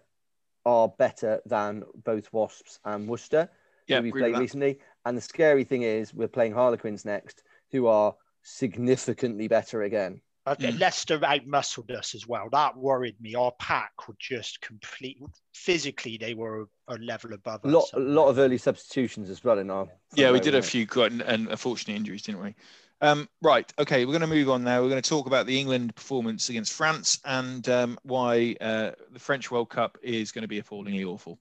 are 0.66 0.88
better 0.88 1.40
than 1.46 1.84
both 2.04 2.34
Wasps 2.34 2.80
and 2.84 3.08
Worcester, 3.08 3.48
yeah, 3.88 4.00
we 4.00 4.12
played 4.12 4.38
recently. 4.40 4.80
And 5.06 5.16
the 5.16 5.22
scary 5.22 5.64
thing 5.64 5.84
is, 5.84 6.16
we're 6.16 6.28
playing 6.28 6.54
Harlequins 6.54 7.06
next, 7.06 7.44
who 7.72 7.86
are 7.86 8.16
significantly 8.48 9.48
better 9.48 9.84
again. 9.84 10.22
Okay, 10.48 10.72
mm. 10.72 10.80
Leicester 10.80 11.20
outmuscled 11.20 11.92
us 11.92 12.16
as 12.16 12.26
well. 12.26 12.48
That 12.52 12.78
worried 12.78 13.20
me. 13.20 13.36
Our 13.36 13.52
pack 13.60 14.08
were 14.08 14.16
just 14.18 14.62
complete. 14.62 15.22
Physically, 15.54 16.18
they 16.18 16.34
were 16.34 16.70
a 16.88 16.98
level 17.00 17.34
above 17.34 17.66
us. 17.66 17.72
Lot, 17.72 17.90
a 17.94 18.00
lot 18.00 18.30
of 18.30 18.40
early 18.40 18.58
substitutions 18.58 19.30
as 19.30 19.44
well 19.44 19.60
in 19.60 19.70
our. 19.70 19.88
Yeah, 20.16 20.32
we 20.32 20.40
did 20.40 20.56
a 20.56 20.62
few 20.62 20.88
quite 20.88 21.12
and, 21.12 21.22
and 21.22 21.50
unfortunate 21.50 21.96
injuries, 21.96 22.22
didn't 22.22 22.42
we? 22.42 22.56
Um, 23.02 23.28
right. 23.42 23.72
Okay, 23.78 24.06
we're 24.06 24.14
going 24.14 24.22
to 24.22 24.28
move 24.28 24.50
on 24.50 24.64
now. 24.64 24.82
We're 24.82 24.90
going 24.90 25.02
to 25.02 25.10
talk 25.10 25.28
about 25.28 25.48
the 25.48 25.60
England 25.60 25.94
performance 25.96 26.48
against 26.48 26.72
France 26.72 27.20
and 27.26 27.68
um, 27.68 28.00
why 28.04 28.56
uh, 28.62 28.92
the 29.12 29.20
French 29.20 29.52
World 29.52 29.70
Cup 29.70 29.98
is 30.02 30.32
going 30.32 30.44
to 30.44 30.48
be 30.48 30.60
appallingly 30.60 31.04
awful. 31.04 31.40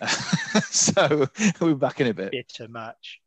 so 0.70 1.28
we'll 1.60 1.74
be 1.74 1.78
back 1.78 2.00
in 2.00 2.06
a 2.06 2.14
bit. 2.14 2.30
Bitter 2.30 2.68
match. 2.68 3.20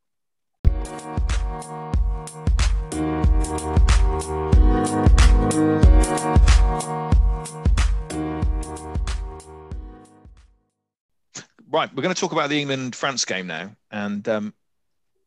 Right, 11.70 11.94
we're 11.94 12.02
going 12.02 12.16
to 12.16 12.20
talk 12.20 12.32
about 12.32 12.50
the 12.50 12.60
England 12.60 12.96
France 12.96 13.24
game 13.24 13.46
now, 13.46 13.70
and 13.92 14.28
um, 14.28 14.54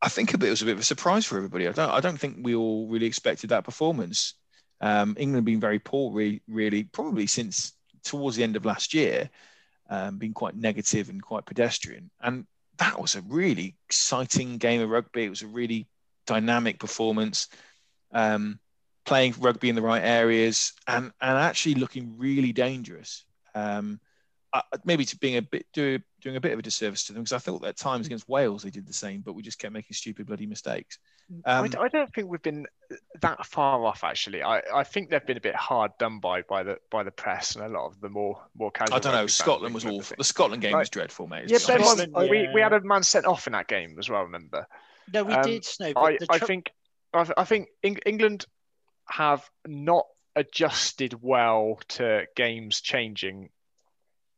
I 0.02 0.08
think 0.08 0.34
it 0.34 0.40
was 0.40 0.62
a 0.62 0.64
bit 0.64 0.72
of 0.72 0.80
a 0.80 0.82
surprise 0.82 1.24
for 1.24 1.36
everybody. 1.36 1.68
I 1.68 1.72
don't, 1.72 1.90
I 1.90 2.00
don't 2.00 2.18
think 2.18 2.38
we 2.40 2.56
all 2.56 2.88
really 2.88 3.06
expected 3.06 3.50
that 3.50 3.64
performance. 3.64 4.34
Um, 4.80 5.14
England 5.18 5.46
been 5.46 5.60
very 5.60 5.78
poor, 5.78 6.12
really, 6.12 6.42
really, 6.48 6.84
probably 6.84 7.26
since 7.26 7.74
towards 8.02 8.36
the 8.36 8.42
end 8.42 8.56
of 8.56 8.64
last 8.64 8.94
year, 8.94 9.30
um, 9.90 10.18
being 10.18 10.34
quite 10.34 10.56
negative 10.56 11.08
and 11.08 11.22
quite 11.22 11.46
pedestrian. 11.46 12.10
And 12.20 12.46
that 12.78 13.00
was 13.00 13.14
a 13.14 13.20
really 13.22 13.76
exciting 13.86 14.56
game 14.56 14.80
of 14.80 14.90
rugby. 14.90 15.24
It 15.24 15.30
was 15.30 15.42
a 15.42 15.46
really 15.46 15.86
dynamic 16.30 16.78
performance, 16.78 17.48
um, 18.12 18.60
playing 19.04 19.34
rugby 19.40 19.68
in 19.68 19.74
the 19.74 19.82
right 19.82 20.02
areas, 20.02 20.72
and 20.86 21.10
and 21.20 21.38
actually 21.38 21.74
looking 21.74 22.14
really 22.16 22.52
dangerous. 22.52 23.24
Um, 23.54 24.00
uh, 24.52 24.62
maybe 24.84 25.04
to 25.04 25.16
being 25.18 25.36
a 25.36 25.42
bit 25.42 25.66
do, 25.72 25.98
doing 26.20 26.36
a 26.36 26.40
bit 26.40 26.52
of 26.52 26.58
a 26.58 26.62
disservice 26.62 27.04
to 27.04 27.12
them 27.12 27.22
because 27.22 27.32
I 27.32 27.38
thought 27.38 27.64
at 27.64 27.76
times 27.76 28.06
against 28.06 28.28
Wales 28.28 28.62
they 28.62 28.70
did 28.70 28.86
the 28.86 28.92
same, 28.92 29.20
but 29.20 29.34
we 29.34 29.42
just 29.42 29.58
kept 29.58 29.72
making 29.72 29.94
stupid 29.94 30.26
bloody 30.26 30.46
mistakes. 30.46 30.98
Um, 31.44 31.70
I, 31.78 31.82
I, 31.82 31.88
don't 31.88 32.12
think 32.12 32.28
we've 32.28 32.42
been 32.42 32.66
that 33.20 33.46
far 33.46 33.84
off 33.84 34.02
actually. 34.02 34.42
I, 34.42 34.62
I 34.74 34.82
think 34.82 35.10
they've 35.10 35.24
been 35.24 35.36
a 35.36 35.40
bit 35.40 35.54
hard 35.54 35.92
done 35.98 36.18
by 36.18 36.42
by 36.42 36.64
the 36.64 36.78
by 36.90 37.04
the 37.04 37.12
press 37.12 37.54
and 37.54 37.64
a 37.64 37.68
lot 37.68 37.86
of 37.86 38.00
the 38.00 38.08
more 38.08 38.40
more 38.58 38.72
casual. 38.72 38.96
I 38.96 38.98
don't 38.98 39.12
know. 39.12 39.28
Scotland 39.28 39.72
was 39.72 39.84
awful. 39.84 40.16
The 40.18 40.24
Scotland 40.24 40.62
game 40.62 40.74
right. 40.74 40.80
was 40.80 40.90
dreadful, 40.90 41.28
mate. 41.28 41.48
Yeah, 41.48 41.58
Scotland, 41.58 42.12
yeah. 42.16 42.28
we 42.28 42.48
we 42.52 42.60
had 42.60 42.72
a 42.72 42.80
man 42.80 43.04
sent 43.04 43.26
off 43.26 43.46
in 43.46 43.52
that 43.52 43.68
game 43.68 43.96
as 43.98 44.08
well. 44.08 44.22
Remember? 44.22 44.66
No, 45.12 45.24
we 45.24 45.34
um, 45.34 45.42
did. 45.42 45.64
Snow. 45.64 45.92
I, 45.96 46.16
tr- 46.16 46.24
I 46.30 46.38
think 46.38 46.70
I, 47.12 47.26
I 47.36 47.44
think 47.44 47.68
England 47.82 48.46
have 49.06 49.48
not 49.66 50.06
adjusted 50.36 51.14
well 51.20 51.80
to 51.88 52.26
games 52.36 52.80
changing 52.80 53.50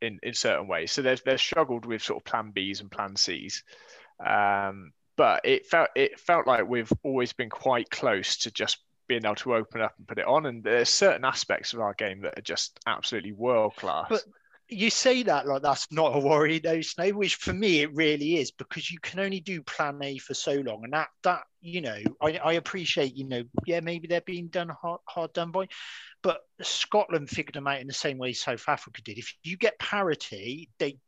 in, 0.01 0.19
in 0.23 0.35
certain 0.35 0.67
ways. 0.67 0.93
So 0.93 1.03
they've 1.03 1.23
they've 1.25 1.41
struggled 1.41 1.87
with 1.87 2.03
sort 2.03 2.21
of 2.21 2.25
plan 2.25 2.53
Bs 2.55 2.81
and 2.81 2.91
plan 2.91 3.17
Cs. 3.17 3.63
Um, 4.25 4.93
but 5.17 5.43
it 5.45 5.67
felt 5.67 5.91
it 5.95 6.19
felt 6.19 6.47
like 6.47 6.69
we've 6.69 6.93
always 7.03 7.33
been 7.33 7.51
quite 7.51 7.91
close 7.91 8.39
to 8.39 8.51
just 8.51 8.79
being 9.09 9.25
able 9.25 9.35
to 9.37 9.55
open 9.55 9.81
up 9.81 9.95
and 9.99 10.09
put 10.09 10.19
it 10.19 10.27
on. 10.27 10.47
And 10.47 10.65
there's 10.65 10.89
certain 10.89 11.25
aspects 11.25 11.73
of 11.73 11.81
our 11.81 11.95
game 11.95 12.23
that 12.23 12.39
are 12.39 12.43
just 12.43 12.79
absolutely 12.87 13.33
world 13.33 13.77
class. 13.77 14.07
But 14.09 14.25
you 14.73 14.91
say 14.91 15.23
that 15.25 15.47
like 15.47 15.63
that's 15.63 15.91
not 15.93 16.17
a 16.17 16.19
worry, 16.19 16.59
though, 16.59 16.81
Snow. 16.81 17.11
Which 17.11 17.37
for 17.37 17.53
me 17.53 17.83
it 17.83 17.95
really 17.95 18.37
is 18.37 18.51
because 18.51 18.91
you 18.91 18.99
can 19.01 19.21
only 19.21 19.41
do 19.41 19.63
Plan 19.63 20.03
A 20.03 20.19
for 20.19 20.35
so 20.35 20.55
long, 20.55 20.85
and 20.85 20.93
that 20.93 21.09
that 21.23 21.43
you 21.61 21.81
know 21.81 21.99
I, 22.21 22.39
I 22.39 22.53
appreciate 22.55 23.17
you 23.17 23.29
know 23.29 23.45
yeah 23.67 23.81
maybe 23.81 24.09
they're 24.09 24.21
being 24.21 24.49
done 24.49 24.69
hard, 24.69 25.01
hard 25.09 25.33
done 25.33 25.51
by, 25.51 25.69
but 26.23 26.41
Scotland 26.61 27.31
figured 27.31 27.55
them 27.55 27.67
out 27.67 27.81
in 27.81 27.87
the 27.87 27.93
same 27.93 28.19
way 28.19 28.33
South 28.33 28.65
Africa 28.69 29.03
did. 29.03 29.19
If 29.19 29.35
you 29.43 29.57
get 29.57 29.79
parity, 29.79 30.71
they 30.79 30.99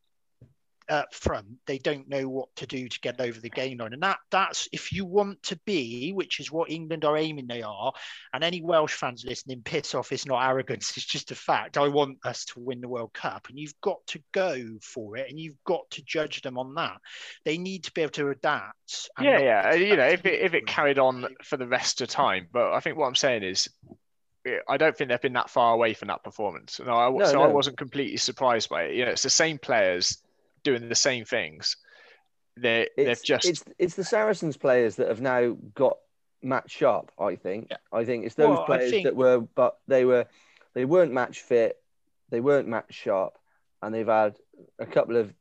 up 0.89 1.15
front, 1.15 1.47
they 1.67 1.79
don't 1.79 2.09
know 2.09 2.29
what 2.29 2.49
to 2.57 2.67
do 2.67 2.89
to 2.89 3.01
get 3.01 3.21
over 3.21 3.41
the 3.41 3.51
gain 3.51 3.79
line. 3.79 3.93
And 3.93 4.03
that 4.03 4.19
that's 4.31 4.69
if 4.73 4.93
you 4.93 5.05
want 5.05 5.43
to 5.45 5.59
be, 5.65 6.13
which 6.13 6.41
is 6.41 6.51
what 6.51 6.71
England 6.71 7.05
are 7.05 7.17
aiming 7.17 7.47
they 7.47 7.63
are, 7.63 7.93
and 8.33 8.45
any 8.45 8.63
Welsh 8.63 8.95
fans 8.95 9.25
listening, 9.27 9.63
piss 9.63 9.95
off, 9.95 10.13
it's 10.13 10.27
not 10.27 10.47
arrogance, 10.47 10.97
it's 10.97 11.07
just 11.07 11.31
a 11.31 11.35
fact. 11.35 11.79
I 11.79 11.89
want 11.89 12.19
us 12.25 12.45
to 12.47 12.61
win 12.61 12.81
the 12.81 12.89
World 12.89 13.13
Cup, 13.13 13.49
and 13.49 13.59
you've 13.59 13.81
got 13.81 14.07
to 14.09 14.23
go 14.33 14.63
for 14.81 15.17
it, 15.17 15.31
and 15.31 15.39
you've 15.39 15.63
got 15.65 15.89
to 15.93 16.03
judge 16.05 16.43
them 16.43 16.59
on 16.59 16.75
that. 16.75 16.99
They 17.45 17.59
need 17.59 17.85
to 17.85 17.93
be 17.93 18.03
able 18.03 18.13
to 18.13 18.31
adapt. 18.31 19.11
Yeah, 19.21 19.39
yeah. 19.39 19.75
You 19.75 19.97
know, 19.97 20.09
if 20.09 20.25
it 20.27 20.41
if 20.41 20.55
it 20.55 20.67
carried 20.67 20.99
on 20.99 21.27
for 21.43 21.57
the 21.57 21.67
rest 21.67 22.01
of 22.01 22.09
time. 22.09 22.49
But 22.53 22.73
I 22.73 22.81
think 22.81 22.97
what 22.97 23.07
I'm 23.07 23.15
saying 23.15 23.43
is 23.43 23.69
I 24.69 24.77
don't 24.77 24.97
think 24.97 25.11
they've 25.11 25.21
been 25.21 25.33
that 25.35 25.51
far 25.51 25.73
away 25.73 25.95
from 25.95 26.09
that 26.09 26.23
performance. 26.23 26.81
No, 26.85 26.93
I, 26.93 27.11
no, 27.11 27.25
so 27.25 27.35
no. 27.35 27.43
I 27.43 27.47
wasn't 27.47 27.79
completely 27.79 28.19
surprised 28.19 28.69
by 28.69 28.85
it. 28.85 28.95
You 28.95 29.05
know, 29.05 29.13
it's 29.13 29.23
the 29.23 29.31
same 29.31 29.59
players 29.59 30.23
doing 30.65 30.89
the 30.89 30.95
same 30.95 31.25
things. 31.25 31.77
They 32.57 32.89
they've 32.97 33.23
just 33.23 33.47
it's 33.49 33.65
it's 33.79 33.95
the 33.95 34.05
Saracens 34.05 34.57
players 34.57 34.97
that 34.97 35.09
have 35.09 35.21
now 35.21 35.57
got 35.75 35.99
match 36.43 36.71
sharp. 36.71 37.13
I 37.19 37.37
think. 37.37 37.69
Yeah. 37.71 37.77
I 37.93 38.05
think 38.05 38.25
it's 38.25 38.35
those 38.35 38.57
well, 38.57 38.67
players 38.67 38.91
think... 38.91 39.05
that 39.05 39.17
were, 39.17 39.41
but 39.41 39.79
they 39.87 40.05
were 40.05 40.27
they 40.75 40.85
weren't 40.85 41.13
match 41.13 41.41
fit, 41.41 41.81
they 42.31 42.41
weren't 42.41 42.69
match 42.69 42.93
sharp, 42.93 43.39
and 43.83 43.95
they've 43.95 44.07
had 44.07 44.37
a 44.79 44.87
couple 44.87 45.17
of 45.17 45.33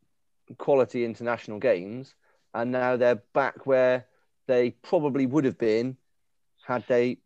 quality 0.57 1.05
international 1.05 1.59
games, 1.59 2.13
and 2.53 2.71
now 2.71 2.97
they're 2.97 3.21
back 3.33 3.65
where 3.65 4.05
they 4.47 4.71
probably 4.71 5.25
would 5.25 5.45
have 5.45 5.57
been 5.57 5.97
had 6.65 6.83
they, 6.87 7.17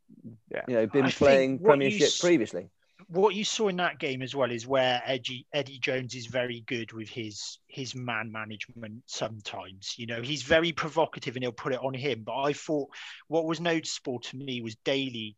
yeah. 0.51 0.63
you 0.67 0.75
know, 0.75 0.87
been 0.87 1.05
I 1.05 1.11
playing 1.11 1.59
Premiership 1.59 2.09
previously 2.19 2.69
what 3.07 3.35
you 3.35 3.45
saw 3.45 3.69
in 3.69 3.77
that 3.77 3.99
game 3.99 4.21
as 4.21 4.35
well 4.35 4.51
is 4.51 4.67
where 4.67 5.01
Eddie 5.05 5.45
Eddie 5.53 5.79
Jones 5.79 6.13
is 6.13 6.25
very 6.25 6.61
good 6.67 6.91
with 6.91 7.09
his 7.09 7.59
his 7.67 7.95
man 7.95 8.31
management. 8.31 9.03
Sometimes, 9.05 9.95
you 9.97 10.07
know, 10.07 10.21
he's 10.21 10.43
very 10.43 10.71
provocative 10.73 11.35
and 11.35 11.43
he'll 11.43 11.51
put 11.53 11.73
it 11.73 11.79
on 11.83 11.93
him. 11.93 12.23
But 12.25 12.37
I 12.41 12.53
thought 12.53 12.89
what 13.27 13.45
was 13.45 13.61
noticeable 13.61 14.19
to 14.19 14.37
me 14.37 14.61
was 14.61 14.75
Daly 14.83 15.37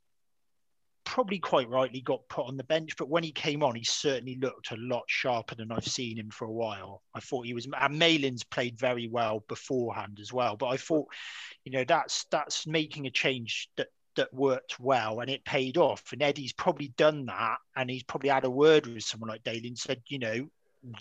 probably 1.10 1.40
quite 1.40 1.70
rightly 1.70 2.02
got 2.02 2.28
put 2.30 2.46
on 2.46 2.56
the 2.56 2.64
bench, 2.64 2.96
but 2.96 3.10
when 3.10 3.24
he 3.24 3.32
came 3.32 3.64
on, 3.64 3.74
he 3.74 3.84
certainly 3.84 4.38
looked 4.40 4.70
a 4.72 4.78
lot 4.78 5.04
sharper 5.08 5.56
than 5.56 5.72
I've 5.72 5.88
seen 5.88 6.18
him 6.18 6.30
for 6.30 6.46
a 6.46 6.52
while. 6.52 7.02
I 7.16 7.20
thought 7.20 7.48
he 7.48 7.54
was, 7.56 7.66
and 7.66 7.98
Malins 7.98 8.44
played 8.44 8.78
very 8.78 9.08
well 9.08 9.44
beforehand 9.48 10.20
as 10.22 10.32
well. 10.32 10.56
But 10.56 10.68
I 10.68 10.78
thought, 10.78 11.08
you 11.66 11.72
know, 11.72 11.84
that's 11.84 12.26
that's 12.32 12.68
making 12.68 13.08
a 13.08 13.12
change 13.12 13.70
that 13.78 13.88
that 14.20 14.34
worked 14.34 14.80
well 14.80 15.20
and 15.22 15.30
it 15.30 15.44
paid 15.46 15.78
off. 15.78 16.04
And 16.12 16.22
Eddie's 16.22 16.54
probably 16.54 16.90
done 16.90 17.26
that 17.26 17.58
and 17.76 17.90
he's 17.90 18.04
probably 18.04 18.30
had 18.30 18.46
a 18.46 18.50
word 18.50 18.86
with 18.86 19.04
someone 19.04 19.30
like 19.30 19.44
Daly 19.44 19.68
and 19.68 19.78
said, 19.78 20.02
you 20.08 20.20
know, 20.20 20.50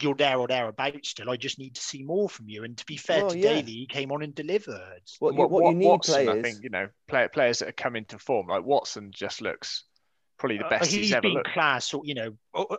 you're 0.01 0.15
there 0.15 0.39
or 0.39 0.49
thereabouts 0.49 1.11
still. 1.11 1.31
I 1.31 1.37
just 1.37 1.59
need 1.59 1.75
to 1.75 1.81
see 1.81 2.03
more 2.03 2.29
from 2.29 2.49
you. 2.49 2.65
And 2.65 2.77
to 2.77 2.87
be 2.87 2.97
fair 2.97 3.23
well, 3.23 3.31
to 3.31 3.39
yeah. 3.39 3.55
Daly, 3.55 3.73
he 3.73 3.87
came 3.87 4.11
on 4.11 4.23
and 4.23 4.35
delivered. 4.35 5.03
What, 5.19 5.35
what, 5.35 5.51
what 5.51 5.71
you 5.71 5.75
need 5.75 5.87
Watson, 5.87 6.25
players... 6.25 6.39
I 6.39 6.43
think, 6.43 6.65
you 6.65 6.71
know, 6.71 6.89
play, 7.07 7.29
players 7.33 7.61
that 7.61 7.67
have 7.67 7.77
come 7.77 7.97
into 7.97 8.19
form, 8.19 8.49
like 8.49 8.65
Watson 8.65 9.11
just 9.13 9.41
looks 9.41 9.85
probably 10.39 10.59
the 10.59 10.67
uh, 10.67 10.71
best 10.71 10.83
uh, 10.85 10.87
he's, 10.87 11.11
he's 11.11 11.21
been 11.21 11.33
looked. 11.35 11.53
class 11.53 11.93
or 11.93 12.03
you 12.05 12.15
know 12.15 12.33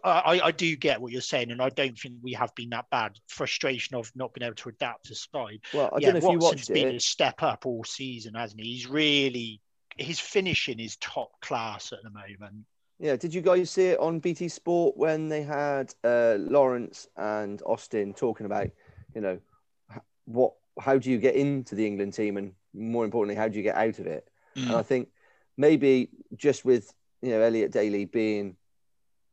I, 0.03 0.41
I 0.45 0.51
do 0.51 0.75
get 0.75 1.01
what 1.01 1.11
you're 1.11 1.21
saying 1.21 1.51
and 1.51 1.61
i 1.61 1.69
don't 1.69 1.97
think 1.97 2.15
we 2.23 2.33
have 2.33 2.55
been 2.55 2.69
that 2.69 2.85
bad 2.89 3.17
frustration 3.27 3.97
of 3.97 4.09
not 4.15 4.33
being 4.33 4.45
able 4.45 4.55
to 4.55 4.69
adapt 4.69 5.05
to 5.07 5.15
side 5.15 5.59
well 5.73 5.89
i 5.93 5.99
yeah, 5.99 6.11
don't 6.11 6.13
know 6.13 6.17
if 6.17 6.23
Watson's 6.23 6.41
you 6.41 6.47
watched 6.47 6.73
been 6.73 6.87
it. 6.87 6.95
a 6.95 6.99
step 6.99 7.43
up 7.43 7.65
all 7.65 7.83
season 7.83 8.33
hasn't 8.33 8.61
he 8.61 8.71
he's 8.71 8.87
really 8.87 9.61
his 10.01 10.19
finishing 10.19 10.79
is 10.79 10.95
top 10.97 11.39
class 11.41 11.91
at 11.91 11.99
the 12.03 12.09
moment. 12.09 12.65
Yeah, 12.99 13.15
did 13.15 13.33
you 13.33 13.41
guys 13.41 13.69
see 13.69 13.87
it 13.87 13.99
on 13.99 14.19
BT 14.19 14.49
Sport 14.49 14.97
when 14.97 15.29
they 15.29 15.41
had 15.41 15.93
uh, 16.03 16.35
Lawrence 16.37 17.07
and 17.15 17.61
Austin 17.65 18.13
talking 18.13 18.45
about, 18.45 18.69
you 19.15 19.21
know, 19.21 19.39
what 20.25 20.53
how 20.79 20.97
do 20.97 21.09
you 21.09 21.17
get 21.17 21.35
into 21.35 21.75
the 21.75 21.85
England 21.85 22.13
team 22.13 22.37
and 22.37 22.53
more 22.73 23.03
importantly, 23.03 23.35
how 23.35 23.47
do 23.47 23.57
you 23.57 23.63
get 23.63 23.75
out 23.75 23.99
of 23.99 24.07
it? 24.07 24.27
Mm. 24.55 24.67
And 24.67 24.75
I 24.75 24.81
think 24.81 25.09
maybe 25.57 26.09
just 26.35 26.65
with 26.65 26.93
you 27.21 27.31
know 27.31 27.41
Elliot 27.41 27.71
Daly 27.71 28.05
being 28.05 28.55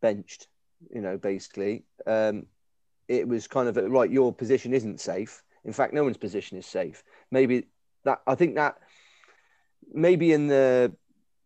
benched, 0.01 0.49
you 0.95 1.01
know, 1.01 1.17
basically, 1.19 1.85
um, 2.07 2.47
it 3.09 3.27
was 3.27 3.47
kind 3.47 3.69
of 3.69 3.77
a, 3.77 3.89
right. 3.89 4.11
Your 4.11 4.33
position 4.33 4.73
isn't 4.75 5.01
safe. 5.01 5.43
In 5.65 5.73
fact, 5.73 5.93
no 5.93 6.05
one's 6.05 6.17
position 6.17 6.57
is 6.59 6.67
safe. 6.67 7.03
Maybe 7.31 7.67
that 8.05 8.21
I 8.27 8.35
think 8.35 8.55
that 8.55 8.79
maybe 9.93 10.33
in 10.33 10.47
the 10.47 10.95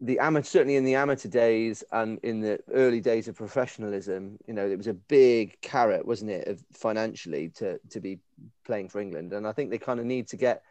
the 0.03 0.19
amateur 0.19 0.49
certainly 0.49 0.77
in 0.77 0.85
the 0.85 0.95
amateur 0.95 1.29
days 1.29 1.85
and 1.93 2.19
in 2.23 2.41
the 2.41 2.59
early 2.73 3.01
days 3.01 3.29
of 3.29 3.37
professionalism 3.37 4.39
you 4.47 4.55
know 4.55 4.67
it 4.67 4.77
was 4.77 4.87
a 4.87 4.95
big 4.95 5.61
carrot 5.61 6.07
wasn't 6.07 6.31
it 6.31 6.49
of 6.49 6.63
financially 6.73 7.51
to 7.51 7.79
to 7.91 8.01
be 8.01 8.19
playing 8.65 8.89
for 8.89 9.01
england. 9.01 9.33
And 9.33 9.47
i 9.47 9.53
think 9.53 9.71
they 9.71 9.79
kind 9.79 10.01
of 10.01 10.07
need 10.07 10.29
to 10.29 10.37
get 10.37 10.63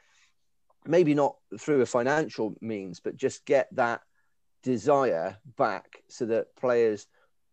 maybe 0.86 1.14
not 1.14 1.36
through 1.60 1.82
a 1.82 1.86
financial 1.86 2.56
means 2.62 3.00
but 3.00 3.18
just 3.18 3.46
get 3.46 3.68
that 3.76 4.02
desire 4.64 5.38
back 5.58 6.04
so 6.08 6.26
that 6.26 6.56
players 6.56 7.08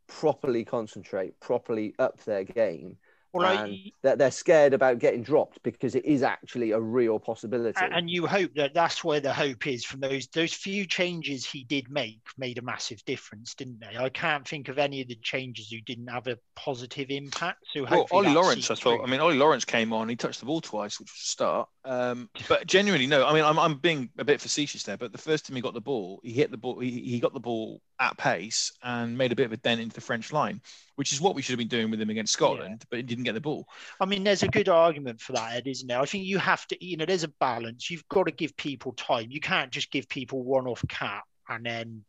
properly 0.07 0.65
concentrate 0.65 1.39
properly 1.41 1.95
up 1.99 2.23
their 2.25 2.45
game 2.45 2.97
well, 3.39 3.59
and 3.59 3.73
I, 3.73 3.93
that 4.03 4.19
they're 4.19 4.31
scared 4.31 4.75
about 4.75 4.99
getting 4.99 5.23
dropped 5.23 5.63
because 5.63 5.95
it 5.95 6.05
is 6.05 6.23
actually 6.23 6.73
a 6.73 6.81
real 6.81 7.19
possibility. 7.19 7.79
And 7.81 8.09
you 8.11 8.27
hope 8.27 8.53
that 8.57 8.75
that's 8.75 9.03
where 9.05 9.21
the 9.21 9.33
hope 9.33 9.67
is 9.67 9.85
from 9.85 10.01
those 10.01 10.27
those 10.29 10.53
few 10.53 10.87
changes 10.87 11.45
he 11.45 11.65
did 11.65 11.91
make 11.91 12.21
made 12.39 12.59
a 12.59 12.63
massive 12.63 13.05
difference, 13.05 13.55
didn't 13.55 13.81
they? 13.81 13.97
I 13.97 14.09
can't 14.09 14.47
think 14.47 14.69
of 14.69 14.79
any 14.79 15.01
of 15.03 15.09
the 15.09 15.17
changes 15.17 15.71
who 15.71 15.81
didn't 15.81 16.09
have 16.09 16.27
a 16.27 16.39
positive 16.55 17.11
impact. 17.11 17.65
So 17.73 17.87
well, 17.91 18.07
Ollie 18.11 18.33
Lawrence, 18.33 18.71
I 18.71 18.75
thought. 18.75 19.03
I 19.03 19.11
mean, 19.11 19.21
Ollie 19.21 19.37
Lawrence 19.37 19.65
came 19.65 19.93
on. 19.93 20.09
He 20.09 20.17
touched 20.17 20.41
the 20.41 20.47
ball 20.47 20.61
twice, 20.61 20.99
which 20.99 21.11
was 21.11 21.21
a 21.21 21.27
start. 21.27 21.69
Um, 21.85 22.29
but 22.49 22.67
genuinely, 22.67 23.07
no. 23.07 23.27
I 23.27 23.33
mean, 23.33 23.45
I'm, 23.45 23.59
I'm 23.59 23.79
being 23.79 24.11
a 24.19 24.25
bit 24.25 24.41
facetious 24.41 24.83
there. 24.83 24.97
But 24.97 25.13
the 25.13 25.19
first 25.19 25.47
time 25.47 25.57
he 25.57 25.63
got 25.63 25.75
the 25.75 25.81
ball, 25.81 26.21
he 26.23 26.33
hit 26.33 26.51
the 26.51 26.57
ball. 26.57 26.79
He, 26.81 26.91
he 26.91 27.21
got 27.21 27.33
the 27.33 27.41
ball 27.41 27.81
at 27.99 28.17
pace 28.19 28.73
and 28.83 29.17
made 29.17 29.33
a 29.33 29.37
bit 29.37 29.47
of 29.47 29.53
a 29.53 29.57
dent 29.57 29.81
into 29.81 29.95
the 29.95 30.01
French 30.01 30.33
line, 30.33 30.61
which 30.97 31.13
is 31.13 31.21
what 31.21 31.35
we 31.35 31.43
should 31.43 31.53
have 31.53 31.59
been 31.59 31.69
doing 31.69 31.91
with 31.91 32.01
him 32.01 32.11
against 32.11 32.33
Scotland, 32.33 32.79
yeah. 32.81 32.87
but 32.91 32.97
he 32.99 33.03
didn't 33.03 33.25
get 33.25 33.35
the 33.35 33.41
ball. 33.41 33.67
I 34.01 34.07
mean, 34.07 34.25
there's 34.25 34.43
a 34.43 34.49
good 34.49 34.69
argument 34.69 35.21
for 35.21 35.33
that, 35.33 35.55
Ed, 35.55 35.67
isn't 35.67 35.87
there? 35.87 36.01
I 36.01 36.07
think 36.07 36.25
you 36.25 36.39
have 36.39 36.67
to, 36.69 36.85
you 36.85 36.97
know, 36.97 37.07
there's 37.07 37.25
a 37.25 37.33
balance. 37.41 37.91
You've 37.91 38.09
got 38.09 38.25
to 38.25 38.33
give 38.33 38.57
people 38.57 38.93
time. 38.93 39.31
You 39.31 39.41
can't 39.41 39.71
just 39.71 39.91
give 39.91 40.09
people 40.09 40.43
one 40.43 40.67
off 40.67 40.85
cap 40.89 41.25
and 41.49 41.65
then 41.65 42.05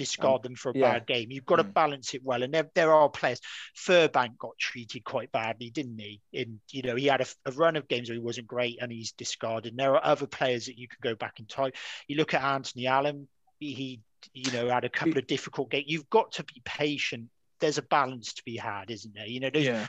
discard 0.00 0.40
um, 0.40 0.42
them 0.42 0.54
for 0.54 0.70
a 0.70 0.76
yeah. 0.76 0.92
bad 0.92 1.06
game. 1.06 1.30
You've 1.30 1.44
got 1.44 1.56
to 1.56 1.64
mm. 1.64 1.74
balance 1.74 2.14
it 2.14 2.22
well. 2.24 2.42
And 2.42 2.54
there, 2.54 2.70
there 2.74 2.92
are 2.92 3.08
players. 3.08 3.40
Furbank 3.76 4.38
got 4.38 4.58
treated 4.58 5.04
quite 5.04 5.30
badly, 5.30 5.70
didn't 5.70 5.98
he? 5.98 6.20
In 6.32 6.60
you 6.70 6.82
know, 6.82 6.96
he 6.96 7.06
had 7.06 7.20
a, 7.20 7.26
a, 7.44 7.52
run 7.52 7.76
of 7.76 7.86
games 7.86 8.08
where 8.08 8.14
he 8.14 8.20
wasn't 8.20 8.46
great 8.46 8.78
and 8.80 8.90
he's 8.90 9.12
discarded. 9.12 9.72
And 9.72 9.78
there 9.78 9.94
are 9.94 10.04
other 10.04 10.26
players 10.26 10.66
that 10.66 10.78
you 10.78 10.88
can 10.88 10.98
go 11.02 11.14
back 11.14 11.38
in 11.38 11.46
time. 11.46 11.72
You 12.08 12.16
look 12.16 12.32
at 12.32 12.42
Anthony 12.42 12.86
Allen, 12.86 13.28
he 13.60 14.00
you 14.32 14.50
know 14.52 14.68
had 14.68 14.84
a 14.84 14.88
couple 14.88 15.18
of 15.18 15.26
difficult 15.26 15.70
games. 15.70 15.84
You've 15.86 16.10
got 16.10 16.32
to 16.32 16.44
be 16.44 16.60
patient. 16.64 17.28
There's 17.60 17.78
a 17.78 17.82
balance 17.82 18.32
to 18.34 18.42
be 18.44 18.56
had, 18.56 18.90
isn't 18.90 19.14
there? 19.14 19.26
You 19.26 19.40
know, 19.40 19.50
yeah. 19.52 19.86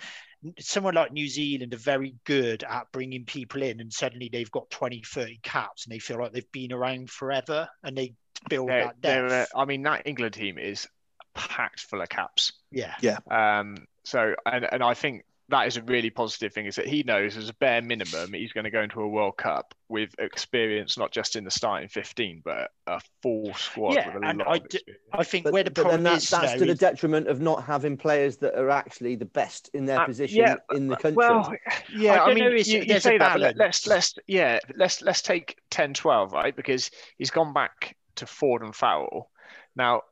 someone 0.60 0.95
like 0.95 1.13
New 1.13 1.27
Zealand 1.27 1.73
are 1.73 1.77
very 1.77 2.15
good 2.25 2.63
at 2.63 2.91
bringing 2.91 3.25
people 3.25 3.63
in, 3.63 3.79
and 3.79 3.91
suddenly 3.91 4.29
they've 4.31 4.51
got 4.51 4.69
20, 4.69 5.03
30 5.05 5.39
caps, 5.41 5.86
and 5.86 5.93
they 5.93 5.99
feel 5.99 6.19
like 6.19 6.34
they've 6.34 6.51
been 6.51 6.73
around 6.73 7.10
forever, 7.10 7.69
and 7.84 7.97
they 7.97 8.13
build 8.49 8.69
they're, 8.69 8.86
that 8.86 9.01
depth. 9.01 9.31
Uh, 9.31 9.60
I 9.60 9.65
mean, 9.65 9.84
that 9.84 10.03
England 10.05 10.34
team 10.34 10.57
is 10.57 10.88
packed 11.34 11.81
full 11.81 12.01
of 12.01 12.10
caps. 12.10 12.51
Yeah, 12.71 12.93
yeah. 13.01 13.19
Um, 13.29 13.88
so 14.03 14.36
and 14.45 14.67
and 14.71 14.84
I 14.84 14.93
think 14.93 15.23
that 15.51 15.67
is 15.67 15.77
a 15.77 15.83
really 15.83 16.09
positive 16.09 16.53
thing 16.53 16.65
is 16.65 16.75
that 16.77 16.87
he 16.87 17.03
knows 17.03 17.35
as 17.37 17.49
a 17.49 17.53
bare 17.55 17.81
minimum 17.81 18.33
he's 18.33 18.53
going 18.53 18.63
to 18.63 18.69
go 18.69 18.81
into 18.81 19.01
a 19.01 19.07
World 19.07 19.37
Cup 19.37 19.75
with 19.89 20.15
experience, 20.17 20.97
not 20.97 21.11
just 21.11 21.35
in 21.35 21.43
the 21.43 21.51
starting 21.51 21.89
15, 21.89 22.41
but 22.43 22.71
a 22.87 23.01
full 23.21 23.53
squad 23.53 23.93
yeah, 23.93 24.07
with 24.07 24.23
a 24.23 24.33
lot 24.33 24.47
I, 24.47 24.55
of 24.55 24.65
experience. 24.65 25.29
Think 25.29 25.43
but, 25.43 25.53
where 25.53 25.63
the 25.63 25.71
problem 25.71 26.03
that, 26.03 26.17
is, 26.17 26.29
that's 26.29 26.53
to 26.53 26.65
the 26.65 26.73
detriment 26.73 27.27
of 27.27 27.41
not 27.41 27.63
having 27.65 27.97
players 27.97 28.37
that 28.37 28.57
are 28.57 28.69
actually 28.69 29.15
the 29.15 29.25
best 29.25 29.69
in 29.73 29.85
their 29.85 29.99
uh, 29.99 30.05
position 30.05 30.39
yeah, 30.39 30.55
in 30.73 30.87
the 30.87 30.95
country. 30.95 31.17
Well, 31.17 31.53
yeah, 31.93 32.23
I, 32.23 32.31
I 32.31 32.33
mean, 32.33 32.45
know, 32.45 32.49
you, 32.51 32.81
you 32.81 32.99
say 32.99 33.17
that, 33.17 33.39
but 33.39 33.57
let's 33.57 33.85
let's 33.85 34.15
yeah, 34.27 34.59
let's 34.75 35.01
let's 35.01 35.21
take 35.21 35.57
10-12, 35.71 36.31
right? 36.31 36.55
Because 36.55 36.89
he's 37.17 37.31
gone 37.31 37.53
back 37.53 37.97
to 38.15 38.25
Ford 38.25 38.61
and 38.61 38.75
Farrell. 38.75 39.29
Now, 39.75 40.03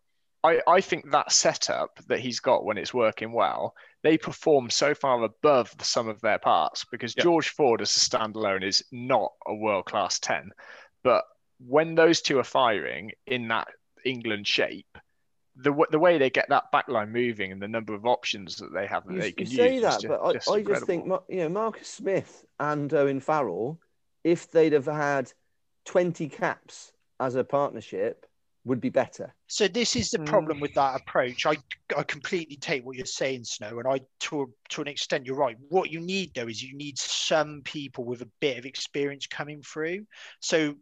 I, 0.43 0.61
I 0.67 0.81
think 0.81 1.11
that 1.11 1.31
setup 1.31 1.99
that 2.07 2.19
he's 2.19 2.39
got 2.39 2.65
when 2.65 2.77
it's 2.77 2.93
working 2.93 3.31
well 3.31 3.75
they 4.03 4.17
perform 4.17 4.69
so 4.69 4.93
far 4.93 5.23
above 5.23 5.75
the 5.77 5.85
sum 5.85 6.07
of 6.07 6.21
their 6.21 6.39
parts 6.39 6.85
because 6.91 7.15
yep. 7.15 7.23
George 7.23 7.49
Ford 7.49 7.81
as 7.81 7.95
a 7.95 7.99
standalone 7.99 8.63
is 8.63 8.83
not 8.91 9.31
a 9.45 9.53
world 9.53 9.85
class 9.85 10.19
10. 10.19 10.51
But 11.03 11.25
when 11.65 11.95
those 11.95 12.21
two 12.21 12.39
are 12.39 12.43
firing 12.43 13.11
in 13.27 13.49
that 13.49 13.67
England 14.05 14.47
shape, 14.47 14.97
the 15.61 15.73
the 15.91 15.99
way 15.99 16.17
they 16.17 16.29
get 16.29 16.47
that 16.49 16.71
backline 16.73 17.11
moving 17.11 17.51
and 17.51 17.61
the 17.61 17.67
number 17.67 17.93
of 17.93 18.05
options 18.05 18.57
that 18.57 18.73
they 18.73 18.87
have 18.87 19.05
that 19.07 19.15
you, 19.15 19.19
they 19.19 19.31
can 19.31 19.49
you 19.49 19.57
say 19.57 19.73
use 19.73 19.81
that, 19.81 20.01
but 20.07 20.23
I, 20.23 20.33
just 20.33 20.49
I 20.49 20.63
just 20.63 20.85
think 20.85 21.05
you 21.27 21.37
know 21.37 21.49
Marcus 21.49 21.87
Smith 21.87 22.45
and 22.59 22.93
Owen 22.93 23.19
Farrell, 23.19 23.77
if 24.23 24.49
they'd 24.51 24.71
have 24.71 24.85
had 24.85 25.33
twenty 25.83 26.29
caps 26.29 26.93
as 27.19 27.35
a 27.35 27.43
partnership, 27.43 28.25
would 28.69 28.79
be 28.79 28.89
better. 28.89 29.33
So 29.47 29.67
this 29.67 29.95
is 29.95 30.11
the 30.11 30.19
problem 30.19 30.59
mm. 30.59 30.61
with 30.61 30.73
that 30.75 31.01
approach. 31.01 31.45
I, 31.45 31.57
I 31.97 32.03
completely 32.03 32.55
take 32.55 32.85
what 32.85 32.95
you're 32.95 33.05
saying, 33.05 33.43
Snow, 33.43 33.79
and 33.79 33.87
I 33.87 33.99
to 34.21 34.53
to 34.69 34.81
an 34.81 34.87
extent 34.87 35.25
you're 35.25 35.35
right. 35.35 35.57
What 35.67 35.91
you 35.91 35.99
need 35.99 36.33
though 36.33 36.47
is 36.47 36.63
you 36.63 36.77
need 36.77 36.97
some 36.97 37.61
people 37.63 38.05
with 38.05 38.21
a 38.21 38.29
bit 38.39 38.57
of 38.57 38.65
experience 38.65 39.27
coming 39.27 39.61
through. 39.63 40.05
So 40.39 40.75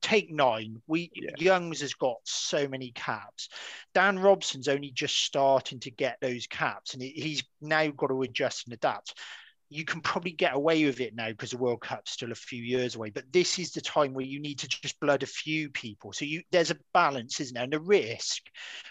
take 0.00 0.32
nine. 0.32 0.80
We 0.86 1.10
yeah. 1.14 1.30
Youngs 1.38 1.80
has 1.80 1.94
got 1.94 2.16
so 2.24 2.68
many 2.68 2.92
caps. 2.92 3.48
Dan 3.92 4.18
Robson's 4.18 4.68
only 4.68 4.90
just 4.90 5.24
starting 5.24 5.80
to 5.80 5.90
get 5.90 6.18
those 6.20 6.46
caps, 6.46 6.94
and 6.94 7.02
he's 7.02 7.42
now 7.60 7.88
got 7.88 8.08
to 8.08 8.22
adjust 8.22 8.66
and 8.66 8.74
adapt 8.74 9.14
you 9.74 9.84
can 9.84 10.00
probably 10.00 10.32
get 10.32 10.54
away 10.54 10.84
with 10.84 11.00
it 11.00 11.14
now 11.14 11.28
because 11.28 11.50
the 11.50 11.56
World 11.56 11.80
Cup's 11.80 12.12
still 12.12 12.32
a 12.32 12.36
few 12.36 12.62
years 12.62 12.94
away. 12.94 13.10
But 13.10 13.32
this 13.32 13.58
is 13.58 13.72
the 13.72 13.80
time 13.80 14.14
where 14.14 14.24
you 14.24 14.40
need 14.40 14.58
to 14.60 14.68
just 14.68 15.00
blood 15.00 15.22
a 15.22 15.26
few 15.26 15.70
people. 15.70 16.12
So 16.12 16.24
you 16.24 16.42
there's 16.50 16.70
a 16.70 16.78
balance, 16.94 17.40
isn't 17.40 17.54
there? 17.54 17.64
And 17.64 17.72
the 17.72 17.80
risk 17.80 18.42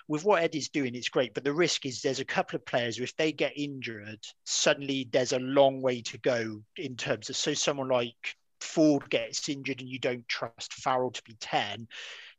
with 0.08 0.24
what 0.24 0.44
Ed 0.44 0.56
is 0.56 0.70
doing, 0.70 0.96
it's 0.96 1.10
great. 1.10 1.34
But 1.34 1.44
the 1.44 1.54
risk 1.54 1.86
is 1.86 2.02
there's 2.02 2.20
a 2.20 2.26
couple 2.26 2.58
of 2.58 2.66
players 2.66 2.98
who, 2.98 3.04
if 3.04 3.16
they 3.16 3.32
get 3.32 3.58
injured, 3.58 4.20
suddenly 4.46 5.08
there's 5.12 5.34
a 5.34 5.40
long 5.40 5.82
way 5.82 6.02
to 6.02 6.18
go 6.20 6.62
in 6.78 6.96
terms 6.96 7.30
of 7.30 7.36
so 7.36 7.54
someone 7.54 7.90
like 7.90 8.36
Ford 8.60 9.10
gets 9.10 9.50
injured 9.50 9.82
and 9.82 9.90
you 9.90 10.00
don't 10.00 10.28
trust 10.28 10.74
Farrell 10.74 11.12
to 11.12 11.24
be 11.24 11.36
10 11.40 11.88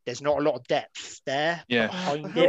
there's 0.05 0.23
not 0.23 0.39
a 0.39 0.43
lot 0.43 0.55
of 0.55 0.67
depth 0.67 1.21
there. 1.27 1.63
Yeah, 1.69 1.89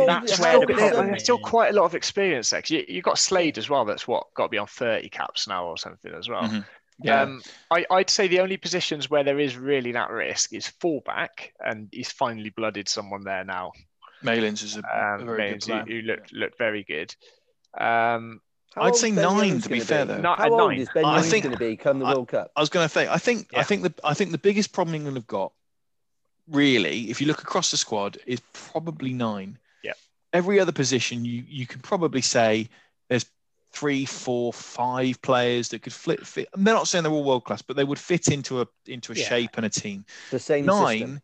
that's 0.05 0.39
where 0.39 0.59
the 0.59 0.73
problem 0.73 1.07
There's 1.07 1.23
still 1.23 1.37
quite 1.37 1.71
a 1.71 1.75
lot 1.75 1.85
of 1.85 1.95
experience 1.95 2.49
there. 2.49 2.63
You, 2.65 2.83
you've 2.87 3.03
got 3.03 3.19
Slade 3.19 3.57
as 3.57 3.69
well. 3.69 3.85
That's 3.85 4.07
what 4.07 4.33
got 4.33 4.43
to 4.43 4.49
be 4.49 4.57
on 4.57 4.67
30 4.67 5.09
caps 5.09 5.47
now 5.47 5.65
or 5.65 5.77
something 5.77 6.13
as 6.13 6.27
well. 6.27 6.43
Mm-hmm. 6.43 6.59
Yeah. 7.01 7.21
Um, 7.21 7.41
I, 7.71 7.85
would 7.89 8.09
say 8.09 8.27
the 8.27 8.39
only 8.39 8.57
positions 8.57 9.09
where 9.09 9.23
there 9.23 9.39
is 9.39 9.57
really 9.57 9.91
that 9.93 10.09
risk 10.09 10.53
is 10.53 10.67
fullback, 10.67 11.53
and 11.63 11.89
he's 11.91 12.11
finally 12.11 12.49
blooded 12.49 12.87
someone 12.87 13.23
there 13.23 13.43
now. 13.43 13.71
Malins 14.21 14.63
is 14.63 14.77
a, 14.77 14.79
um, 14.79 15.21
a 15.21 15.25
very 15.25 15.37
Malins, 15.37 15.65
good 15.65 15.87
who, 15.87 15.95
who 15.95 16.01
looked 16.01 16.33
looked 16.33 16.57
very 16.57 16.83
good. 16.83 17.13
Um, 17.77 18.41
I'd 18.75 18.95
say 18.95 19.11
nine 19.11 19.61
to 19.61 19.69
be 19.69 19.79
fair, 19.79 20.05
be? 20.05 20.13
though. 20.13 20.21
Not, 20.21 20.39
How 20.39 20.49
old 20.49 20.71
nine. 20.71 20.79
is 20.79 20.89
Ben 20.93 21.05
I 21.05 21.21
think, 21.21 21.43
going 21.43 21.53
to 21.53 21.59
be 21.59 21.75
come 21.77 21.99
the 21.99 22.05
World 22.05 22.29
Cup? 22.29 22.51
I 22.55 22.59
was 22.59 22.69
going 22.69 22.85
to 22.85 22.91
say, 22.91 23.07
I 23.07 23.17
think, 23.17 23.49
yeah. 23.51 23.59
I 23.59 23.63
think 23.63 23.83
the, 23.83 23.93
I 24.03 24.13
think 24.15 24.31
the 24.31 24.37
biggest 24.39 24.73
problem 24.73 24.95
England 24.95 25.17
have 25.17 25.27
got 25.27 25.51
really, 26.49 27.10
if 27.10 27.21
you 27.21 27.27
look 27.27 27.41
across 27.41 27.71
the 27.71 27.77
squad, 27.77 28.17
is 28.25 28.41
probably 28.53 29.13
nine. 29.13 29.58
Yeah. 29.84 29.93
Every 30.32 30.59
other 30.59 30.72
position, 30.72 31.26
you 31.26 31.43
you 31.47 31.67
can 31.67 31.82
probably 31.82 32.22
say 32.22 32.70
there's 33.09 33.26
three, 33.72 34.05
four, 34.05 34.53
five 34.53 35.22
players 35.22 35.70
that 35.70 35.82
could 35.82 35.93
fit. 35.93 36.26
fit. 36.26 36.47
they're 36.55 36.74
not 36.74 36.88
saying 36.88 37.03
they're 37.03 37.11
all 37.11 37.24
world 37.24 37.43
class, 37.43 37.61
but 37.61 37.76
they 37.76 37.84
would 37.84 37.99
fit 37.99 38.28
into 38.30 38.61
a 38.61 38.67
into 38.88 39.11
a 39.11 39.15
yeah. 39.15 39.26
shape 39.26 39.51
and 39.57 39.65
a 39.65 39.70
team. 39.70 40.05
The 40.32 40.39
same 40.39 40.65
nine. 40.65 40.99
System. 40.99 41.22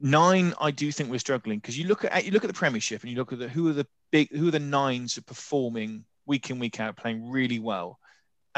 Nine, 0.00 0.54
I 0.60 0.70
do 0.70 0.92
think 0.92 1.10
we're 1.10 1.18
struggling 1.18 1.58
because 1.58 1.76
you 1.76 1.88
look 1.88 2.04
at 2.04 2.24
you 2.24 2.30
look 2.30 2.44
at 2.44 2.48
the 2.48 2.54
Premiership 2.54 3.02
and 3.02 3.10
you 3.10 3.18
look 3.18 3.32
at 3.32 3.40
the, 3.40 3.48
who 3.48 3.68
are 3.68 3.72
the 3.72 3.86
big 4.12 4.30
who 4.30 4.46
are 4.46 4.52
the 4.52 4.60
nines 4.60 5.18
are 5.18 5.22
performing 5.22 6.04
week 6.24 6.50
in 6.50 6.60
week 6.60 6.78
out, 6.78 6.96
playing 6.96 7.28
really 7.28 7.58
well. 7.58 7.98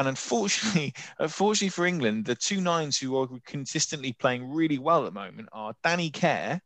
And 0.01 0.09
unfortunately, 0.09 0.95
unfortunately 1.19 1.69
for 1.69 1.85
England, 1.85 2.25
the 2.25 2.35
two 2.35 2.63
nines 2.63 2.97
who 2.97 3.21
are 3.21 3.29
consistently 3.45 4.15
playing 4.15 4.51
really 4.51 4.79
well 4.79 5.07
at 5.07 5.13
the 5.13 5.21
moment 5.21 5.51
are 5.53 5.75
Danny 5.85 6.09
Care 6.09 6.63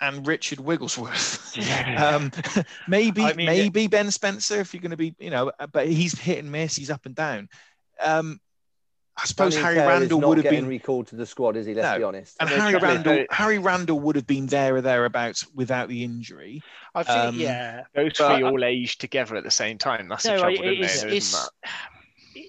and 0.00 0.26
Richard 0.26 0.58
Wigglesworth. 0.58 1.44
Yeah. 1.58 2.14
um, 2.14 2.30
maybe 2.88 3.22
I 3.22 3.32
mean, 3.32 3.46
maybe 3.46 3.86
Ben 3.86 4.10
Spencer 4.10 4.60
if 4.60 4.74
you're 4.74 4.80
going 4.80 4.92
to 4.92 4.96
be, 4.96 5.14
you 5.18 5.30
know, 5.30 5.50
but 5.72 5.88
he's 5.88 6.16
hit 6.16 6.38
and 6.38 6.52
miss, 6.52 6.76
he's 6.76 6.90
up 6.90 7.06
and 7.06 7.14
down. 7.14 7.48
Um, 8.00 8.40
I 9.16 9.24
suppose 9.24 9.56
Harry 9.56 9.78
Randall 9.78 10.20
would 10.20 10.38
have 10.38 10.50
been 10.50 10.66
recalled 10.66 11.08
to 11.08 11.16
the 11.16 11.26
squad, 11.26 11.56
is 11.56 11.66
he? 11.66 11.74
Let's 11.74 11.92
no. 11.92 11.98
be 11.98 12.04
honest. 12.04 12.36
And 12.38 12.48
Harry 12.48 12.76
Randall, 12.76 13.24
Harry 13.30 13.58
Randall 13.58 13.98
would 14.00 14.14
have 14.14 14.26
been 14.26 14.46
there 14.46 14.76
or 14.76 14.80
thereabouts 14.80 15.46
without 15.54 15.88
the 15.88 16.04
injury. 16.04 16.62
I 16.94 17.02
think, 17.02 17.18
um, 17.18 17.34
yeah, 17.36 17.82
those 17.94 18.12
three 18.16 18.42
all 18.42 18.62
aged 18.62 19.00
together 19.00 19.34
at 19.34 19.42
the 19.42 19.50
same 19.50 19.78
time. 19.78 20.08
That's 20.08 20.24
no, 20.24 20.34
the 20.34 20.38
trouble, 20.38 20.62
it, 20.62 20.80
it's, 20.80 21.02
it's, 21.02 21.50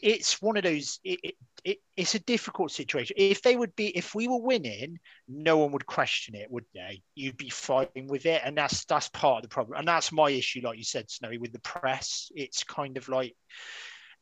it's, 0.02 0.42
one 0.42 0.58
of 0.58 0.64
those. 0.64 1.00
It, 1.04 1.36
it, 1.64 1.78
it's 1.98 2.16
a 2.16 2.20
difficult 2.20 2.72
situation. 2.72 3.16
If 3.18 3.42
they 3.42 3.56
would 3.56 3.76
be, 3.76 3.88
if 3.98 4.16
we 4.16 4.28
were 4.28 4.42
winning, 4.42 4.98
no 5.28 5.58
one 5.58 5.72
would 5.72 5.86
question 5.86 6.36
it, 6.36 6.50
would 6.50 6.66
they? 6.74 7.02
You'd 7.16 7.38
be 7.38 7.50
fighting 7.50 8.08
with 8.08 8.26
it, 8.26 8.42
and 8.46 8.58
that's 8.58 8.86
that's 8.86 9.10
part 9.10 9.38
of 9.38 9.44
the 9.44 9.54
problem. 9.54 9.78
And 9.78 9.88
that's 9.88 10.12
my 10.12 10.30
issue, 10.30 10.62
like 10.64 10.78
you 10.78 10.84
said, 10.84 11.10
Snowy, 11.10 11.38
with 11.38 11.52
the 11.52 11.60
press. 11.60 12.32
It's 12.36 12.64
kind 12.64 12.98
of 12.98 13.10
like 13.10 13.36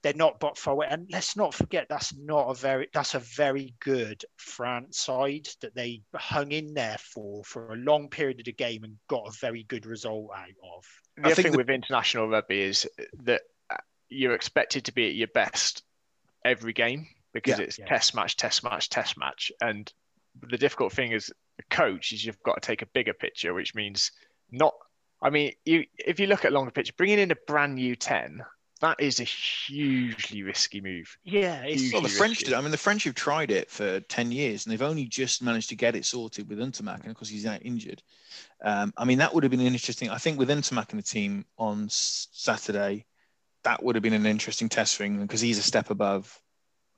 they're 0.04 0.14
not 0.14 0.40
but 0.40 0.58
for 0.58 0.84
and 0.86 1.10
let's 1.12 1.36
not 1.36 1.54
forget 1.54 1.88
that's 1.90 2.16
not 2.16 2.50
a 2.50 2.54
very 2.54 2.88
that's 2.94 3.16
a 3.16 3.20
very 3.20 3.74
good 3.80 4.24
France 4.38 5.00
side 5.00 5.48
that 5.62 5.76
they 5.76 6.02
hung 6.16 6.52
in 6.52 6.74
there 6.74 6.98
for 7.00 7.44
for 7.44 7.74
a 7.74 7.78
long 7.78 8.08
period 8.10 8.40
of 8.40 8.46
the 8.46 8.54
game 8.54 8.84
and 8.84 8.96
got 9.10 9.28
a 9.28 9.38
very 9.40 9.64
good 9.64 9.86
result 9.86 10.30
out 10.36 10.48
of. 10.48 10.86
The 11.18 11.30
I 11.30 11.34
thing 11.34 11.52
the... 11.52 11.58
with 11.58 11.70
international 11.70 12.30
rugby 12.30 12.62
is 12.62 12.88
that 13.24 13.42
you're 14.10 14.34
expected 14.34 14.86
to 14.86 14.94
be 14.94 15.08
at 15.08 15.16
your 15.16 15.28
best 15.28 15.84
every 16.46 16.74
game 16.74 17.08
because 17.34 17.60
yeah, 17.60 17.66
it's 17.66 17.80
yeah. 17.80 17.86
test 17.86 18.16
match, 18.16 18.38
test 18.38 18.64
match, 18.64 18.90
test 18.90 19.18
match, 19.18 19.52
and 19.62 19.92
the 20.48 20.58
difficult 20.58 20.94
thing 20.94 21.14
as 21.14 21.32
a 21.60 21.64
coach 21.76 22.12
is 22.12 22.24
you've 22.24 22.42
got 22.44 22.62
to 22.62 22.66
take 22.66 22.82
a 22.82 22.88
bigger 22.88 23.14
picture, 23.14 23.54
which 23.54 23.76
means 23.76 24.12
not. 24.52 24.74
I 25.22 25.30
mean, 25.30 25.54
you 25.66 25.86
if 25.98 26.20
you 26.20 26.28
look 26.28 26.46
at 26.46 26.54
longer 26.54 26.72
picture, 26.72 26.94
bringing 26.96 27.20
in 27.20 27.32
a 27.32 27.38
brand 27.48 27.76
new 27.76 27.96
ten 27.96 28.44
that 28.82 29.00
is 29.00 29.20
a 29.20 29.24
hugely 29.24 30.44
risky 30.44 30.82
move. 30.82 31.18
Yeah, 31.24 31.64
it's 31.64 31.92
well, 31.92 32.02
the 32.02 32.10
French 32.10 32.40
did. 32.40 32.54
I 32.54 32.62
mean, 32.62 32.72
the 32.72 32.78
French 32.78 33.06
have 33.06 33.16
tried 33.16 33.50
it 33.50 33.70
for 33.72 34.00
ten 34.02 34.32
years, 34.32 34.66
and 34.66 34.72
they've 34.72 34.82
only 34.82 35.06
just 35.06 35.42
managed 35.42 35.70
to 35.70 35.76
get 35.76 35.96
it 35.96 36.06
sorted 36.06 36.48
with 36.48 36.60
Ntamack, 36.60 37.02
and 37.02 37.08
of 37.08 37.16
course 37.16 37.30
he's 37.30 37.46
out 37.46 37.66
injured. 37.66 38.04
Um, 38.64 38.94
I 38.98 39.06
mean, 39.06 39.18
that 39.18 39.34
would 39.34 39.44
have 39.44 39.52
been 39.52 39.62
an 39.62 39.68
interesting. 39.68 40.10
I 40.10 40.18
think 40.18 40.38
with 40.38 40.50
Ntamack 40.50 40.92
in 40.92 40.98
the 40.98 41.04
team 41.04 41.46
on 41.58 41.88
Saturday, 41.90 43.06
that 43.68 43.84
would 43.84 43.96
have 43.96 44.04
been 44.04 44.14
an 44.14 44.26
interesting 44.26 44.70
test 44.70 44.96
for 44.96 45.04
England 45.04 45.28
because 45.28 45.42
he's 45.42 45.58
a 45.58 45.64
step 45.64 45.90
above. 45.90 46.40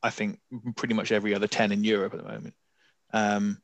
I 0.04 0.12
think 0.12 0.40
pretty 0.76 0.94
much 0.94 1.12
every 1.12 1.34
other 1.34 1.48
ten 1.48 1.72
in 1.72 1.84
Europe 1.84 2.14
at 2.14 2.20
the 2.24 2.32
moment. 2.32 2.54
Um, 3.12 3.58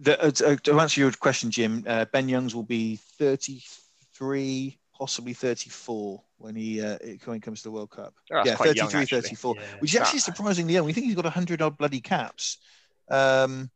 the, 0.00 0.18
uh, 0.18 0.56
to 0.56 0.80
answer 0.80 1.02
your 1.02 1.12
question, 1.12 1.50
Jim, 1.50 1.84
uh, 1.86 2.06
Ben 2.06 2.30
Youngs 2.30 2.54
will 2.54 2.62
be 2.62 2.96
thirty-three 3.18 4.78
possibly 4.98 5.32
34 5.32 6.22
when 6.38 6.54
he 6.54 6.80
uh, 6.80 6.96
when 7.24 7.34
he 7.34 7.40
comes 7.40 7.60
to 7.60 7.64
the 7.64 7.70
World 7.70 7.90
Cup. 7.90 8.14
Oh, 8.32 8.42
yeah, 8.44 8.54
33, 8.54 9.00
young, 9.00 9.06
34, 9.06 9.54
yeah. 9.54 9.62
which 9.80 9.94
is 9.94 10.00
actually 10.00 10.20
surprisingly 10.20 10.74
young. 10.74 10.86
We 10.86 10.92
think 10.94 11.06
he's 11.06 11.16
got 11.16 11.24
100 11.24 11.60
odd 11.60 11.76
bloody 11.76 12.00
caps. 12.00 12.58
Um, 13.10 13.70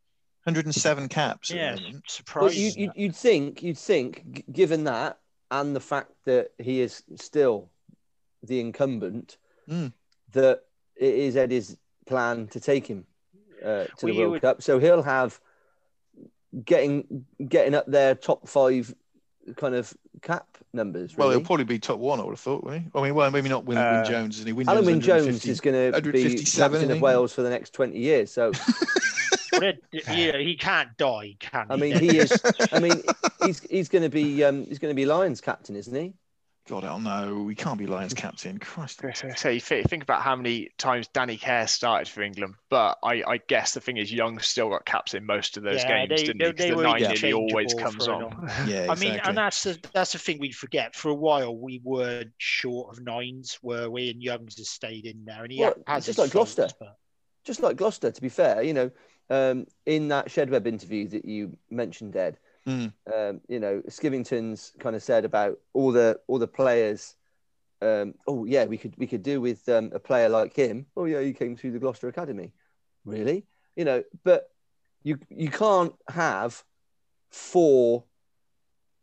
107 0.44 1.08
caps. 1.08 1.50
Yeah, 1.50 1.76
surprising. 2.06 2.72
Well, 2.76 2.94
you, 2.96 3.06
would 3.08 3.16
think, 3.16 3.62
you'd 3.62 3.76
think, 3.76 4.44
given 4.52 4.84
that 4.84 5.18
and 5.50 5.74
the 5.74 5.80
fact 5.80 6.12
that 6.24 6.52
he 6.58 6.80
is 6.80 7.02
still 7.16 7.70
the 8.42 8.60
incumbent, 8.60 9.36
mm. 9.68 9.92
that 10.32 10.62
it 10.96 11.14
is 11.14 11.36
Eddie's 11.36 11.76
plan 12.06 12.46
to 12.48 12.60
take 12.60 12.86
him 12.86 13.06
uh, 13.62 13.84
to 13.84 14.06
well, 14.06 14.14
the 14.14 14.18
World 14.18 14.30
would... 14.32 14.42
Cup. 14.42 14.62
So 14.62 14.78
he'll 14.78 15.02
have 15.02 15.40
getting 16.64 17.26
getting 17.46 17.74
up 17.74 17.86
there 17.86 18.14
top 18.14 18.48
five 18.48 18.94
kind 19.56 19.74
of 19.74 19.94
cap 20.22 20.46
numbers. 20.72 21.16
Really. 21.16 21.28
Well, 21.28 21.38
he'll 21.38 21.46
probably 21.46 21.64
be 21.64 21.78
top 21.78 21.98
one, 21.98 22.20
I 22.20 22.24
would 22.24 22.32
have 22.32 22.40
thought, 22.40 22.64
will 22.64 22.72
he? 22.72 22.84
I 22.94 23.02
mean, 23.02 23.14
well, 23.14 23.30
maybe 23.30 23.48
not 23.48 23.64
Wyn, 23.64 23.78
uh, 23.78 24.02
Wyn 24.02 24.12
Jones, 24.12 24.36
isn't 24.36 24.46
he? 24.46 24.52
Wyn 24.52 24.66
Alun 24.66 24.86
Wyn 24.86 25.00
Jones 25.00 25.44
is 25.44 25.60
going 25.60 25.92
to 25.92 26.12
be 26.12 26.42
captain 26.44 26.90
of 26.90 27.00
Wales 27.00 27.32
for 27.32 27.42
the 27.42 27.50
next 27.50 27.72
20 27.72 27.98
years. 27.98 28.32
So. 28.32 28.52
yeah, 29.92 30.36
he 30.38 30.56
can't 30.58 30.96
die, 30.96 31.36
can 31.38 31.66
he? 31.68 31.72
I 31.72 31.76
mean, 31.76 31.98
he 31.98 32.18
is. 32.18 32.32
I 32.72 32.78
mean, 32.78 33.02
he's 33.44 33.60
he's 33.60 33.88
going 33.88 34.02
to 34.02 34.10
be 34.10 34.44
um, 34.44 34.66
he's 34.66 34.78
going 34.78 34.90
to 34.90 34.96
be 34.96 35.06
Lions 35.06 35.40
captain, 35.40 35.76
isn't 35.76 35.94
he? 35.94 36.12
God, 36.68 36.82
I 36.82 36.88
don't 36.88 37.04
know. 37.04 37.42
We 37.42 37.54
can't 37.54 37.78
be 37.78 37.86
Lions 37.86 38.12
captain. 38.12 38.58
Christ. 38.58 39.00
So 39.36 39.48
you 39.50 39.60
think 39.60 40.02
about 40.02 40.22
how 40.22 40.34
many 40.34 40.70
times 40.78 41.06
Danny 41.08 41.36
Care 41.36 41.68
started 41.68 42.08
for 42.08 42.22
England, 42.22 42.54
but 42.68 42.98
I, 43.04 43.22
I 43.26 43.40
guess 43.46 43.74
the 43.74 43.80
thing 43.80 43.98
is, 43.98 44.12
Young 44.12 44.40
still 44.40 44.70
got 44.70 44.84
caps 44.84 45.14
in 45.14 45.24
most 45.24 45.56
of 45.56 45.62
those 45.62 45.82
yeah, 45.82 46.06
games, 46.06 46.20
they, 46.20 46.26
didn't 46.26 46.56
they, 46.56 46.64
he? 46.64 46.74
the 46.74 46.82
nine 46.82 47.02
nearly 47.02 47.32
always 47.32 47.72
comes 47.74 48.08
on. 48.08 48.22
yeah, 48.66 48.82
exactly. 48.82 48.88
I 48.88 48.94
mean, 48.94 49.20
and 49.22 49.36
that's 49.36 49.62
the, 49.62 49.78
that's 49.92 50.12
the 50.12 50.18
thing 50.18 50.38
we 50.40 50.50
forget. 50.50 50.96
For 50.96 51.08
a 51.10 51.14
while, 51.14 51.56
we 51.56 51.80
were 51.84 52.24
short 52.38 52.96
of 52.96 53.04
nines, 53.04 53.58
were 53.62 53.88
we? 53.88 54.10
And 54.10 54.20
Young's 54.20 54.58
has 54.58 54.68
stayed 54.68 55.06
in 55.06 55.24
there, 55.24 55.44
and 55.44 55.52
he 55.52 55.60
well, 55.60 55.74
has 55.86 56.06
just 56.06 56.18
like 56.18 56.32
Gloucester. 56.32 56.68
But... 56.80 56.96
Just 57.44 57.60
like 57.60 57.76
Gloucester, 57.76 58.10
to 58.10 58.20
be 58.20 58.28
fair, 58.28 58.62
you 58.62 58.74
know, 58.74 58.90
um, 59.30 59.66
in 59.84 60.08
that 60.08 60.28
Shedweb 60.28 60.66
interview 60.66 61.06
that 61.08 61.24
you 61.24 61.56
mentioned, 61.70 62.16
Ed 62.16 62.38
Mm. 62.66 62.92
Um, 63.14 63.40
you 63.48 63.60
know, 63.60 63.82
Skivington's 63.88 64.72
kind 64.80 64.96
of 64.96 65.02
said 65.02 65.24
about 65.24 65.58
all 65.72 65.92
the 65.92 66.18
all 66.26 66.38
the 66.38 66.48
players. 66.48 67.14
Um, 67.80 68.14
oh 68.26 68.44
yeah, 68.44 68.64
we 68.64 68.78
could 68.78 68.94
we 68.96 69.06
could 69.06 69.22
do 69.22 69.40
with 69.40 69.68
um, 69.68 69.90
a 69.94 70.00
player 70.00 70.28
like 70.28 70.54
him. 70.54 70.86
Oh 70.96 71.04
yeah, 71.04 71.20
he 71.20 71.32
came 71.32 71.56
through 71.56 71.72
the 71.72 71.78
Gloucester 71.78 72.08
Academy. 72.08 72.52
Really? 73.04 73.46
You 73.76 73.84
know, 73.84 74.02
but 74.24 74.50
you 75.04 75.18
you 75.28 75.50
can't 75.50 75.94
have 76.08 76.64
four, 77.30 78.04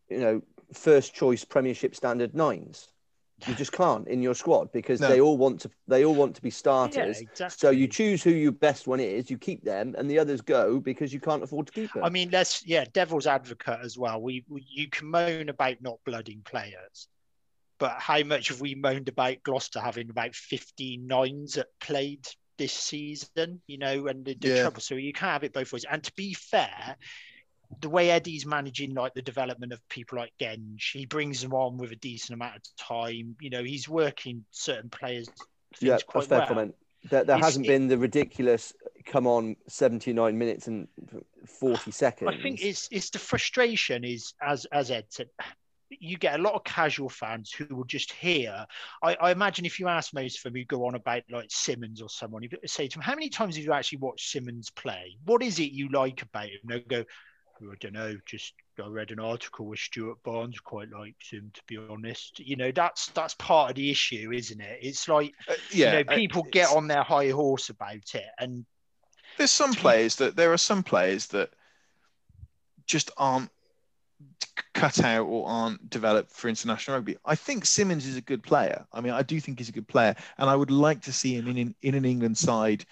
you 0.09 0.19
know, 0.19 0.41
first 0.73 1.13
choice 1.13 1.45
Premiership 1.45 1.95
standard 1.95 2.33
nines. 2.33 2.89
You 3.47 3.55
just 3.55 3.71
can't 3.71 4.07
in 4.07 4.21
your 4.21 4.35
squad 4.35 4.71
because 4.71 4.99
no. 4.99 5.09
they 5.09 5.21
all 5.21 5.37
want 5.37 5.61
to 5.61 5.71
they 5.87 6.05
all 6.05 6.15
want 6.15 6.35
to 6.35 6.41
be 6.41 6.49
starters. 6.49 7.17
Yeah, 7.17 7.27
exactly. 7.29 7.57
So 7.57 7.69
you 7.71 7.87
choose 7.87 8.23
who 8.23 8.31
your 8.31 8.51
best 8.51 8.87
one 8.87 8.99
is, 8.99 9.29
you 9.29 9.37
keep 9.37 9.63
them, 9.63 9.95
and 9.97 10.09
the 10.09 10.19
others 10.19 10.41
go 10.41 10.79
because 10.79 11.13
you 11.13 11.19
can't 11.19 11.43
afford 11.43 11.67
to 11.67 11.73
keep 11.73 11.93
them. 11.93 12.03
I 12.03 12.09
mean, 12.09 12.29
let's 12.31 12.65
yeah, 12.65 12.85
devil's 12.93 13.27
advocate 13.27 13.79
as 13.83 13.97
well. 13.97 14.21
We, 14.21 14.45
we 14.47 14.65
you 14.69 14.89
can 14.89 15.09
moan 15.09 15.49
about 15.49 15.81
not 15.81 15.99
blooding 16.05 16.41
players, 16.45 17.07
but 17.79 17.95
how 17.99 18.23
much 18.23 18.49
have 18.49 18.61
we 18.61 18.75
moaned 18.75 19.09
about 19.09 19.43
Gloucester 19.43 19.79
having 19.79 20.09
about 20.09 20.35
15 20.35 21.05
nines 21.05 21.55
that 21.55 21.67
played 21.79 22.27
this 22.57 22.73
season? 22.73 23.61
You 23.67 23.77
know, 23.77 24.07
and 24.07 24.25
the, 24.25 24.35
the 24.35 24.47
yeah. 24.49 24.61
trouble. 24.61 24.81
So 24.81 24.95
you 24.95 25.13
can't 25.13 25.33
have 25.33 25.43
it 25.43 25.53
both 25.53 25.73
ways. 25.73 25.85
And 25.89 26.03
to 26.03 26.13
be 26.15 26.33
fair, 26.33 26.97
the 27.81 27.89
way 27.89 28.11
Eddie's 28.11 28.45
managing 28.45 28.93
like 28.93 29.13
the 29.13 29.21
development 29.21 29.73
of 29.73 29.87
people 29.89 30.17
like 30.17 30.33
Genge, 30.39 30.91
he 30.91 31.05
brings 31.05 31.41
them 31.41 31.53
on 31.53 31.77
with 31.77 31.91
a 31.91 31.95
decent 31.95 32.35
amount 32.35 32.55
of 32.55 32.63
time. 32.77 33.35
You 33.39 33.49
know, 33.49 33.63
he's 33.63 33.87
working 33.89 34.45
certain 34.51 34.89
players. 34.89 35.29
Yeah, 35.79 35.97
that's 36.13 36.27
fair 36.27 36.39
well. 36.39 36.47
comment. 36.47 36.75
There, 37.09 37.23
there 37.23 37.37
hasn't 37.37 37.65
it, 37.65 37.69
been 37.69 37.87
the 37.87 37.97
ridiculous 37.97 38.73
come 39.05 39.27
on 39.27 39.55
79 39.67 40.37
minutes 40.37 40.67
and 40.67 40.87
40 41.45 41.91
seconds. 41.91 42.31
I 42.33 42.41
think 42.41 42.63
it's 42.63 42.87
it's 42.91 43.09
the 43.09 43.19
frustration 43.19 44.03
is 44.03 44.33
as 44.41 44.65
as 44.65 44.91
Ed 44.91 45.05
said. 45.09 45.29
You 45.99 46.17
get 46.17 46.39
a 46.39 46.41
lot 46.41 46.55
of 46.55 46.63
casual 46.63 47.07
fans 47.07 47.51
who 47.51 47.75
will 47.75 47.83
just 47.83 48.11
hear. 48.13 48.65
I, 49.03 49.13
I 49.13 49.31
imagine 49.31 49.63
if 49.63 49.79
you 49.79 49.87
ask 49.87 50.11
most 50.11 50.37
of 50.37 50.43
them 50.43 50.55
who 50.55 50.65
go 50.65 50.87
on 50.87 50.95
about 50.95 51.21
like 51.29 51.51
Simmonds 51.51 52.01
or 52.01 52.09
someone, 52.09 52.41
you 52.41 52.49
say 52.65 52.87
to 52.87 52.97
them, 52.97 53.03
"How 53.03 53.13
many 53.13 53.29
times 53.29 53.57
have 53.57 53.65
you 53.65 53.73
actually 53.73 53.99
watched 53.99 54.31
Simmonds 54.31 54.71
play? 54.71 55.17
What 55.25 55.43
is 55.43 55.59
it 55.59 55.71
you 55.71 55.89
like 55.89 56.23
about 56.23 56.47
him?" 56.47 56.61
They'll 56.65 56.79
go, 56.79 57.05
I 57.61 57.75
don't 57.79 57.93
know, 57.93 58.17
just 58.25 58.53
I 58.83 58.87
read 58.87 59.11
an 59.11 59.19
article 59.19 59.67
where 59.67 59.77
Stuart 59.77 60.21
Barnes 60.23 60.59
quite 60.59 60.89
likes 60.89 61.29
him. 61.29 61.51
To 61.53 61.61
be 61.67 61.77
honest, 61.77 62.39
you 62.39 62.55
know 62.55 62.71
that's 62.71 63.07
that's 63.09 63.35
part 63.35 63.69
of 63.69 63.75
the 63.75 63.89
issue, 63.89 64.31
isn't 64.33 64.59
it? 64.59 64.79
It's 64.81 65.07
like 65.07 65.33
uh, 65.47 65.53
yeah, 65.71 65.99
you 65.99 66.03
know, 66.03 66.15
people 66.15 66.43
uh, 66.45 66.49
get 66.51 66.69
on 66.69 66.87
their 66.87 67.03
high 67.03 67.29
horse 67.29 67.69
about 67.69 68.15
it, 68.15 68.25
and 68.39 68.65
there's 69.37 69.51
some 69.51 69.73
players 69.73 70.15
that 70.17 70.35
there 70.35 70.51
are 70.53 70.57
some 70.57 70.83
players 70.83 71.27
that 71.27 71.51
just 72.85 73.11
aren't 73.17 73.49
cut 74.73 75.03
out 75.03 75.25
or 75.25 75.47
aren't 75.47 75.89
developed 75.89 76.31
for 76.31 76.49
international 76.49 76.97
rugby. 76.97 77.17
I 77.25 77.35
think 77.35 77.65
Simmonds 77.65 78.05
is 78.05 78.17
a 78.17 78.21
good 78.21 78.43
player. 78.43 78.85
I 78.91 79.01
mean, 79.01 79.13
I 79.13 79.23
do 79.23 79.39
think 79.39 79.59
he's 79.59 79.69
a 79.69 79.73
good 79.73 79.87
player, 79.87 80.15
and 80.37 80.49
I 80.49 80.55
would 80.55 80.71
like 80.71 81.01
to 81.03 81.13
see 81.13 81.35
him 81.35 81.47
in 81.47 81.57
in, 81.57 81.75
in 81.81 81.95
an 81.95 82.05
England 82.05 82.37
side 82.37 82.85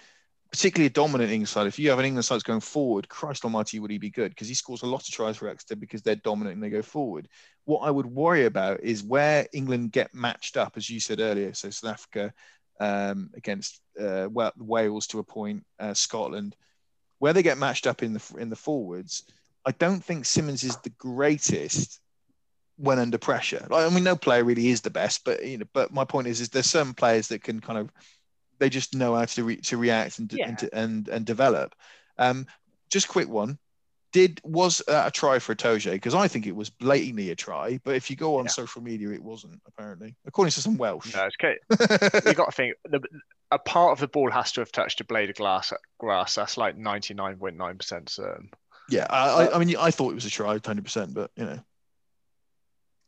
particularly 0.52 0.86
a 0.86 0.90
dominant 0.90 1.30
England 1.30 1.48
side. 1.48 1.66
If 1.66 1.78
you 1.78 1.88
have 1.90 1.98
an 1.98 2.04
England 2.04 2.26
side 2.26 2.34
that's 2.36 2.44
going 2.44 2.60
forward, 2.60 3.08
Christ 3.08 3.44
Almighty, 3.44 3.80
would 3.80 3.90
he 3.90 3.98
be 3.98 4.10
good? 4.10 4.28
Because 4.28 4.48
he 4.48 4.54
scores 4.54 4.82
a 4.82 4.86
lot 4.86 5.08
of 5.08 5.14
tries 5.14 5.38
for 5.38 5.48
Exeter 5.48 5.76
because 5.76 6.02
they're 6.02 6.14
dominant 6.16 6.54
and 6.54 6.62
they 6.62 6.68
go 6.68 6.82
forward. 6.82 7.26
What 7.64 7.80
I 7.80 7.90
would 7.90 8.06
worry 8.06 8.44
about 8.44 8.80
is 8.80 9.02
where 9.02 9.46
England 9.54 9.92
get 9.92 10.14
matched 10.14 10.58
up, 10.58 10.74
as 10.76 10.90
you 10.90 11.00
said 11.00 11.20
earlier. 11.20 11.54
So 11.54 11.70
South 11.70 11.92
Africa 11.92 12.34
um, 12.78 13.30
against 13.34 13.80
uh, 13.98 14.28
Wales 14.30 15.06
to 15.08 15.20
a 15.20 15.24
point, 15.24 15.64
uh, 15.80 15.94
Scotland, 15.94 16.54
where 17.18 17.32
they 17.32 17.42
get 17.42 17.56
matched 17.56 17.86
up 17.86 18.02
in 18.02 18.12
the 18.12 18.34
in 18.38 18.50
the 18.50 18.56
forwards. 18.56 19.24
I 19.64 19.70
don't 19.70 20.04
think 20.04 20.26
Simmonds 20.26 20.64
is 20.64 20.76
the 20.78 20.90
greatest 20.90 22.00
when 22.76 22.98
under 22.98 23.18
pressure. 23.18 23.66
Like, 23.70 23.90
I 23.90 23.94
mean, 23.94 24.04
no 24.04 24.16
player 24.16 24.44
really 24.44 24.68
is 24.68 24.80
the 24.80 24.90
best, 24.90 25.24
but 25.24 25.46
you 25.46 25.58
know, 25.58 25.66
but 25.72 25.94
my 25.94 26.04
point 26.04 26.26
is, 26.26 26.40
is 26.40 26.50
there's 26.50 26.66
some 26.68 26.92
players 26.92 27.28
that 27.28 27.42
can 27.42 27.60
kind 27.60 27.78
of 27.78 27.90
they 28.62 28.70
just 28.70 28.94
know 28.94 29.16
how 29.16 29.24
to 29.24 29.42
re- 29.42 29.56
to 29.56 29.76
react 29.76 30.20
and, 30.20 30.32
yeah. 30.32 30.48
and, 30.48 30.70
and 30.72 31.08
and 31.08 31.26
develop. 31.26 31.74
Um, 32.16 32.46
just 32.90 33.08
quick 33.08 33.28
one. 33.28 33.58
did 34.12 34.40
was 34.44 34.80
a 34.86 35.10
try 35.10 35.40
for 35.40 35.52
Itoje? 35.52 35.90
Because 35.90 36.14
I 36.14 36.28
think 36.28 36.46
it 36.46 36.54
was 36.54 36.70
blatantly 36.70 37.30
a 37.30 37.34
try, 37.34 37.80
but 37.82 37.96
if 37.96 38.08
you 38.08 38.14
go 38.14 38.38
on 38.38 38.44
yeah. 38.44 38.50
social 38.50 38.80
media, 38.80 39.10
it 39.10 39.22
wasn't 39.22 39.60
apparently, 39.66 40.14
according 40.26 40.52
to 40.52 40.60
some 40.60 40.76
Welsh. 40.76 41.12
No, 41.12 41.26
it's 41.26 41.36
okay. 41.42 42.20
you 42.30 42.34
got 42.34 42.50
to 42.50 42.52
think 42.52 42.76
the, 42.88 43.00
a 43.50 43.58
part 43.58 43.90
of 43.90 43.98
the 43.98 44.06
ball 44.06 44.30
has 44.30 44.52
to 44.52 44.60
have 44.60 44.70
touched 44.70 45.00
a 45.00 45.04
blade 45.04 45.30
of 45.30 45.36
glass. 45.36 45.72
Grass 45.98 46.36
that's 46.36 46.56
like 46.56 46.76
ninety 46.76 47.14
nine 47.14 47.36
point 47.36 47.56
nine 47.56 47.78
percent 47.78 48.10
certain. 48.10 48.50
Yeah, 48.88 49.06
I, 49.10 49.48
I, 49.48 49.58
mean, 49.58 49.74
I 49.76 49.90
thought 49.90 50.12
it 50.12 50.14
was 50.14 50.26
a 50.26 50.30
try, 50.30 50.58
twenty 50.58 50.82
percent, 50.82 51.14
but 51.14 51.32
you 51.34 51.46
know. 51.46 51.58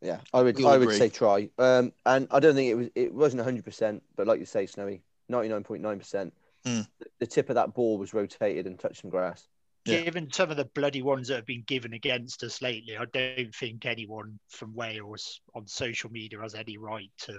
Yeah, 0.03 0.19
I 0.35 0.43
would, 0.43 0.63
I 0.65 0.77
would 0.77 0.97
say 0.97 1.09
try, 1.09 1.49
um, 1.59 1.93
and 2.05 2.27
I 2.31 2.41
don't 2.41 2.55
think 2.55 2.71
it 2.71 2.75
was, 2.75 2.89
it 2.95 3.15
wasn't 3.15 3.43
hundred 3.43 3.65
percent, 3.65 4.03
but 4.17 4.27
like 4.27 4.41
you 4.41 4.45
say, 4.45 4.67
Snowy, 4.67 5.03
ninety 5.29 5.49
nine 5.49 5.64
point 5.64 5.83
nine 5.83 5.99
percent. 5.99 6.33
Hmm. 6.64 6.81
The 7.20 7.27
tip 7.27 7.51
of 7.51 7.57
that 7.57 7.75
ball 7.75 7.99
was 7.99 8.14
rotated 8.14 8.66
and 8.66 8.79
touched 8.79 9.03
some 9.03 9.11
grass 9.11 9.47
yeah. 9.85 10.01
given 10.01 10.33
some 10.33 10.51
of 10.51 10.57
the 10.57 10.64
bloody 10.64 11.03
ones 11.03 11.29
that 11.29 11.37
have 11.37 11.47
been 11.47 11.64
given 11.66 11.93
against 11.93 12.43
us 12.43 12.62
lately, 12.62 12.97
I 12.97 13.05
don't 13.12 13.55
think 13.55 13.87
anyone 13.87 14.39
from 14.49 14.75
Wales 14.75 15.41
on 15.55 15.66
social 15.66 16.11
media 16.11 16.41
has 16.41 16.55
any 16.55 16.79
right 16.79 17.11
to 17.20 17.39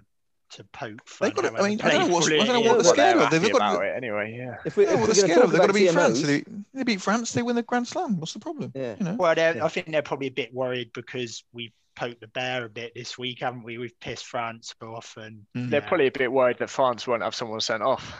to 0.51 0.63
poke 0.65 1.07
fun. 1.07 1.31
Got, 1.31 1.59
I 1.59 1.67
mean, 1.67 1.81
I 1.81 1.89
don't 1.89 2.07
know, 2.07 2.13
what, 2.13 2.31
I 2.31 2.37
don't 2.37 2.47
know 2.47 2.61
what 2.61 2.83
they're 2.83 2.93
scared 2.93 3.17
of. 3.17 3.31
They've 3.31 3.51
got 3.51 3.83
it 3.83 3.93
anyway. 3.97 4.35
Yeah. 4.37 4.57
If, 4.63 4.77
we, 4.77 4.85
if 4.85 4.91
yeah, 4.91 5.05
they're 5.05 5.15
scared 5.15 5.41
of, 5.41 5.51
they've 5.51 5.59
got 5.59 5.67
to 5.67 5.73
beat 5.73 5.91
France. 5.91 6.21
They, 6.21 6.43
they, 6.71 6.83
beat 6.83 7.01
France, 7.01 7.31
they 7.31 7.41
win 7.41 7.55
the 7.55 7.63
Grand 7.63 7.87
Slam. 7.87 8.19
What's 8.19 8.33
the 8.33 8.39
problem? 8.39 8.71
Yeah. 8.75 8.95
You 8.99 9.05
know? 9.05 9.15
Well, 9.15 9.33
yeah. 9.35 9.65
I 9.65 9.67
think 9.69 9.87
they're 9.87 10.03
probably 10.03 10.27
a 10.27 10.31
bit 10.31 10.53
worried 10.53 10.91
because 10.93 11.43
we've 11.51 11.71
poked 11.95 12.21
the 12.21 12.27
bear 12.27 12.65
a 12.65 12.69
bit 12.69 12.93
this 12.93 13.17
week, 13.17 13.39
haven't 13.39 13.63
we? 13.63 13.77
We've 13.77 13.99
pissed 13.99 14.25
France 14.25 14.73
off, 14.81 15.17
and 15.17 15.45
mm. 15.55 15.69
they're 15.69 15.81
probably 15.81 16.07
a 16.07 16.11
bit 16.11 16.31
worried 16.31 16.57
that 16.59 16.69
France 16.69 17.07
won't 17.07 17.23
have 17.23 17.35
someone 17.35 17.59
sent 17.61 17.83
off. 17.83 18.15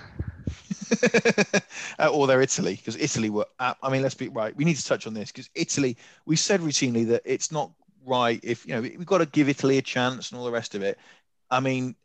or 2.12 2.28
they're 2.28 2.42
Italy 2.42 2.76
because 2.76 2.96
Italy 2.98 3.30
were. 3.30 3.46
I 3.60 3.90
mean, 3.90 4.02
let's 4.02 4.16
be 4.16 4.30
right. 4.30 4.56
We 4.56 4.66
need 4.66 4.78
to 4.78 4.86
touch 4.86 5.08
on 5.08 5.14
this 5.14 5.32
because 5.32 5.50
Italy. 5.56 5.98
We 6.26 6.36
said 6.36 6.62
routinely 6.62 7.08
that 7.08 7.22
it's 7.26 7.52
not 7.52 7.72
right 8.06 8.40
if 8.44 8.66
you 8.68 8.76
know 8.76 8.82
we've 8.82 9.06
got 9.06 9.18
to 9.18 9.26
give 9.26 9.50
Italy 9.50 9.78
a 9.78 9.82
chance 9.82 10.30
and 10.30 10.40
all 10.40 10.46
the 10.46 10.52
rest 10.52 10.76
of 10.76 10.84
it. 10.84 10.98
I 11.50 11.60
mean, 11.60 11.96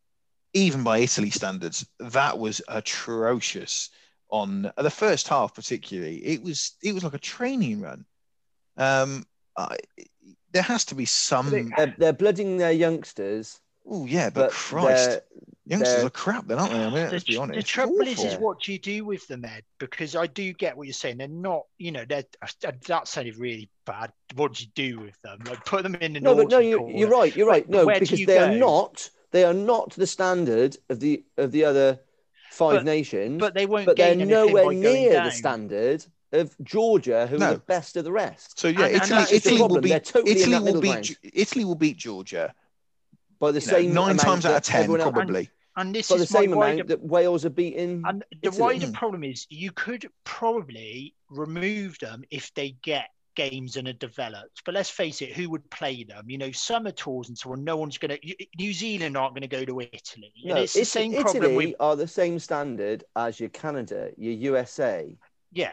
even 0.54 0.82
by 0.82 0.98
Italy 0.98 1.30
standards, 1.30 1.86
that 1.98 2.38
was 2.38 2.60
atrocious. 2.68 3.90
On 4.32 4.70
the 4.76 4.90
first 4.90 5.26
half, 5.26 5.54
particularly, 5.54 6.18
it 6.18 6.40
was 6.40 6.76
it 6.84 6.94
was 6.94 7.02
like 7.02 7.14
a 7.14 7.18
training 7.18 7.80
run. 7.80 8.04
Um, 8.76 9.26
I, 9.56 9.76
there 10.52 10.62
has 10.62 10.84
to 10.86 10.94
be 10.94 11.04
some. 11.04 11.50
They're, 11.76 11.94
they're 11.98 12.12
blooding 12.12 12.58
their 12.58 12.72
youngsters. 12.72 13.60
Oh 13.86 14.06
yeah, 14.06 14.30
but, 14.30 14.48
but 14.48 14.50
Christ, 14.52 15.20
youngsters 15.64 16.04
are 16.04 16.10
crap, 16.10 16.46
then, 16.46 16.58
aren't 16.58 16.72
they? 16.72 16.78
I 16.78 16.90
mean, 16.90 17.06
the, 17.06 17.10
let's 17.12 17.24
be 17.24 17.36
honest. 17.36 17.56
The 17.56 17.62
trouble 17.62 18.00
is, 18.02 18.22
is 18.22 18.36
what 18.36 18.60
do 18.60 18.72
you 18.72 18.78
do 18.78 19.04
with 19.04 19.26
them, 19.26 19.44
Ed? 19.44 19.64
Because 19.78 20.14
I 20.14 20.26
do 20.26 20.52
get 20.52 20.76
what 20.76 20.86
you're 20.86 20.92
saying. 20.92 21.18
They're 21.18 21.28
not, 21.28 21.64
you 21.78 21.90
know, 21.92 22.04
they're 22.08 22.24
that 22.86 23.08
sounded 23.08 23.36
really 23.36 23.70
bad. 23.86 24.12
What 24.34 24.54
do 24.54 24.64
you 24.64 24.70
do 24.74 25.00
with 25.00 25.20
them? 25.22 25.40
Like 25.46 25.64
put 25.64 25.82
them 25.82 25.94
in 25.96 26.12
the 26.12 26.20
no, 26.20 26.34
but 26.34 26.50
no, 26.50 26.58
you, 26.58 26.78
are 26.78 27.10
right. 27.10 27.34
You're 27.34 27.48
right. 27.48 27.68
No, 27.68 27.86
because 27.86 28.10
they 28.10 28.26
go? 28.26 28.50
are 28.50 28.54
not. 28.54 29.08
They 29.32 29.44
are 29.44 29.54
not 29.54 29.90
the 29.90 30.06
standard 30.06 30.76
of 30.88 31.00
the 31.00 31.24
of 31.36 31.52
the 31.52 31.64
other 31.64 32.00
five 32.50 32.78
but, 32.78 32.84
nations. 32.84 33.38
But 33.40 33.54
they 33.54 33.66
won't. 33.66 33.86
But 33.86 33.96
they're 33.96 34.14
nowhere 34.14 34.72
near 34.72 35.24
the 35.24 35.30
standard 35.30 36.04
of 36.32 36.54
Georgia, 36.62 37.26
who 37.26 37.38
no. 37.38 37.46
are 37.46 37.54
the 37.54 37.60
best 37.60 37.96
of 37.96 38.04
the 38.04 38.12
rest. 38.12 38.58
So 38.58 38.68
yeah, 38.68 38.86
and, 38.86 38.96
Italy, 38.96 39.18
and 39.18 39.32
Italy 39.32 39.62
will 39.62 39.80
beat 39.80 40.04
totally 40.04 40.32
Italy 40.32 40.72
will 40.72 40.80
beat 40.80 41.18
Italy 41.22 41.64
will 41.64 41.74
beat 41.74 41.96
Georgia 41.96 42.54
by 43.38 43.50
the 43.50 43.60
same 43.60 43.92
nine 43.92 44.16
times 44.16 44.46
out 44.46 44.56
of 44.56 44.62
ten, 44.62 44.86
probably. 44.86 45.50
And 45.76 45.94
this 45.94 46.10
is 46.10 46.20
the 46.20 46.26
same 46.26 46.52
amount 46.52 46.76
wider, 46.76 46.84
that 46.84 47.02
Wales 47.02 47.44
are 47.44 47.50
beating. 47.50 48.02
And 48.04 48.24
the 48.42 48.48
Italy. 48.48 48.60
wider 48.60 48.92
problem 48.92 49.24
is 49.24 49.46
you 49.48 49.70
could 49.72 50.08
probably 50.24 51.14
remove 51.30 51.98
them 52.00 52.22
if 52.30 52.52
they 52.54 52.72
get 52.82 53.08
games 53.36 53.76
and 53.76 53.88
are 53.88 53.94
developed. 53.94 54.62
But 54.64 54.74
let's 54.74 54.90
face 54.90 55.22
it, 55.22 55.32
who 55.32 55.48
would 55.50 55.68
play 55.70 56.04
them? 56.04 56.28
You 56.28 56.38
know, 56.38 56.52
summer 56.52 56.90
tours 56.90 57.28
and 57.28 57.38
so 57.38 57.52
on. 57.52 57.64
No 57.64 57.76
one's 57.76 57.98
going 57.98 58.18
to. 58.18 58.46
New 58.58 58.72
Zealand 58.72 59.16
aren't 59.16 59.34
going 59.34 59.48
to 59.48 59.48
go 59.48 59.64
to 59.64 59.80
Italy. 59.80 60.32
No, 60.44 60.56
it's 60.56 60.74
the 60.74 60.84
same 60.84 61.12
Italy 61.12 61.24
problem. 61.24 61.52
Italy 61.52 61.76
are 61.80 61.96
the 61.96 62.08
same 62.08 62.38
standard 62.38 63.04
as 63.16 63.40
your 63.40 63.48
Canada, 63.50 64.10
your 64.16 64.34
USA. 64.34 65.16
Yeah. 65.52 65.72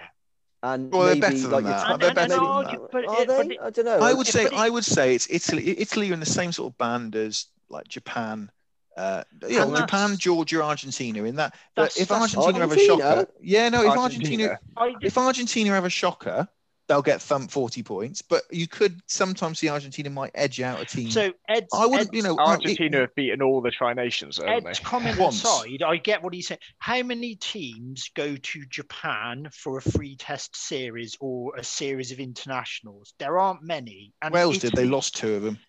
And 0.74 0.92
well, 0.92 1.08
maybe, 1.08 1.20
they're 1.20 1.32
better 1.32 1.48
like 1.48 1.64
than 1.64 1.72
that. 1.72 1.92
And, 1.92 2.02
they're 2.02 2.14
better 2.14 2.28
than 2.30 2.40
that. 2.40 3.06
Are 3.08 3.26
they? 3.26 3.58
I 3.58 3.70
don't 3.70 3.86
know. 3.86 4.00
I 4.00 4.14
would 4.14 4.28
say 4.28 4.48
I 4.54 4.70
would 4.70 4.86
say 4.86 5.16
it's 5.16 5.28
Italy. 5.30 5.80
Italy 5.80 6.10
are 6.10 6.14
in 6.14 6.20
the 6.20 6.26
same 6.26 6.52
sort 6.52 6.72
of 6.72 6.78
band 6.78 7.16
as 7.16 7.46
like 7.70 7.88
Japan, 7.88 8.52
uh, 8.98 9.24
yeah, 9.48 9.66
Japan, 9.76 10.18
Georgia, 10.18 10.62
Argentina. 10.62 11.24
In 11.24 11.36
that, 11.36 11.56
if 11.78 12.12
Argentina, 12.12 12.44
Argentina, 12.44 12.60
have 12.60 12.72
a 12.72 12.80
shocker, 12.80 13.28
yeah, 13.42 13.70
no, 13.70 13.82
if 13.84 13.98
Argentina, 13.98 14.60
Argentina, 14.76 15.08
if 15.08 15.18
Argentina 15.18 15.70
have 15.72 15.86
a 15.86 15.90
shocker, 15.90 16.48
they'll 16.88 17.02
get 17.02 17.22
thumped 17.22 17.52
40 17.52 17.84
points. 17.84 18.22
But 18.22 18.44
you 18.52 18.68
could 18.68 19.00
sometimes 19.08 19.60
see 19.60 19.70
Argentina 19.70 20.10
might 20.10 20.32
edge 20.34 20.60
out 20.62 20.82
a 20.82 20.86
team. 20.86 21.12
So 21.12 21.34
Ed's, 21.48 21.68
I 21.74 21.86
wouldn't, 21.86 22.14
you 22.14 22.22
know, 22.22 22.38
Argentina 22.38 22.98
it, 22.98 23.02
have 23.02 23.16
beaten 23.16 23.42
all 23.42 23.62
the 23.62 23.72
Tri 23.72 23.94
Nations. 23.94 24.40
Ed's 24.44 24.80
comment 24.80 25.20
Once. 25.20 25.44
aside, 25.44 25.84
I 25.84 25.98
get 25.98 26.24
what 26.24 26.34
he's 26.34 26.48
saying. 26.48 26.60
How 26.80 27.04
many 27.04 27.36
teams 27.36 28.10
go 28.16 28.36
to 28.36 28.66
Japan 28.70 29.50
for 29.52 29.78
a 29.78 29.82
free 29.82 30.16
test 30.16 30.56
series 30.56 31.18
or 31.20 31.56
a 31.56 31.64
series 31.64 32.12
of 32.12 32.20
internationals? 32.20 33.14
There 33.20 33.38
aren't 33.38 33.64
many. 33.64 34.14
And 34.22 34.34
Wales 34.34 34.58
Italy, 34.58 34.70
did. 34.70 34.78
They 34.78 34.86
lost 34.86 35.16
two 35.16 35.36
of 35.36 35.44
them. 35.44 35.60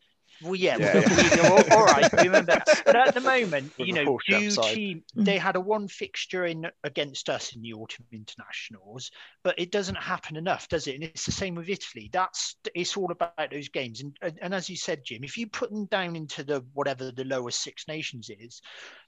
Well, 0.42 0.54
yeah, 0.54 0.76
yeah, 0.78 1.02
yeah. 1.34 1.48
all, 1.48 1.78
all 1.78 1.84
right, 1.84 2.12
remember. 2.12 2.60
But 2.84 2.96
at 2.96 3.14
the 3.14 3.20
moment, 3.20 3.72
you 3.78 3.92
know, 3.92 4.18
do 4.26 4.50
team 4.50 5.02
mm. 5.16 5.24
they 5.24 5.36
had 5.36 5.56
a 5.56 5.60
one 5.60 5.88
fixture 5.88 6.46
in 6.46 6.66
against 6.84 7.28
us 7.28 7.54
in 7.54 7.62
the 7.62 7.72
autumn 7.72 8.06
internationals, 8.12 9.10
but 9.42 9.58
it 9.58 9.72
doesn't 9.72 9.96
happen 9.96 10.36
enough, 10.36 10.68
does 10.68 10.86
it? 10.86 10.94
And 10.94 11.04
it's 11.04 11.26
the 11.26 11.32
same 11.32 11.54
with 11.54 11.68
Italy. 11.68 12.08
That's 12.12 12.56
it's 12.74 12.96
all 12.96 13.10
about 13.10 13.50
those 13.50 13.68
games. 13.68 14.00
And 14.00 14.16
and, 14.22 14.38
and 14.40 14.54
as 14.54 14.70
you 14.70 14.76
said, 14.76 15.04
Jim, 15.04 15.24
if 15.24 15.36
you 15.36 15.48
put 15.48 15.70
them 15.70 15.86
down 15.86 16.14
into 16.16 16.44
the 16.44 16.64
whatever 16.72 17.10
the 17.10 17.24
lowest 17.24 17.62
Six 17.62 17.88
Nations 17.88 18.30
is, 18.30 18.62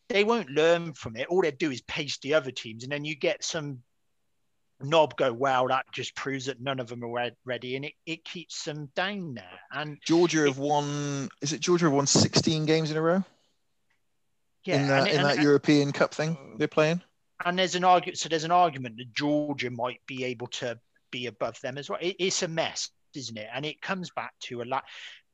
they 0.08 0.24
won't 0.24 0.50
learn 0.50 0.92
from 0.94 1.16
it. 1.16 1.28
All 1.28 1.42
they 1.42 1.52
do 1.52 1.70
is 1.70 1.82
pace 1.82 2.18
the 2.18 2.34
other 2.34 2.50
teams, 2.50 2.82
and 2.82 2.92
then 2.92 3.04
you 3.04 3.14
get 3.14 3.44
some 3.44 3.82
knob 4.82 5.16
go, 5.16 5.32
wow, 5.32 5.66
that 5.68 5.86
just 5.92 6.14
proves 6.14 6.46
that 6.46 6.60
none 6.60 6.80
of 6.80 6.88
them 6.88 7.04
are 7.04 7.30
ready, 7.44 7.76
and 7.76 7.84
it, 7.84 7.92
it 8.06 8.24
keeps 8.24 8.64
them 8.64 8.90
down 8.94 9.34
there. 9.34 9.60
And 9.72 9.98
Georgia 10.04 10.46
have 10.46 10.58
won. 10.58 11.28
Is 11.40 11.52
it 11.52 11.60
Georgia 11.60 11.86
have 11.86 11.92
won 11.92 12.06
16 12.06 12.66
games 12.66 12.90
in 12.90 12.96
a 12.96 13.02
row? 13.02 13.24
Yeah, 14.64 14.80
in 14.80 14.88
that, 14.88 15.08
and, 15.08 15.16
in 15.16 15.22
that 15.22 15.40
European 15.40 15.92
Cup 15.92 16.14
thing 16.14 16.36
they're 16.58 16.68
playing. 16.68 17.00
And 17.44 17.58
there's 17.58 17.74
an 17.74 17.84
argument. 17.84 18.18
So 18.18 18.28
there's 18.28 18.44
an 18.44 18.50
argument 18.50 18.98
that 18.98 19.14
Georgia 19.14 19.70
might 19.70 20.00
be 20.06 20.24
able 20.24 20.48
to 20.48 20.78
be 21.10 21.26
above 21.26 21.60
them 21.60 21.78
as 21.78 21.88
well. 21.88 21.98
It, 22.00 22.16
it's 22.18 22.42
a 22.42 22.48
mess, 22.48 22.90
isn't 23.14 23.38
it? 23.38 23.48
And 23.52 23.64
it 23.64 23.80
comes 23.80 24.10
back 24.10 24.32
to 24.42 24.62
a 24.62 24.64
lot. 24.64 24.84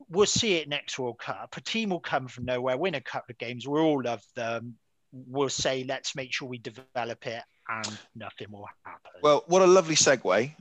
We'll 0.09 0.27
see 0.27 0.57
it 0.57 0.69
next 0.69 0.99
World 0.99 1.19
Cup. 1.19 1.55
A 1.57 1.61
team 1.61 1.91
will 1.91 2.01
come 2.01 2.29
from 2.29 2.45
nowhere, 2.45 2.77
win 2.77 2.95
a 2.95 3.01
couple 3.01 3.33
of 3.33 3.39
games. 3.39 3.67
We 3.67 3.81
all 3.81 4.03
love 4.03 4.23
them. 4.37 4.77
We'll 5.11 5.49
say, 5.49 5.85
let's 5.85 6.15
make 6.15 6.33
sure 6.33 6.49
we 6.49 6.59
develop 6.59 7.27
it 7.27 7.43
and 7.69 7.99
nothing 8.15 8.51
will 8.51 8.69
happen. 8.85 9.21
Well, 9.23 9.45
what 9.47 9.63
a 9.63 9.67
lovely 9.67 9.95
segue 9.95 10.55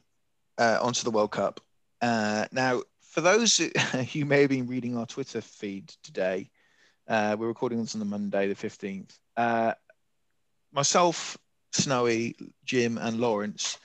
uh, 0.58 0.80
onto 0.82 1.04
the 1.04 1.12
World 1.12 1.32
Cup. 1.32 1.62
Uh, 2.02 2.46
now, 2.52 2.82
for 3.02 3.22
those 3.22 3.58
who 4.14 4.26
may 4.26 4.42
have 4.42 4.50
been 4.50 4.68
reading 4.68 4.98
our 4.98 5.06
Twitter 5.06 5.42
feed 5.42 5.88
today, 6.04 6.50
uh, 7.08 7.36
we're 7.38 7.48
recording 7.48 7.82
this 7.82 7.96
on 7.96 8.00
the 8.00 8.06
Monday, 8.06 8.48
the 8.48 8.56
15th. 8.56 9.18
Uh, 9.38 9.74
myself, 10.72 11.38
Snowy, 11.72 12.36
Jim, 12.66 12.98
and 12.98 13.20
Lawrence 13.20 13.78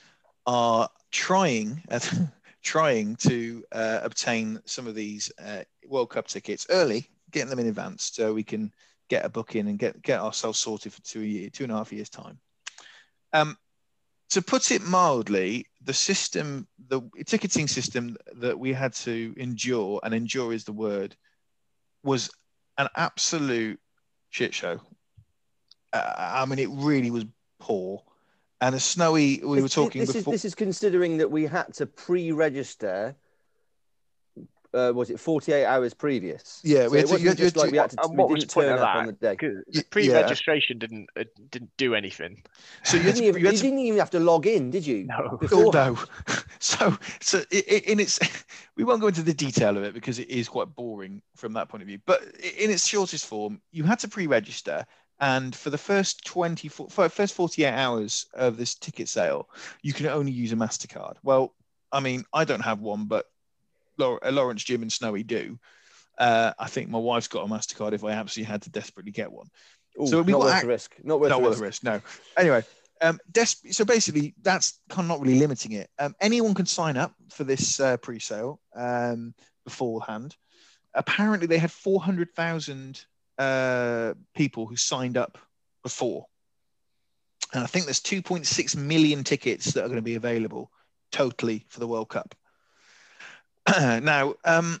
are 0.45 0.89
trying 1.11 1.83
trying 2.63 3.15
to 3.15 3.63
uh, 3.71 3.99
obtain 4.03 4.59
some 4.65 4.87
of 4.87 4.95
these 4.95 5.31
uh, 5.43 5.63
World 5.87 6.09
Cup 6.09 6.27
tickets 6.27 6.67
early, 6.69 7.09
getting 7.31 7.49
them 7.49 7.59
in 7.59 7.67
advance 7.67 8.11
so 8.13 8.33
we 8.33 8.43
can 8.43 8.71
get 9.09 9.25
a 9.25 9.29
book 9.29 9.55
in 9.55 9.67
and 9.67 9.79
get, 9.79 10.01
get 10.01 10.19
ourselves 10.19 10.59
sorted 10.59 10.93
for 10.93 11.01
two 11.01 11.21
year, 11.21 11.49
two 11.49 11.63
and 11.63 11.73
a 11.73 11.75
half 11.75 11.91
years 11.91 12.09
time. 12.09 12.39
Um, 13.33 13.57
to 14.31 14.41
put 14.41 14.71
it 14.71 14.81
mildly, 14.81 15.67
the 15.83 15.93
system, 15.93 16.67
the 16.87 17.01
ticketing 17.25 17.67
system 17.67 18.17
that 18.35 18.57
we 18.57 18.73
had 18.73 18.93
to 18.93 19.33
endure, 19.37 19.99
and 20.03 20.13
endure 20.13 20.53
is 20.53 20.63
the 20.63 20.71
word, 20.71 21.15
was 22.03 22.29
an 22.77 22.87
absolute 22.95 23.79
shit 24.29 24.53
show. 24.53 24.79
Uh, 25.91 26.13
I 26.17 26.45
mean, 26.45 26.59
it 26.59 26.69
really 26.71 27.11
was 27.11 27.25
poor. 27.59 28.03
And 28.61 28.75
a 28.75 28.79
snowy, 28.79 29.41
we 29.43 29.61
were 29.61 29.67
talking 29.67 30.01
this 30.01 30.13
before. 30.13 30.33
Is, 30.33 30.43
this 30.43 30.51
is 30.51 30.55
considering 30.55 31.17
that 31.17 31.31
we 31.31 31.45
had 31.45 31.73
to 31.75 31.85
pre-register 31.85 33.15
uh, 34.73 34.91
was 34.93 35.09
it 35.09 35.19
48 35.19 35.65
hours 35.65 35.93
previous? 35.93 36.61
Yeah, 36.63 36.85
so 36.85 36.89
we 36.89 36.97
had 36.99 37.07
to, 37.07 37.19
you, 37.19 37.33
just 37.33 37.57
like 37.57 37.71
we 37.71 37.77
had 37.77 37.91
to. 37.91 38.03
And 38.03 38.17
what 38.17 38.29
we 38.29 38.35
was 38.35 38.45
the 38.45 38.53
point 38.53 38.69
of 38.69 38.79
that? 38.79 38.95
On 38.97 39.05
the 39.07 39.13
day. 39.13 39.35
Pre-registration 39.89 40.77
yeah. 40.77 40.87
didn't 40.87 41.09
uh, 41.19 41.23
didn't 41.49 41.71
do 41.77 41.95
anything. 41.95 42.43
So 42.83 42.97
you, 42.97 43.03
didn't, 43.03 43.23
even, 43.23 43.41
you, 43.41 43.49
you 43.49 43.55
to, 43.55 43.61
didn't 43.61 43.79
even 43.79 43.99
have 43.99 44.09
to 44.11 44.19
log 44.19 44.47
in, 44.47 44.71
did 44.71 44.85
you? 44.87 45.05
No. 45.05 45.39
Oh, 45.51 45.69
no. 45.71 45.97
So 46.59 46.97
so 47.19 47.39
in 47.51 47.99
its 47.99 48.19
we 48.75 48.83
won't 48.83 49.01
go 49.01 49.07
into 49.07 49.23
the 49.23 49.33
detail 49.33 49.77
of 49.77 49.83
it 49.83 49.93
because 49.93 50.19
it 50.19 50.29
is 50.29 50.47
quite 50.47 50.75
boring 50.75 51.21
from 51.35 51.53
that 51.53 51.69
point 51.69 51.81
of 51.81 51.87
view. 51.87 51.99
But 52.05 52.23
in 52.39 52.71
its 52.71 52.87
shortest 52.87 53.25
form, 53.25 53.61
you 53.71 53.83
had 53.83 53.99
to 53.99 54.07
pre-register. 54.07 54.85
And 55.19 55.55
for 55.55 55.69
the 55.69 55.77
first 55.77 56.25
24, 56.25 56.89
first 56.89 57.35
48 57.35 57.67
hours 57.67 58.25
of 58.33 58.57
this 58.57 58.73
ticket 58.73 59.07
sale, 59.07 59.49
you 59.83 59.93
can 59.93 60.07
only 60.07 60.31
use 60.31 60.51
a 60.51 60.55
MasterCard. 60.55 61.17
Well, 61.21 61.53
I 61.91 61.99
mean, 61.99 62.23
I 62.33 62.45
don't 62.45 62.61
have 62.61 62.79
one, 62.79 63.05
but 63.05 63.30
Lawrence, 64.01 64.63
Jim, 64.63 64.81
and 64.81 64.91
Snowy 64.91 65.23
do. 65.23 65.59
Uh, 66.17 66.53
I 66.59 66.67
think 66.67 66.89
my 66.89 66.99
wife's 66.99 67.27
got 67.27 67.45
a 67.45 67.49
Mastercard 67.49 67.93
if 67.93 68.03
I 68.03 68.11
absolutely 68.11 68.51
had 68.51 68.61
to 68.63 68.69
desperately 68.69 69.11
get 69.11 69.31
one. 69.31 69.47
Ooh, 69.99 70.07
so 70.07 70.21
not 70.21 70.39
worth 70.39 70.53
act- 70.53 70.63
the 70.63 70.67
risk. 70.67 70.95
Not 71.03 71.19
worth, 71.19 71.29
not 71.29 71.39
the, 71.39 71.43
worth 71.43 71.59
risk. 71.59 71.83
risk. 71.83 71.83
No. 71.83 72.01
Anyway, 72.37 72.63
um, 73.01 73.19
des- 73.31 73.71
so 73.71 73.83
basically, 73.85 74.35
that's 74.41 74.79
kind 74.89 75.05
of 75.05 75.07
not 75.07 75.21
really 75.21 75.39
limiting 75.39 75.73
it. 75.73 75.89
Um, 75.99 76.15
anyone 76.21 76.53
can 76.53 76.65
sign 76.65 76.97
up 76.97 77.13
for 77.29 77.43
this 77.43 77.79
uh, 77.79 77.97
pre-sale 77.97 78.59
um, 78.75 79.33
beforehand. 79.63 80.35
Apparently, 80.93 81.47
they 81.47 81.57
had 81.57 81.71
400,000 81.71 83.05
uh, 83.37 84.13
people 84.35 84.67
who 84.67 84.75
signed 84.75 85.17
up 85.17 85.37
before. 85.83 86.25
And 87.53 87.63
I 87.63 87.67
think 87.67 87.85
there's 87.85 88.01
2.6 88.01 88.75
million 88.75 89.23
tickets 89.23 89.73
that 89.73 89.83
are 89.83 89.87
going 89.87 89.97
to 89.97 90.01
be 90.01 90.15
available 90.15 90.71
totally 91.11 91.65
for 91.69 91.79
the 91.79 91.87
World 91.87 92.09
Cup. 92.09 92.35
now, 94.01 94.33
um, 94.45 94.79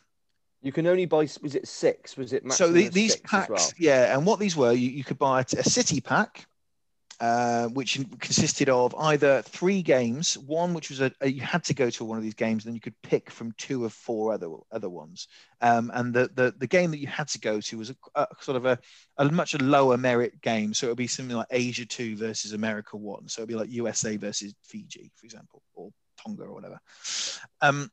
you 0.61 0.71
can 0.71 0.87
only 0.87 1.05
buy. 1.05 1.27
Was 1.41 1.55
it 1.55 1.67
six? 1.67 2.17
Was 2.17 2.33
it 2.33 2.43
so 2.53 2.71
the, 2.71 2.87
these 2.89 3.15
packs? 3.15 3.49
Well? 3.49 3.71
Yeah, 3.77 4.15
and 4.15 4.25
what 4.25 4.39
these 4.39 4.55
were, 4.55 4.73
you, 4.73 4.89
you 4.89 5.03
could 5.03 5.17
buy 5.17 5.41
a 5.41 5.63
city 5.63 6.01
pack, 6.01 6.45
uh, 7.19 7.67
which 7.69 7.99
consisted 8.19 8.69
of 8.69 8.93
either 8.97 9.41
three 9.41 9.81
games, 9.81 10.37
one 10.37 10.73
which 10.73 10.89
was 10.89 11.01
a, 11.01 11.11
a, 11.21 11.29
you 11.29 11.41
had 11.41 11.63
to 11.63 11.73
go 11.73 11.89
to 11.89 12.05
one 12.05 12.17
of 12.17 12.23
these 12.23 12.35
games, 12.35 12.63
then 12.63 12.75
you 12.75 12.79
could 12.79 12.99
pick 13.01 13.31
from 13.31 13.53
two 13.57 13.85
of 13.85 13.93
four 13.93 14.33
other 14.33 14.49
other 14.71 14.89
ones. 14.89 15.27
Um, 15.61 15.91
and 15.93 16.13
the, 16.13 16.29
the 16.35 16.53
the 16.57 16.67
game 16.67 16.91
that 16.91 16.99
you 16.99 17.07
had 17.07 17.27
to 17.29 17.39
go 17.39 17.59
to 17.59 17.77
was 17.77 17.89
a, 17.89 17.95
a 18.15 18.27
sort 18.39 18.57
of 18.57 18.65
a, 18.65 18.77
a 19.17 19.25
much 19.31 19.59
lower 19.59 19.97
merit 19.97 20.41
game, 20.41 20.75
so 20.75 20.87
it 20.87 20.89
would 20.89 20.97
be 20.97 21.07
something 21.07 21.37
like 21.37 21.47
Asia 21.49 21.85
two 21.85 22.15
versus 22.15 22.53
America 22.53 22.97
one, 22.97 23.27
so 23.27 23.41
it'd 23.41 23.49
be 23.49 23.55
like 23.55 23.71
USA 23.71 24.15
versus 24.17 24.53
Fiji, 24.61 25.11
for 25.15 25.25
example, 25.25 25.63
or 25.73 25.89
Tonga 26.23 26.43
or 26.43 26.53
whatever. 26.53 26.79
Um, 27.61 27.89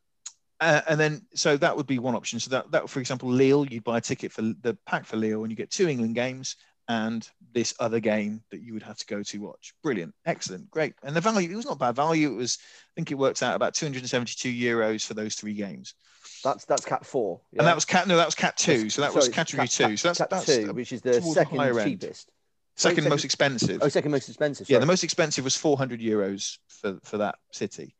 uh, 0.61 0.81
and 0.89 0.99
then, 0.99 1.23
so 1.35 1.57
that 1.57 1.77
would 1.77 1.87
be 1.87 1.99
one 1.99 2.15
option. 2.15 2.41
So 2.41 2.51
that, 2.51 2.71
that, 2.73 2.89
for 2.89 3.01
example, 3.01 3.29
Lille, 3.29 3.67
you'd 3.67 3.85
buy 3.85 3.99
a 3.99 4.01
ticket 4.01 4.33
for 4.33 4.43
the 4.43 4.77
pack 4.87 5.05
for 5.05 5.17
Lille, 5.17 5.43
and 5.43 5.51
you 5.51 5.57
get 5.57 5.71
two 5.71 5.89
England 5.89 6.15
games, 6.15 6.57
and 6.89 7.29
this 7.53 7.75
other 7.81 8.01
game 8.01 8.43
that 8.51 8.63
you 8.63 8.73
would 8.73 8.83
have 8.83 8.97
to 8.97 9.07
go 9.07 9.23
to 9.23 9.39
watch. 9.39 9.75
Brilliant, 9.83 10.15
excellent, 10.27 10.71
great. 10.71 10.95
And 11.03 11.15
the 11.15 11.21
value, 11.21 11.51
it 11.51 11.57
was 11.57 11.67
not 11.67 11.79
bad 11.79 11.95
value. 11.95 12.33
It 12.33 12.37
was, 12.37 12.59
I 12.63 12.93
think 12.97 13.11
it 13.11 13.15
worked 13.17 13.43
out 13.43 13.55
about 13.55 13.75
272 13.75 14.49
euros 14.49 15.07
for 15.07 15.15
those 15.15 15.35
three 15.35 15.55
games. 15.55 15.95
That's 16.43 16.65
that's 16.65 16.85
cat 16.85 17.05
four. 17.05 17.41
Yeah? 17.53 17.61
And 17.61 17.69
that 17.69 17.75
was 17.75 17.85
cat 17.85 18.07
no, 18.07 18.17
that 18.17 18.27
was 18.27 18.35
cat 18.35 18.57
two. 18.57 18.91
So 18.91 19.03
that 19.03 19.15
was 19.15 19.29
category 19.29 19.67
cat, 19.67 19.71
two. 19.89 19.97
So 19.97 20.09
that's 20.09 20.19
cat 20.19 20.31
that's 20.31 20.47
two, 20.47 20.73
which 20.73 20.93
is 20.93 21.01
the 21.01 21.21
second 21.21 21.59
the 21.59 21.85
cheapest. 21.85 22.31
Second, 22.77 22.97
second 22.97 23.11
most 23.11 23.25
expensive. 23.25 23.81
Oh, 23.83 23.89
second 23.89 24.13
most 24.13 24.29
expensive. 24.29 24.67
Sorry. 24.67 24.75
Yeah, 24.77 24.79
the 24.79 24.87
most 24.87 25.03
expensive 25.03 25.43
was 25.43 25.57
400 25.57 26.01
euros 26.01 26.59
for 26.69 26.99
for 27.03 27.19
that 27.19 27.37
city, 27.51 27.97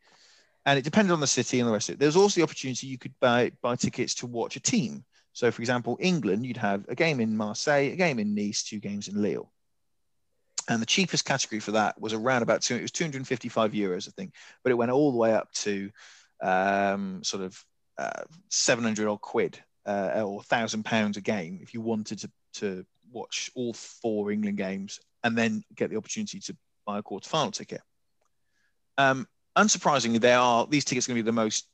and 0.69 0.79
it 0.79 0.85
depended 0.85 1.13
on 1.13 1.21
the 1.21 1.27
city 1.27 1.61
and 1.61 1.67
the 1.67 1.73
rest 1.73 1.89
of 1.89 1.95
it. 1.95 1.99
There's 1.99 2.15
also 2.15 2.39
the 2.39 2.45
opportunity 2.45 2.87
you 2.89 2.99
could 2.99 3.19
buy 3.21 3.53
buy 3.63 3.75
tickets 3.75 4.15
to 4.17 4.27
watch 4.27 4.55
a 4.57 4.61
team. 4.61 5.03
So, 5.33 5.51
for 5.51 5.63
example, 5.63 5.97
England, 5.99 6.45
you'd 6.45 6.59
have 6.59 6.85
a 6.89 6.95
game 6.95 7.21
in 7.21 7.35
Marseille, 7.35 7.93
a 7.93 7.97
game 7.97 8.19
in 8.19 8.35
Nice, 8.35 8.63
two 8.63 8.79
games 8.79 9.09
in 9.09 9.23
Lille. 9.23 9.51
And 10.69 10.83
the 10.83 10.87
cheapest 10.87 11.25
category 11.25 11.61
for 11.61 11.71
that 11.71 11.99
was 11.99 12.13
around 12.13 12.43
about 12.43 12.61
two, 12.61 12.77
it 12.77 12.83
was 12.83 12.91
255 12.91 13.73
euros, 13.73 14.09
I 14.09 14.11
think, 14.11 14.35
but 14.63 14.71
it 14.71 14.75
went 14.75 14.91
all 14.91 15.11
the 15.11 15.17
way 15.17 15.33
up 15.33 15.51
to 15.53 15.91
um, 16.43 17.25
sort 17.25 17.45
of 17.45 17.65
uh, 17.97 18.25
700 18.51 19.09
odd 19.09 19.23
quid 19.23 19.59
uh, 19.87 20.23
or 20.23 20.43
thousand 20.43 20.85
pounds 20.85 21.17
a 21.17 21.23
game 21.23 21.61
if 21.63 21.73
you 21.73 21.81
wanted 21.81 22.19
to, 22.19 22.31
to 22.55 22.85
watch 23.11 23.51
all 23.55 23.73
four 23.73 24.31
England 24.31 24.59
games 24.59 25.01
and 25.25 25.39
then 25.39 25.65
get 25.75 25.89
the 25.89 25.97
opportunity 25.97 26.41
to 26.41 26.57
buy 26.85 26.99
a 26.99 27.03
quarter 27.03 27.27
final 27.27 27.53
ticket. 27.53 27.81
Um, 28.99 29.27
unsurprisingly, 29.57 30.21
they 30.21 30.33
are 30.33 30.67
these 30.67 30.85
tickets 30.85 31.07
are 31.07 31.13
going 31.13 31.19
to 31.19 31.23
be 31.23 31.27
the 31.29 31.33
most 31.33 31.69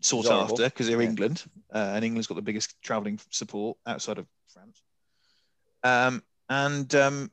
sought 0.00 0.26
after 0.26 0.64
because 0.64 0.88
they're 0.88 1.02
yeah. 1.02 1.08
England, 1.08 1.44
uh, 1.72 1.92
and 1.94 2.04
England's 2.04 2.26
got 2.26 2.34
the 2.34 2.42
biggest 2.42 2.80
travelling 2.82 3.18
support 3.30 3.76
outside 3.86 4.18
of 4.18 4.26
France. 4.52 4.82
Um, 5.82 6.22
and 6.48 6.94
um, 6.94 7.30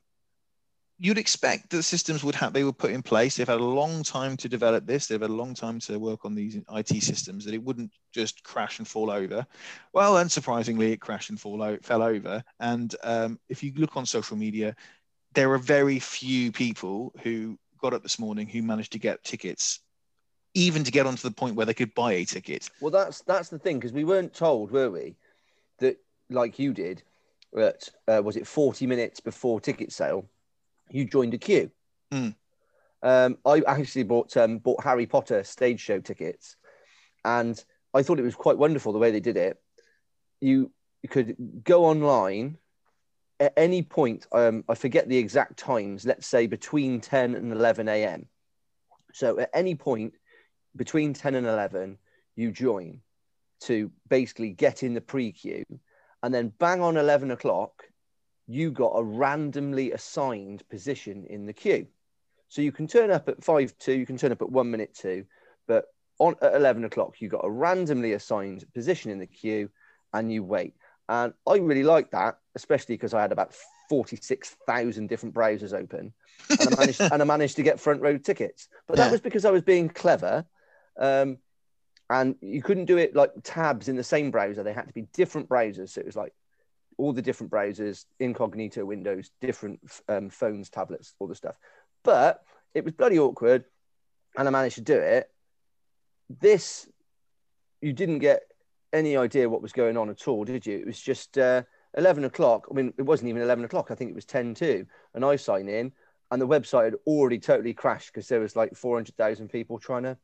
you'd 0.98 1.18
expect 1.18 1.70
that 1.70 1.76
the 1.78 1.82
systems 1.82 2.22
would 2.22 2.34
have 2.34 2.52
they 2.52 2.64
were 2.64 2.72
put 2.72 2.90
in 2.90 3.02
place. 3.02 3.36
They've 3.36 3.48
had 3.48 3.60
a 3.60 3.64
long 3.64 4.02
time 4.02 4.36
to 4.38 4.48
develop 4.48 4.86
this. 4.86 5.06
They've 5.06 5.20
had 5.20 5.30
a 5.30 5.32
long 5.32 5.54
time 5.54 5.80
to 5.80 5.98
work 5.98 6.24
on 6.24 6.34
these 6.34 6.56
IT 6.72 7.02
systems 7.02 7.44
that 7.44 7.54
it 7.54 7.62
wouldn't 7.62 7.92
just 8.12 8.42
crash 8.42 8.78
and 8.78 8.86
fall 8.86 9.10
over. 9.10 9.46
Well, 9.92 10.14
unsurprisingly, 10.14 10.92
it 10.92 11.00
crashed 11.00 11.30
and 11.30 11.40
fall 11.40 11.62
o- 11.62 11.78
fell 11.82 12.02
over. 12.02 12.42
And 12.60 12.94
um, 13.02 13.38
if 13.48 13.62
you 13.62 13.72
look 13.76 13.96
on 13.96 14.06
social 14.06 14.36
media, 14.36 14.76
there 15.34 15.52
are 15.52 15.58
very 15.58 15.98
few 15.98 16.52
people 16.52 17.12
who 17.22 17.58
got 17.84 17.92
up 17.92 18.02
this 18.02 18.18
morning 18.18 18.46
who 18.46 18.62
managed 18.62 18.92
to 18.92 18.98
get 18.98 19.22
tickets 19.22 19.80
even 20.54 20.84
to 20.84 20.90
get 20.90 21.04
onto 21.04 21.28
the 21.28 21.34
point 21.34 21.54
where 21.54 21.66
they 21.66 21.74
could 21.74 21.94
buy 21.94 22.14
a 22.14 22.24
ticket. 22.24 22.70
Well, 22.80 22.90
that's 22.90 23.20
that's 23.22 23.50
the 23.50 23.58
thing 23.58 23.78
because 23.78 23.92
we 23.92 24.04
weren't 24.04 24.32
told, 24.32 24.70
were 24.70 24.90
we, 24.90 25.16
that 25.80 25.98
like 26.30 26.58
you 26.58 26.72
did, 26.72 27.02
that 27.52 27.90
uh, 28.08 28.22
was 28.24 28.36
it 28.38 28.46
forty 28.46 28.86
minutes 28.86 29.20
before 29.20 29.60
ticket 29.60 29.92
sale, 29.92 30.24
you 30.88 31.04
joined 31.04 31.34
a 31.34 31.38
queue. 31.38 31.70
Mm. 32.10 32.34
Um, 33.02 33.36
I 33.44 33.60
actually 33.66 34.04
bought 34.04 34.34
um, 34.38 34.58
bought 34.58 34.82
Harry 34.82 35.04
Potter 35.04 35.44
stage 35.44 35.80
show 35.80 36.00
tickets, 36.00 36.56
and 37.22 37.62
I 37.92 38.02
thought 38.02 38.18
it 38.18 38.22
was 38.22 38.34
quite 38.34 38.56
wonderful 38.56 38.94
the 38.94 38.98
way 38.98 39.10
they 39.10 39.20
did 39.20 39.36
it. 39.36 39.60
You, 40.40 40.70
you 41.02 41.10
could 41.10 41.36
go 41.64 41.84
online 41.84 42.56
at 43.40 43.52
any 43.56 43.82
point. 43.82 44.26
Um, 44.32 44.64
I 44.68 44.74
forget 44.74 45.08
the 45.08 45.18
exact 45.18 45.58
times. 45.58 46.04
Let's 46.04 46.26
say 46.26 46.46
between 46.46 47.00
ten 47.00 47.34
and 47.34 47.52
eleven 47.52 47.88
a.m. 47.88 48.26
So 49.14 49.38
at 49.38 49.50
any 49.54 49.76
point, 49.76 50.14
between 50.76 51.14
10 51.14 51.36
and 51.36 51.46
11, 51.46 51.98
you 52.36 52.50
join 52.50 53.00
to 53.60 53.90
basically 54.08 54.50
get 54.50 54.82
in 54.82 54.94
the 54.94 55.00
pre 55.00 55.32
queue. 55.32 55.64
And 56.22 56.34
then 56.34 56.52
bang 56.58 56.80
on 56.80 56.96
11 56.96 57.30
o'clock, 57.30 57.84
you 58.46 58.70
got 58.70 58.92
a 58.96 59.04
randomly 59.04 59.92
assigned 59.92 60.68
position 60.68 61.26
in 61.28 61.46
the 61.46 61.52
queue. 61.52 61.86
So 62.48 62.60
you 62.60 62.72
can 62.72 62.86
turn 62.86 63.10
up 63.10 63.28
at 63.28 63.42
5 63.42 63.78
2, 63.78 63.92
you 63.92 64.06
can 64.06 64.16
turn 64.16 64.32
up 64.32 64.42
at 64.42 64.50
1 64.50 64.70
minute 64.70 64.94
2, 64.94 65.24
but 65.66 65.86
on 66.18 66.34
at 66.42 66.54
11 66.54 66.84
o'clock, 66.84 67.20
you 67.20 67.28
got 67.28 67.44
a 67.44 67.50
randomly 67.50 68.12
assigned 68.12 68.64
position 68.74 69.10
in 69.10 69.18
the 69.18 69.26
queue 69.26 69.70
and 70.12 70.32
you 70.32 70.42
wait. 70.42 70.74
And 71.08 71.34
I 71.46 71.56
really 71.56 71.82
like 71.84 72.10
that, 72.12 72.38
especially 72.54 72.94
because 72.94 73.14
I 73.14 73.22
had 73.22 73.32
about 73.32 73.54
46,000 73.88 75.08
different 75.08 75.34
browsers 75.34 75.72
open 75.72 76.12
and 76.48 76.74
I, 76.74 76.76
managed, 76.76 77.00
and 77.00 77.22
I 77.22 77.24
managed 77.24 77.56
to 77.56 77.62
get 77.62 77.80
front 77.80 78.00
row 78.00 78.16
tickets. 78.16 78.68
But 78.86 78.96
that 78.96 79.10
was 79.10 79.20
because 79.20 79.44
I 79.44 79.50
was 79.50 79.62
being 79.62 79.88
clever 79.88 80.44
um, 80.98 81.38
and 82.10 82.36
you 82.40 82.62
couldn't 82.62 82.84
do 82.84 82.98
it 82.98 83.16
like 83.16 83.32
tabs 83.42 83.88
in 83.88 83.96
the 83.96 84.04
same 84.04 84.30
browser. 84.30 84.62
They 84.62 84.72
had 84.72 84.88
to 84.88 84.94
be 84.94 85.06
different 85.12 85.48
browsers. 85.48 85.90
So 85.90 86.00
it 86.00 86.06
was 86.06 86.16
like 86.16 86.32
all 86.96 87.12
the 87.12 87.22
different 87.22 87.52
browsers, 87.52 88.04
incognito 88.20 88.84
windows, 88.84 89.30
different 89.40 89.80
um, 90.08 90.30
phones, 90.30 90.70
tablets, 90.70 91.14
all 91.18 91.26
the 91.26 91.34
stuff. 91.34 91.56
But 92.02 92.42
it 92.74 92.84
was 92.84 92.92
bloody 92.92 93.18
awkward, 93.18 93.64
and 94.36 94.46
I 94.46 94.50
managed 94.50 94.76
to 94.76 94.82
do 94.82 94.98
it. 94.98 95.30
This, 96.40 96.88
you 97.80 97.92
didn't 97.92 98.18
get 98.18 98.42
any 98.92 99.16
idea 99.16 99.48
what 99.48 99.62
was 99.62 99.72
going 99.72 99.96
on 99.96 100.10
at 100.10 100.28
all, 100.28 100.44
did 100.44 100.66
you? 100.66 100.78
It 100.78 100.86
was 100.86 101.00
just 101.00 101.36
uh, 101.38 101.62
11 101.96 102.24
o'clock. 102.24 102.66
I 102.70 102.74
mean, 102.74 102.92
it 102.98 103.02
wasn't 103.02 103.28
even 103.28 103.42
11 103.42 103.64
o'clock. 103.64 103.90
I 103.90 103.94
think 103.94 104.10
it 104.10 104.14
was 104.14 104.24
10 104.24 104.54
to. 104.54 104.86
And 105.14 105.24
I 105.24 105.36
sign 105.36 105.68
in, 105.68 105.92
and 106.30 106.40
the 106.40 106.48
website 106.48 106.84
had 106.84 106.96
already 107.06 107.38
totally 107.38 107.74
crashed 107.74 108.12
because 108.12 108.28
there 108.28 108.40
was 108.40 108.56
like 108.56 108.74
400,000 108.74 109.48
people 109.48 109.78
trying 109.78 110.04
to 110.04 110.18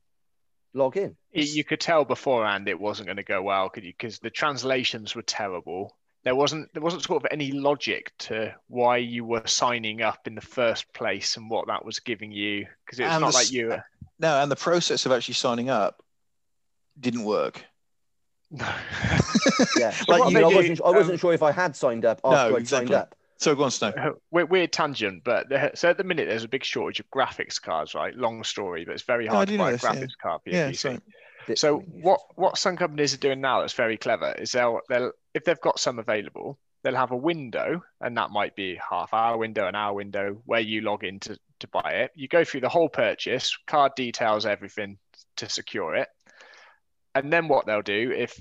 log 0.75 0.97
in. 0.97 1.17
You 1.33 1.65
could 1.65 1.81
tell 1.81 2.05
beforehand 2.05 2.69
it 2.69 2.81
wasn't 2.81 3.07
going 3.07 3.17
to 3.17 3.23
go 3.23 3.43
well. 3.43 3.71
Because 3.73 4.19
the 4.19 4.31
translations 4.31 5.15
were 5.15 5.23
terrible. 5.23 5.97
There 6.23 6.35
wasn't 6.35 6.73
there 6.75 6.83
wasn't 6.83 7.05
sort 7.05 7.25
of 7.25 7.29
any 7.31 7.51
logic 7.53 8.13
to 8.19 8.55
why 8.69 8.99
you 8.99 9.25
were 9.25 9.47
signing 9.47 10.03
up 10.03 10.27
in 10.27 10.35
the 10.35 10.43
first 10.43 10.93
place 10.93 11.39
and 11.39 11.49
what 11.49 11.69
that 11.69 11.85
was 11.85 12.01
giving 12.01 12.31
you. 12.31 12.67
Because 12.85 13.01
it's 13.01 13.09
and 13.09 13.23
not 13.23 13.33
the, 13.33 13.39
like 13.39 13.53
you. 13.53 13.69
Were... 13.69 13.85
No, 14.19 14.43
and 14.43 14.51
the 14.51 14.57
process 14.57 15.07
of 15.07 15.13
actually 15.13 15.35
signing 15.35 15.71
up 15.71 16.03
didn't 16.99 17.25
work. 17.25 17.65
Yeah, 18.51 19.95
like 20.09 20.33
you, 20.33 20.39
I 20.39 20.55
wasn't. 20.55 20.81
I 20.83 20.91
wasn't 20.91 21.13
um, 21.13 21.19
sure 21.19 21.33
if 21.35 21.43
I 21.43 21.53
had 21.53 21.77
signed 21.77 22.05
up 22.05 22.21
after 22.25 22.51
no, 22.51 22.57
I 22.57 22.59
exactly. 22.59 22.89
signed 22.89 22.91
up. 22.93 23.15
So 23.39 23.55
go 23.55 23.65
on, 23.65 23.71
Snow. 23.71 23.89
Uh, 23.89 24.13
weird, 24.31 24.51
weird 24.51 24.73
tangent, 24.73 25.25
but 25.25 25.49
the, 25.49 25.71
so 25.75 25.89
at 25.89 25.97
the 25.97 26.05
minute 26.05 26.29
there's 26.29 26.45
a 26.45 26.49
big 26.49 26.63
shortage 26.63 27.01
of 27.01 27.11
graphics 27.11 27.61
cards, 27.61 27.95
right? 27.95 28.15
Long 28.15 28.45
story, 28.45 28.85
but 28.85 28.93
it's 28.93 29.03
very 29.03 29.27
hard 29.27 29.49
to 29.49 29.57
buy 29.57 29.73
a 29.73 29.79
graphics 29.79 30.01
yeah. 30.01 30.23
card 30.23 30.43
for 30.43 30.51
your 30.51 30.59
yeah, 30.59 30.71
PC. 30.71 31.01
So 31.57 31.79
what 31.79 32.21
what 32.35 32.59
some 32.59 32.77
companies 32.77 33.15
are 33.15 33.19
doing 33.19 33.41
now 33.41 33.61
that's 33.61 33.73
very 33.73 33.97
clever 33.97 34.35
is 34.39 34.53
they'll 34.53 34.81
they'll 34.89 35.13
if 35.33 35.45
they've 35.45 35.61
got 35.61 35.79
some 35.79 35.99
available, 35.99 36.59
they'll 36.83 36.97
have 36.97 37.13
a 37.13 37.17
window, 37.17 37.83
and 38.01 38.17
that 38.17 38.31
might 38.31 38.57
be 38.57 38.79
half 38.89 39.15
hour 39.15 39.37
window, 39.37 39.67
an 39.67 39.75
hour 39.75 39.95
window, 39.95 40.43
where 40.45 40.61
you 40.61 40.83
log 40.83 41.05
in 41.05 41.21
to, 41.21 41.39
to 41.61 41.69
buy 41.69 41.91
it. 41.93 42.11
You 42.15 42.29
go 42.29 42.45
through 42.45 42.61
the 42.61 42.69
whole 42.69 42.89
purchase, 42.89 43.57
card 43.67 43.95
details, 43.95 44.47
everything 44.47 44.99
to 45.37 45.49
secure 45.49 45.95
it. 45.95 46.09
And 47.15 47.33
then 47.33 47.49
what 47.49 47.67
they'll 47.67 47.83
do 47.83 48.13
if 48.17 48.41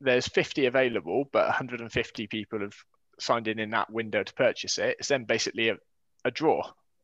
there's 0.00 0.26
50 0.28 0.66
available, 0.66 1.28
but 1.32 1.46
150 1.46 2.26
people 2.26 2.60
have 2.60 2.74
signed 3.18 3.48
in 3.48 3.58
in 3.58 3.70
that 3.70 3.90
window 3.90 4.22
to 4.22 4.34
purchase 4.34 4.78
it, 4.78 4.96
it's 4.98 5.08
then 5.08 5.24
basically 5.24 5.70
a, 5.70 5.76
a 6.24 6.30
draw. 6.30 6.62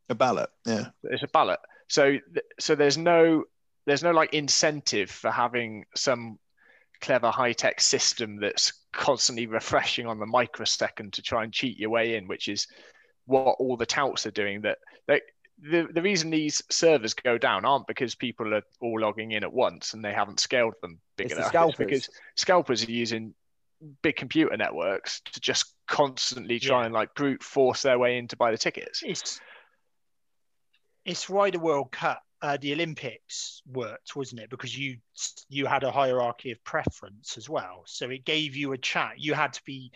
A 0.09 0.14
ballot, 0.14 0.51
yeah. 0.66 0.88
It's 1.05 1.22
a 1.22 1.28
ballot. 1.28 1.61
So 1.88 2.18
so 2.59 2.74
there's 2.74 2.99
no 2.99 3.45
there's 3.86 4.03
no 4.03 4.11
like 4.11 4.34
incentive 4.34 5.11
for 5.11 5.30
having 5.30 5.84
some 5.95 6.38
clever 7.01 7.30
high 7.30 7.53
tech 7.53 7.80
system 7.80 8.38
that's 8.41 8.72
constantly 8.93 9.47
refreshing 9.47 10.07
on 10.07 10.18
the 10.18 10.26
microsecond 10.26 11.14
to 11.14 11.22
try 11.22 11.45
and 11.45 11.53
cheat 11.53 11.78
your 11.78 11.91
way 11.91 12.16
in, 12.16 12.28
which 12.28 12.49
is 12.49 12.66
what 13.26 13.57
all 13.59 13.76
the 13.76 13.86
touts 13.86 14.26
are 14.26 14.32
doing. 14.32 14.62
That 14.62 14.78
they, 15.07 15.20
the, 15.62 15.88
the 15.92 16.02
reason 16.02 16.30
these 16.30 16.62
servers 16.70 17.14
go 17.14 17.38
down 17.38 17.64
aren't 17.64 17.86
because 17.86 18.14
people 18.14 18.54
are 18.54 18.62
all 18.80 19.00
logging 19.00 19.32
in 19.32 19.44
at 19.44 19.52
once 19.52 19.94
and 19.94 20.04
they 20.04 20.12
haven't 20.12 20.40
scaled 20.40 20.74
them 20.80 21.00
big 21.16 21.26
it's 21.30 21.34
enough. 21.34 21.54
It's 21.54 21.76
because 21.76 22.08
scalpers 22.34 22.86
are 22.86 22.90
using 22.90 23.34
big 24.02 24.16
computer 24.16 24.56
networks 24.56 25.20
to 25.32 25.40
just 25.40 25.74
constantly 25.86 26.58
try 26.58 26.80
yeah. 26.80 26.84
and 26.86 26.94
like 26.94 27.14
brute 27.14 27.42
force 27.42 27.82
their 27.82 27.98
way 27.98 28.18
in 28.18 28.28
to 28.28 28.36
buy 28.36 28.50
the 28.50 28.58
tickets. 28.58 29.02
It's 29.04 29.40
it's 31.04 31.28
why 31.28 31.50
the 31.50 31.58
World 31.58 31.90
Cup, 31.90 32.22
uh, 32.42 32.58
the 32.61 32.74
Olympics 32.74 33.62
worked, 33.66 34.14
wasn't 34.14 34.42
it? 34.42 34.50
Because 34.50 34.76
you 34.76 34.98
you 35.48 35.66
had 35.66 35.82
a 35.82 35.90
hierarchy 35.90 36.52
of 36.52 36.62
preference 36.64 37.36
as 37.36 37.48
well, 37.48 37.82
so 37.86 38.11
it 38.11 38.24
gave 38.24 38.54
you 38.54 38.72
a 38.72 38.78
chat. 38.78 39.14
You 39.18 39.34
had 39.34 39.54
to 39.54 39.62
be 39.64 39.92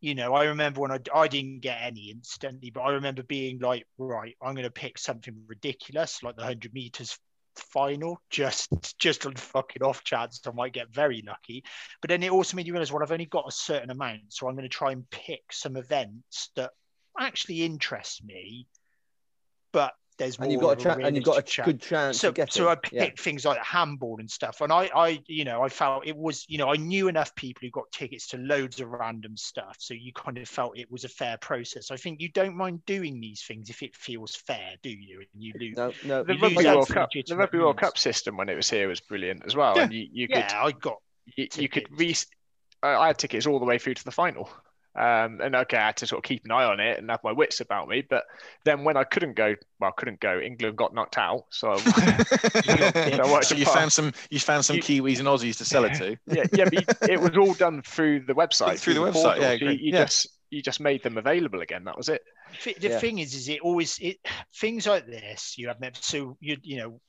you 0.00 0.14
know, 0.14 0.34
I 0.34 0.44
remember 0.44 0.80
when 0.80 0.92
I, 0.92 0.98
I 1.14 1.28
didn't 1.28 1.60
get 1.60 1.78
any 1.80 2.10
instantly, 2.10 2.70
but 2.70 2.80
I 2.80 2.92
remember 2.92 3.22
being 3.22 3.58
like, 3.58 3.86
right, 3.98 4.34
I'm 4.42 4.54
going 4.54 4.64
to 4.64 4.70
pick 4.70 4.98
something 4.98 5.34
ridiculous 5.46 6.22
like 6.22 6.36
the 6.36 6.42
100 6.42 6.72
meters 6.72 7.18
final 7.56 8.20
just 8.30 8.68
just 8.98 9.26
on 9.26 9.34
fucking 9.34 9.82
off 9.82 10.04
chance 10.04 10.40
I 10.46 10.50
might 10.52 10.72
get 10.72 10.94
very 10.94 11.22
lucky. 11.26 11.64
But 12.00 12.08
then 12.08 12.22
it 12.22 12.30
also 12.30 12.56
made 12.56 12.66
you 12.66 12.72
realize, 12.72 12.92
well, 12.92 13.02
I've 13.02 13.12
only 13.12 13.26
got 13.26 13.48
a 13.48 13.52
certain 13.52 13.90
amount, 13.90 14.32
so 14.32 14.48
I'm 14.48 14.54
going 14.54 14.62
to 14.62 14.68
try 14.68 14.92
and 14.92 15.08
pick 15.10 15.42
some 15.52 15.76
events 15.76 16.50
that 16.56 16.70
actually 17.18 17.64
interest 17.64 18.24
me, 18.24 18.66
but 19.72 19.92
there's 20.20 20.38
and 20.38 20.52
you've 20.52 20.60
got 20.60 20.78
a 20.78 20.82
cha- 20.82 20.92
and 20.92 21.16
you've 21.16 21.24
got 21.24 21.38
a 21.38 21.62
good 21.62 21.80
chance 21.80 22.20
so, 22.20 22.32
so 22.50 22.68
I 22.68 22.74
picked 22.74 22.94
yeah. 22.94 23.08
things 23.18 23.44
like 23.44 23.58
handball 23.64 24.18
and 24.20 24.30
stuff, 24.30 24.60
and 24.60 24.72
I, 24.72 24.90
I, 24.94 25.20
you 25.26 25.44
know, 25.44 25.62
I 25.62 25.68
felt 25.68 26.06
it 26.06 26.16
was, 26.16 26.44
you 26.48 26.58
know, 26.58 26.68
I 26.68 26.76
knew 26.76 27.08
enough 27.08 27.34
people 27.34 27.60
who 27.62 27.70
got 27.70 27.90
tickets 27.90 28.28
to 28.28 28.36
loads 28.36 28.80
of 28.80 28.90
random 28.90 29.36
stuff, 29.36 29.76
so 29.78 29.94
you 29.94 30.12
kind 30.12 30.36
of 30.36 30.48
felt 30.48 30.78
it 30.78 30.90
was 30.90 31.04
a 31.04 31.08
fair 31.08 31.38
process. 31.38 31.90
I 31.90 31.96
think 31.96 32.20
you 32.20 32.28
don't 32.28 32.54
mind 32.54 32.84
doing 32.84 33.20
these 33.20 33.42
things 33.42 33.70
if 33.70 33.82
it 33.82 33.96
feels 33.96 34.36
fair, 34.36 34.74
do 34.82 34.90
you? 34.90 35.20
And 35.20 35.42
you 35.42 35.52
lose. 35.58 35.76
No, 35.76 35.92
no. 36.04 36.22
The 36.22 36.34
Rugby 36.34 36.64
World 36.64 36.88
Cup, 36.88 37.08
the 37.12 37.36
Rugby 37.36 37.58
World 37.58 37.78
Cup 37.78 37.96
system 37.96 38.36
when 38.36 38.48
it 38.48 38.56
was 38.56 38.68
here 38.68 38.88
was 38.88 39.00
brilliant 39.00 39.46
as 39.46 39.56
well, 39.56 39.74
yeah. 39.76 39.84
and 39.84 39.92
you, 39.92 40.06
you 40.12 40.28
could, 40.28 40.36
yeah, 40.36 40.62
I 40.62 40.72
got, 40.72 40.98
you, 41.36 41.48
you 41.56 41.68
could 41.68 41.86
re. 41.90 42.14
I 42.82 43.08
had 43.08 43.18
tickets 43.18 43.46
all 43.46 43.58
the 43.58 43.66
way 43.66 43.78
through 43.78 43.94
to 43.94 44.04
the 44.04 44.10
final. 44.10 44.50
Um, 44.96 45.40
and 45.40 45.54
okay, 45.54 45.76
I 45.76 45.86
had 45.86 45.96
to 45.98 46.06
sort 46.06 46.18
of 46.18 46.28
keep 46.28 46.44
an 46.44 46.50
eye 46.50 46.64
on 46.64 46.80
it 46.80 46.98
and 46.98 47.08
have 47.10 47.22
my 47.22 47.30
wits 47.32 47.60
about 47.60 47.88
me. 47.88 48.02
But 48.08 48.24
then 48.64 48.82
when 48.82 48.96
I 48.96 49.04
couldn't 49.04 49.36
go, 49.36 49.54
well, 49.78 49.90
I 49.90 49.92
couldn't 49.98 50.18
go. 50.20 50.40
England 50.40 50.76
got 50.76 50.94
knocked 50.94 51.16
out, 51.16 51.44
so, 51.50 51.76
so, 51.76 53.40
so 53.42 53.54
you 53.54 53.66
found 53.66 53.92
some 53.92 54.12
you 54.30 54.40
found 54.40 54.64
some 54.64 54.76
you, 54.76 54.82
Kiwis 54.82 55.20
and 55.20 55.28
Aussies 55.28 55.58
to 55.58 55.64
sell 55.64 55.84
it 55.84 55.94
to. 55.94 56.16
Yeah, 56.26 56.44
yeah, 56.52 56.64
but 56.64 57.10
it 57.10 57.20
was 57.20 57.36
all 57.36 57.54
done 57.54 57.82
through 57.82 58.20
the 58.20 58.34
website. 58.34 58.78
Through, 58.78 58.94
through 58.94 58.94
the, 58.94 59.00
the, 59.00 59.10
website, 59.10 59.22
portal. 59.22 59.42
yeah. 59.42 59.58
So 59.58 59.64
you, 59.64 59.70
you 59.70 59.92
yeah. 59.92 60.04
just 60.04 60.28
you 60.50 60.62
just 60.62 60.80
made 60.80 61.02
them 61.02 61.18
available 61.18 61.60
again. 61.60 61.84
That 61.84 61.96
was 61.96 62.08
it. 62.08 62.22
The 62.64 62.88
yeah. 62.88 62.98
thing 62.98 63.18
is, 63.18 63.34
is 63.34 63.48
it 63.48 63.60
always 63.60 63.98
it 64.00 64.18
things 64.56 64.86
like 64.86 65.06
this 65.06 65.54
you 65.56 65.68
have 65.68 65.78
so 66.00 66.36
you 66.40 66.56
you 66.62 66.78
know 66.78 67.00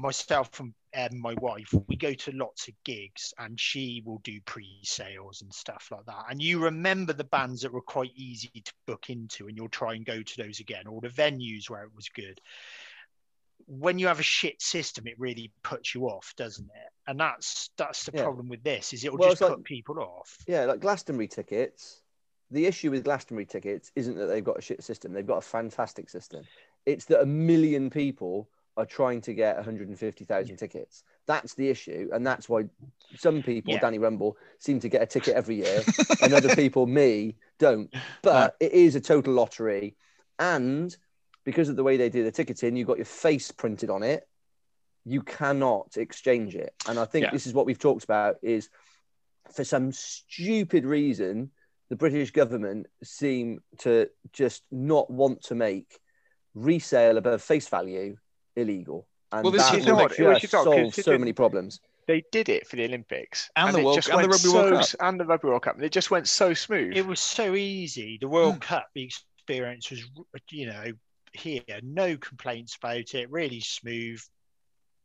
myself 0.00 0.50
and 0.60 0.72
um, 0.96 1.20
my 1.20 1.34
wife, 1.34 1.72
we 1.86 1.96
go 1.96 2.12
to 2.12 2.32
lots 2.32 2.68
of 2.68 2.74
gigs 2.84 3.32
and 3.38 3.60
she 3.60 4.02
will 4.04 4.20
do 4.24 4.40
pre-sales 4.44 5.42
and 5.42 5.52
stuff 5.52 5.88
like 5.90 6.06
that. 6.06 6.24
And 6.28 6.42
you 6.42 6.64
remember 6.64 7.12
the 7.12 7.24
bands 7.24 7.62
that 7.62 7.72
were 7.72 7.80
quite 7.80 8.12
easy 8.16 8.50
to 8.64 8.72
book 8.86 9.08
into 9.08 9.46
and 9.46 9.56
you'll 9.56 9.68
try 9.68 9.94
and 9.94 10.04
go 10.04 10.22
to 10.22 10.42
those 10.42 10.60
again, 10.60 10.86
or 10.86 11.00
the 11.00 11.08
venues 11.08 11.70
where 11.70 11.84
it 11.84 11.94
was 11.94 12.08
good. 12.08 12.40
When 13.66 13.98
you 13.98 14.08
have 14.08 14.18
a 14.18 14.24
shit 14.24 14.60
system, 14.60 15.06
it 15.06 15.14
really 15.18 15.52
puts 15.62 15.94
you 15.94 16.06
off, 16.06 16.34
doesn't 16.36 16.64
it? 16.64 16.92
And 17.06 17.20
that's 17.20 17.70
that's 17.76 18.04
the 18.04 18.12
yeah. 18.14 18.22
problem 18.22 18.48
with 18.48 18.64
this, 18.64 18.92
is 18.92 19.04
it'll 19.04 19.18
well, 19.18 19.28
just 19.28 19.42
put 19.42 19.50
like, 19.50 19.64
people 19.64 20.00
off. 20.00 20.38
Yeah, 20.48 20.64
like 20.64 20.80
Glastonbury 20.80 21.28
tickets. 21.28 22.02
The 22.50 22.66
issue 22.66 22.90
with 22.90 23.04
Glastonbury 23.04 23.46
tickets 23.46 23.92
isn't 23.94 24.16
that 24.16 24.26
they've 24.26 24.42
got 24.42 24.58
a 24.58 24.62
shit 24.62 24.82
system, 24.82 25.12
they've 25.12 25.24
got 25.24 25.38
a 25.38 25.42
fantastic 25.42 26.10
system. 26.10 26.42
It's 26.84 27.04
that 27.04 27.20
a 27.20 27.26
million 27.26 27.90
people 27.90 28.48
are 28.80 28.86
trying 28.86 29.20
to 29.22 29.34
get 29.34 29.56
150,000 29.56 30.48
yeah. 30.48 30.56
tickets. 30.56 31.04
That's 31.26 31.54
the 31.54 31.68
issue, 31.68 32.08
and 32.12 32.26
that's 32.26 32.48
why 32.48 32.64
some 33.16 33.42
people, 33.42 33.74
yeah. 33.74 33.80
Danny 33.80 33.98
Rumble, 33.98 34.36
seem 34.58 34.80
to 34.80 34.88
get 34.88 35.02
a 35.02 35.06
ticket 35.06 35.34
every 35.34 35.56
year, 35.56 35.82
and 36.22 36.32
other 36.32 36.54
people, 36.56 36.86
me, 36.86 37.36
don't. 37.58 37.92
But 38.22 38.56
it 38.58 38.72
is 38.72 38.96
a 38.96 39.00
total 39.00 39.34
lottery, 39.34 39.96
and 40.38 40.94
because 41.44 41.68
of 41.68 41.76
the 41.76 41.84
way 41.84 41.96
they 41.96 42.08
do 42.08 42.24
the 42.24 42.32
ticketing, 42.32 42.76
you've 42.76 42.88
got 42.88 42.96
your 42.96 43.04
face 43.04 43.50
printed 43.50 43.90
on 43.90 44.02
it. 44.02 44.26
You 45.04 45.22
cannot 45.22 45.96
exchange 45.96 46.56
it, 46.56 46.74
and 46.88 46.98
I 46.98 47.04
think 47.04 47.26
yeah. 47.26 47.30
this 47.30 47.46
is 47.46 47.54
what 47.54 47.66
we've 47.66 47.78
talked 47.78 48.04
about. 48.04 48.36
Is 48.42 48.68
for 49.52 49.64
some 49.64 49.92
stupid 49.92 50.84
reason, 50.84 51.50
the 51.90 51.96
British 51.96 52.30
government 52.30 52.86
seem 53.02 53.60
to 53.78 54.08
just 54.32 54.62
not 54.70 55.10
want 55.10 55.42
to 55.44 55.54
make 55.54 56.00
resale 56.54 57.16
above 57.18 57.42
face 57.42 57.68
value 57.68 58.16
illegal. 58.56 59.06
And 59.32 59.44
well, 59.44 59.52
this, 59.52 59.70
that 59.70 59.84
you 60.18 60.26
would 60.26 60.40
just 60.40 60.52
solve 60.52 60.94
so 60.94 61.18
many 61.18 61.32
problems. 61.32 61.80
They 62.06 62.24
did 62.32 62.48
it 62.48 62.66
for 62.66 62.76
the 62.76 62.84
Olympics 62.84 63.50
and, 63.54 63.68
and 63.68 63.78
the 63.78 63.84
World 63.84 64.08
and 64.10 64.24
the 64.24 64.28
Rugby 64.28 64.48
so, 64.48 64.54
World 64.54 64.72
Cup 64.72 64.88
and 65.00 65.20
the 65.20 65.24
Rugby 65.24 65.48
World 65.48 65.62
Cup. 65.62 65.80
It 65.80 65.92
just 65.92 66.10
went 66.10 66.26
so 66.26 66.52
smooth. 66.54 66.96
It 66.96 67.06
was 67.06 67.20
so 67.20 67.54
easy. 67.54 68.18
The 68.20 68.28
World 68.28 68.56
mm. 68.56 68.60
Cup 68.62 68.88
experience 68.96 69.90
was, 69.90 70.02
you 70.50 70.66
know, 70.66 70.86
here 71.32 71.62
no 71.82 72.16
complaints 72.16 72.76
about 72.76 73.14
it. 73.14 73.30
Really 73.30 73.60
smooth 73.60 74.20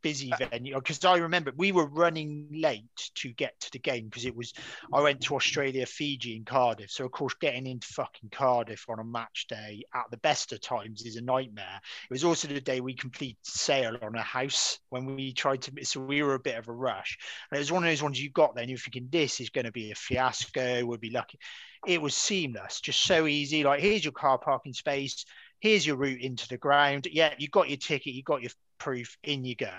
busy 0.05 0.31
uh, 0.31 0.37
venue 0.51 0.75
because 0.75 1.03
I 1.03 1.17
remember 1.17 1.51
we 1.57 1.71
were 1.71 1.87
running 1.87 2.47
late 2.51 3.09
to 3.15 3.29
get 3.29 3.59
to 3.61 3.71
the 3.71 3.79
game 3.79 4.05
because 4.05 4.25
it 4.25 4.35
was 4.35 4.53
I 4.93 5.01
went 5.01 5.21
to 5.21 5.35
Australia, 5.35 5.83
Fiji, 5.87 6.35
and 6.35 6.45
Cardiff. 6.45 6.91
So 6.91 7.05
of 7.05 7.11
course, 7.11 7.33
getting 7.33 7.65
into 7.65 7.87
fucking 7.87 8.29
Cardiff 8.31 8.85
on 8.87 8.99
a 8.99 9.03
match 9.03 9.47
day 9.49 9.81
at 9.95 10.03
the 10.11 10.17
best 10.17 10.53
of 10.53 10.61
times 10.61 11.01
is 11.01 11.15
a 11.15 11.21
nightmare. 11.21 11.81
It 12.03 12.13
was 12.13 12.23
also 12.23 12.47
the 12.47 12.61
day 12.61 12.81
we 12.81 12.93
completed 12.93 13.37
sale 13.41 13.97
on 13.99 14.13
a 14.13 14.21
house 14.21 14.77
when 14.89 15.07
we 15.07 15.33
tried 15.33 15.63
to. 15.63 15.71
So 15.83 16.01
we 16.01 16.21
were 16.21 16.35
a 16.35 16.39
bit 16.39 16.59
of 16.59 16.67
a 16.67 16.71
rush, 16.71 17.17
and 17.49 17.57
it 17.57 17.61
was 17.61 17.71
one 17.71 17.83
of 17.83 17.89
those 17.89 18.03
ones 18.03 18.21
you 18.21 18.29
got 18.29 18.53
there 18.53 18.61
and 18.61 18.69
you're 18.69 18.77
thinking 18.77 19.07
this 19.11 19.39
is 19.41 19.49
going 19.49 19.65
to 19.65 19.71
be 19.71 19.89
a 19.89 19.95
fiasco. 19.95 20.85
We'll 20.85 20.99
be 20.99 21.09
lucky. 21.09 21.39
It 21.87 21.99
was 21.99 22.15
seamless, 22.15 22.79
just 22.79 23.01
so 23.01 23.25
easy. 23.25 23.63
Like 23.63 23.79
here's 23.79 24.05
your 24.05 24.13
car 24.13 24.37
parking 24.37 24.73
space 24.73 25.25
here's 25.61 25.87
your 25.87 25.95
route 25.95 26.21
into 26.21 26.47
the 26.47 26.57
ground. 26.57 27.07
Yeah, 27.11 27.33
you 27.39 27.47
got 27.47 27.69
your 27.69 27.77
ticket, 27.77 28.13
you 28.13 28.21
got 28.21 28.43
your 28.43 28.51
proof, 28.77 29.17
in 29.23 29.45
you 29.45 29.55
go. 29.55 29.71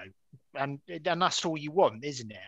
And 0.55 0.81
and 1.05 1.21
that's 1.21 1.45
all 1.45 1.57
you 1.57 1.71
want, 1.71 2.05
isn't 2.05 2.31
it? 2.31 2.39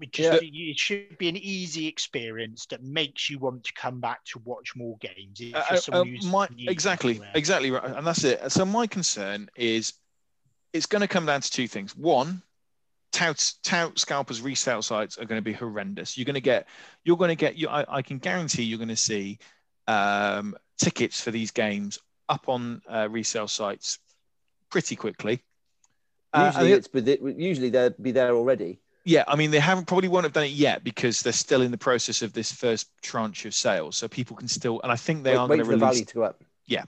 It, 0.00 0.12
just, 0.12 0.42
yeah. 0.42 0.70
it 0.70 0.78
should 0.78 1.18
be 1.18 1.28
an 1.28 1.36
easy 1.36 1.86
experience 1.86 2.66
that 2.66 2.82
makes 2.82 3.28
you 3.28 3.38
want 3.38 3.64
to 3.64 3.72
come 3.74 4.00
back 4.00 4.24
to 4.24 4.40
watch 4.40 4.74
more 4.74 4.96
games. 4.98 5.40
Uh, 5.54 5.78
uh, 5.92 6.04
my, 6.24 6.48
exactly, 6.58 7.20
exactly 7.34 7.70
right, 7.70 7.84
and 7.84 8.06
that's 8.06 8.24
it. 8.24 8.50
So 8.50 8.64
my 8.64 8.86
concern 8.86 9.50
is 9.54 9.92
it's 10.72 10.86
going 10.86 11.02
to 11.02 11.08
come 11.08 11.26
down 11.26 11.42
to 11.42 11.50
two 11.50 11.68
things. 11.68 11.94
One, 11.94 12.42
tout, 13.12 13.52
tout 13.62 13.98
scalpers 13.98 14.40
resale 14.40 14.82
sites 14.82 15.18
are 15.18 15.26
going 15.26 15.38
to 15.38 15.44
be 15.44 15.52
horrendous. 15.52 16.16
You're 16.16 16.24
going 16.24 16.34
to 16.34 16.40
get, 16.40 16.66
you're 17.04 17.18
going 17.18 17.28
to 17.28 17.36
get, 17.36 17.56
you, 17.56 17.68
I, 17.68 17.84
I 17.98 18.02
can 18.02 18.18
guarantee 18.18 18.62
you're 18.62 18.78
going 18.78 18.88
to 18.88 18.96
see 18.96 19.38
um, 19.86 20.56
tickets 20.78 21.20
for 21.20 21.30
these 21.30 21.50
games 21.50 21.98
up 22.28 22.48
on 22.48 22.80
uh, 22.88 23.08
resale 23.10 23.46
sites 23.46 23.98
pretty 24.70 24.96
quickly. 24.96 25.42
Usually, 26.34 26.72
uh, 26.72 26.76
it's 26.76 26.88
but 26.88 27.06
usually 27.06 27.70
they'll 27.70 27.90
be 27.90 28.10
there 28.10 28.34
already. 28.34 28.80
Yeah, 29.04 29.24
I 29.26 29.36
mean 29.36 29.50
they 29.50 29.58
haven't 29.58 29.86
probably 29.86 30.08
won't 30.08 30.24
have 30.24 30.32
done 30.32 30.44
it 30.44 30.52
yet 30.52 30.84
because 30.84 31.22
they're 31.22 31.32
still 31.32 31.62
in 31.62 31.70
the 31.70 31.78
process 31.78 32.22
of 32.22 32.32
this 32.32 32.52
first 32.52 32.88
tranche 33.02 33.44
of 33.44 33.54
sales, 33.54 33.96
so 33.96 34.08
people 34.08 34.36
can 34.36 34.48
still. 34.48 34.80
And 34.82 34.92
I 34.92 34.96
think 34.96 35.24
they 35.24 35.30
wait, 35.30 35.38
are 35.38 35.48
going 35.48 35.58
to 35.58 35.64
release. 35.64 35.80
the 35.80 35.86
value 35.86 36.04
to 36.04 36.14
go 36.14 36.22
up. 36.22 36.44
Yeah. 36.66 36.84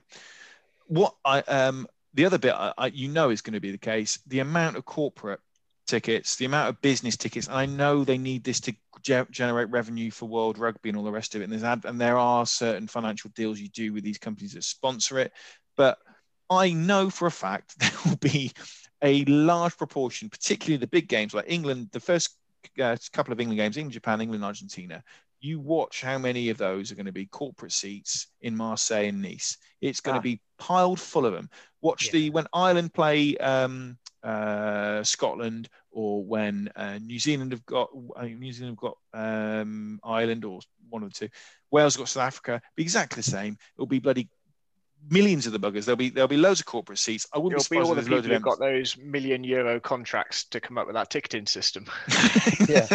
What 0.86 1.14
I 1.24 1.40
um 1.40 1.88
the 2.14 2.24
other 2.26 2.38
bit 2.38 2.54
I, 2.54 2.72
I, 2.78 2.86
you 2.86 3.08
know 3.08 3.30
is 3.30 3.42
going 3.42 3.54
to 3.54 3.60
be 3.60 3.72
the 3.72 3.78
case 3.78 4.18
the 4.26 4.38
amount 4.38 4.76
of 4.76 4.84
corporate 4.84 5.40
tickets, 5.86 6.36
the 6.36 6.44
amount 6.44 6.68
of 6.68 6.80
business 6.80 7.16
tickets. 7.16 7.46
And 7.46 7.56
I 7.56 7.66
know 7.66 8.04
they 8.04 8.18
need 8.18 8.44
this 8.44 8.60
to 8.60 8.72
ge- 9.02 9.30
generate 9.30 9.70
revenue 9.70 10.10
for 10.10 10.26
World 10.26 10.58
Rugby 10.58 10.88
and 10.88 10.98
all 10.98 11.04
the 11.04 11.12
rest 11.12 11.34
of 11.34 11.40
it. 11.40 11.44
And 11.44 11.52
there's 11.52 11.64
ad- 11.64 11.84
and 11.84 12.00
there 12.00 12.16
are 12.16 12.46
certain 12.46 12.86
financial 12.86 13.30
deals 13.34 13.60
you 13.60 13.68
do 13.68 13.92
with 13.92 14.04
these 14.04 14.18
companies 14.18 14.54
that 14.54 14.64
sponsor 14.64 15.18
it, 15.18 15.32
but 15.76 15.98
I 16.50 16.72
know 16.72 17.10
for 17.10 17.26
a 17.26 17.30
fact 17.30 17.78
there 17.78 17.90
will 18.04 18.16
be 18.16 18.52
a 19.04 19.24
large 19.26 19.76
proportion, 19.76 20.28
particularly 20.30 20.78
the 20.78 20.86
big 20.86 21.08
games 21.08 21.34
like 21.34 21.44
England, 21.46 21.90
the 21.92 22.00
first 22.00 22.36
uh, 22.82 22.96
couple 23.12 23.32
of 23.32 23.40
England 23.40 23.58
games, 23.58 23.76
England, 23.76 23.92
Japan, 23.92 24.20
England, 24.20 24.44
Argentina. 24.44 25.04
You 25.40 25.60
watch 25.60 26.00
how 26.00 26.16
many 26.16 26.48
of 26.48 26.56
those 26.56 26.90
are 26.90 26.94
going 26.94 27.04
to 27.04 27.12
be 27.12 27.26
corporate 27.26 27.72
seats 27.72 28.28
in 28.40 28.56
Marseille 28.56 29.08
and 29.08 29.20
Nice. 29.20 29.58
It's 29.82 30.00
going 30.00 30.16
ah. 30.16 30.18
to 30.18 30.22
be 30.22 30.40
piled 30.58 30.98
full 30.98 31.26
of 31.26 31.34
them. 31.34 31.50
Watch 31.82 32.06
yeah. 32.06 32.12
the 32.12 32.30
when 32.30 32.46
Ireland 32.54 32.94
play 32.94 33.36
um, 33.36 33.98
uh, 34.22 35.02
Scotland 35.02 35.68
or 35.90 36.24
when 36.24 36.70
uh, 36.74 36.98
New 36.98 37.18
Zealand 37.18 37.52
have 37.52 37.66
got 37.66 37.90
uh, 38.16 38.24
New 38.24 38.52
Zealand 38.52 38.78
have 38.80 38.94
got 38.94 38.96
um, 39.12 40.00
Ireland 40.02 40.46
or 40.46 40.60
one 40.88 41.02
of 41.02 41.12
the 41.12 41.26
two. 41.26 41.32
Wales 41.70 41.98
got 41.98 42.08
South 42.08 42.26
Africa. 42.26 42.62
Be 42.74 42.82
exactly 42.82 43.16
the 43.16 43.30
same. 43.30 43.58
It'll 43.76 43.86
be 43.86 43.98
bloody 43.98 44.30
millions 45.10 45.46
of 45.46 45.52
the 45.52 45.60
buggers. 45.60 45.84
There'll 45.84 45.96
be 45.96 46.10
there'll 46.10 46.28
be 46.28 46.36
loads 46.36 46.60
of 46.60 46.66
corporate 46.66 46.98
seats. 46.98 47.26
I 47.32 47.38
wouldn't 47.38 47.60
It'll 47.60 47.70
be 47.70 47.84
surprised 47.86 48.08
if 48.08 48.24
there's 48.24 48.42
got 48.42 48.58
those 48.58 48.96
million 48.96 49.44
euro 49.44 49.80
contracts 49.80 50.44
to 50.44 50.60
come 50.60 50.78
up 50.78 50.86
with 50.86 50.94
that 50.94 51.10
ticketing 51.10 51.46
system. 51.46 51.86
yeah, 52.68 52.86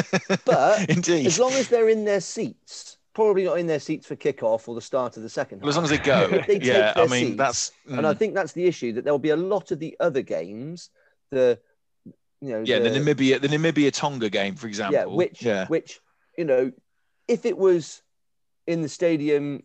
but 0.46 0.90
indeed, 0.90 1.28
as 1.28 1.40
long 1.40 1.54
as 1.54 1.68
they're 1.68 1.90
in 1.90 2.06
their 2.06 2.22
seats, 2.22 2.98
probably 3.14 3.44
not 3.44 3.60
in 3.60 3.68
their 3.68 3.80
seats 3.80 4.08
for 4.08 4.16
kickoff 4.16 4.68
or 4.68 4.76
the 4.76 4.82
start 4.82 5.18
of 5.18 5.24
the 5.24 5.30
second. 5.30 5.62
Well, 5.62 5.70
as 5.70 5.76
long 5.76 5.86
as 5.86 5.92
they 5.92 5.98
go, 5.98 6.28
they 6.48 6.60
yeah. 6.62 6.94
I 6.96 7.08
mean, 7.08 7.28
seats, 7.28 7.38
that's 7.38 7.72
mm. 7.88 7.98
and 7.98 8.08
I 8.08 8.14
mm. 8.14 8.18
think 8.18 8.34
that's 8.34 8.54
the 8.54 8.66
issue 8.66 8.94
that 8.94 9.04
there'll 9.04 9.20
be 9.20 9.30
a 9.30 9.38
lot 9.38 9.72
of 9.72 9.80
the 9.80 9.96
other 10.00 10.22
games, 10.22 10.90
the 11.32 11.60
you 12.42 12.50
know, 12.52 12.64
yeah, 12.66 12.80
the, 12.80 12.90
the 12.90 13.00
Namibia, 13.00 13.42
the 13.42 13.50
Namibia 13.50 13.92
Tonga 13.92 14.30
game, 14.30 14.56
for 14.56 14.68
example, 14.68 15.00
yeah, 15.00 15.06
which 15.06 15.42
yeah. 15.42 15.68
which 15.68 16.00
you 16.38 16.46
know, 16.46 16.72
if 17.28 17.46
it 17.46 17.58
was 17.58 18.02
in 18.66 18.82
the 18.82 18.90
stadium 18.90 19.64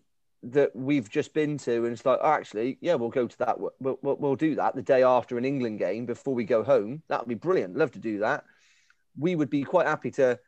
that 0.51 0.75
we've 0.75 1.09
just 1.09 1.33
been 1.33 1.59
to, 1.59 1.85
and 1.85 1.93
it's 1.93 2.05
like, 2.05 2.19
oh, 2.23 2.33
actually, 2.33 2.79
yeah, 2.81 2.95
we'll 2.95 3.11
go 3.11 3.27
to 3.27 3.39
that. 3.39 3.59
We'll, 3.59 3.99
we'll, 4.03 4.17
we'll 4.17 4.37
do 4.37 4.55
that 4.57 4.75
the 4.75 4.83
day 4.83 5.03
after 5.03 5.39
an 5.39 5.45
England 5.45 5.79
game 5.79 6.07
before 6.07 6.35
we 6.35 6.45
go 6.45 6.63
home. 6.63 7.03
That 7.09 7.21
would 7.21 7.29
be 7.29 7.35
brilliant. 7.35 7.77
Love 7.77 7.93
to 7.93 7.99
do 7.99 8.21
that. 8.21 8.45
We 9.19 9.37
would 9.37 9.51
be 9.51 9.63
quite 9.63 9.87
happy 9.87 10.11
to 10.13 10.39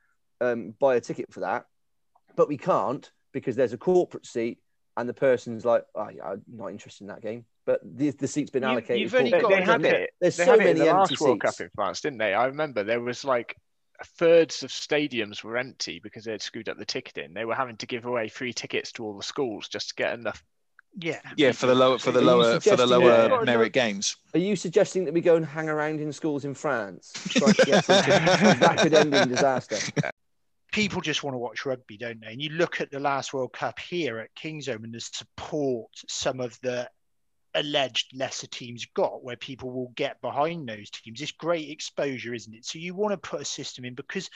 um, 0.41 0.75
buy 0.79 0.97
a 0.97 1.01
ticket 1.01 1.33
for 1.33 1.41
that, 1.41 1.67
but 2.37 2.49
we 2.49 2.57
can't 2.57 3.11
because 3.33 3.57
there's 3.57 3.73
a 3.73 3.79
corporate 3.79 4.27
seat 4.27 4.59
and 4.97 5.09
the 5.09 5.15
person's 5.15 5.65
like, 5.65 5.85
oh, 5.95 6.09
yeah, 6.09 6.25
I'm 6.25 6.43
not 6.51 6.69
interested 6.69 7.05
in 7.05 7.09
that 7.09 7.21
game. 7.21 7.45
But 7.67 7.81
the, 7.85 8.11
the 8.11 8.29
seat's 8.29 8.51
been 8.51 8.65
allocated. 8.65 9.01
You've 9.01 9.15
only 9.15 9.31
got, 9.31 9.51
they 9.51 9.63
had 9.63 9.85
it. 9.85 10.11
There's 10.21 10.37
they 10.37 10.45
so 10.45 10.57
many 10.57 10.71
it 10.71 10.77
in 10.77 10.79
the 10.79 10.93
last 10.93 11.21
World 11.21 11.41
Cup 11.41 11.61
in 11.61 11.69
France, 11.75 12.01
didn't 12.01 12.19
they? 12.19 12.33
I 12.33 12.47
remember 12.47 12.85
there 12.85 13.01
was 13.01 13.25
like 13.25 13.57
thirds 14.05 14.63
of 14.63 14.71
stadiums 14.71 15.43
were 15.43 15.57
empty 15.57 16.01
because 16.01 16.25
they 16.25 16.33
had 16.33 16.43
screwed 16.43 16.69
up 16.69 16.79
the 16.79 16.85
ticketing. 16.85 17.35
They 17.35 17.45
were 17.45 17.55
having 17.55 17.77
to 17.79 17.87
give 17.87 18.05
away 18.05 18.29
free 18.29 18.53
tickets 18.53 18.93
to 18.93 19.05
all 19.05 19.17
the 19.17 19.23
schools 19.23 19.69
just 19.69 19.91
to 19.91 19.95
get 19.95 20.15
enough. 20.19 20.43
Yeah, 20.99 21.21
yeah, 21.37 21.53
for 21.53 21.67
the 21.67 21.75
lower 21.75 21.99
for 21.99 22.11
the 22.11 22.23
lower 22.23 22.59
for 22.59 22.75
the 22.75 22.87
lower 22.87 23.29
yeah. 23.29 23.43
merit 23.45 23.75
games. 23.75 24.17
Are 24.33 24.39
you 24.39 24.57
suggesting 24.57 25.05
that 25.05 25.13
we 25.13 25.21
go 25.21 25.37
and 25.37 25.45
hang 25.45 25.69
around 25.69 26.01
in 26.01 26.11
schools 26.11 26.47
in 26.47 26.55
France? 26.55 27.13
that 27.35 28.79
could 28.81 28.95
end 28.95 29.15
in 29.15 29.29
disaster. 29.29 29.77
People 30.73 31.03
just 31.03 31.23
want 31.23 31.35
to 31.35 31.39
watch 31.39 31.67
rugby, 31.67 31.99
don't 31.99 32.21
they? 32.21 32.29
And 32.29 32.41
you 32.41 32.51
look 32.51 32.81
at 32.81 32.91
the 32.91 33.01
last 33.01 33.35
World 33.35 33.53
Cup 33.53 33.79
here 33.79 34.19
at 34.19 34.35
Kingsholm 34.35 34.85
and 34.85 34.95
the 34.95 35.01
support 35.01 35.91
some 36.09 36.41
of 36.41 36.59
the 36.63 36.89
alleged 37.57 38.17
lesser 38.17 38.47
teams 38.47 38.87
got 38.95 39.25
where 39.25 39.37
people 39.37 39.73
will 39.73 39.93
get 39.97 40.21
behind 40.21 40.69
those 40.69 40.91
teams. 40.91 41.21
It's 41.21 41.33
great 41.33 41.71
exposure, 41.71 42.35
isn't 42.35 42.55
it? 42.55 42.65
So 42.65 42.79
you 42.79 42.95
want 42.95 43.13
to 43.13 43.29
put 43.29 43.41
a 43.41 43.45
system 43.45 43.85
in 43.85 43.95
because 43.95 44.31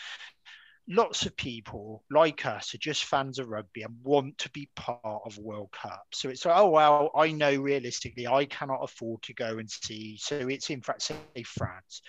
lots 0.89 1.25
of 1.27 1.37
people 1.37 2.03
like 2.11 2.45
us 2.47 2.75
are 2.75 2.79
just 2.79 3.05
fans 3.05 3.39
of 3.39 3.49
rugby 3.49 3.83
and 3.83 3.95
want 4.03 4.39
to 4.39 4.51
be 4.51 4.69
part 4.75 5.01
of 5.05 5.39
World 5.39 5.71
Cup. 5.71 6.05
So 6.13 6.29
it's 6.29 6.45
like, 6.45 6.57
oh 6.57 6.71
well, 6.71 7.11
I 7.15 7.33
know 7.33 7.55
realistically 7.57 8.27
I 8.27 8.47
cannot 8.47 8.83
afford 8.83 9.23
to 9.23 9.35
go 9.35 9.59
and 9.59 9.71
see. 9.71 10.17
So 10.19 10.37
it's 10.37 10.71
in 10.71 10.81
fact 10.81 11.03
say 11.03 11.43
France 11.45 12.03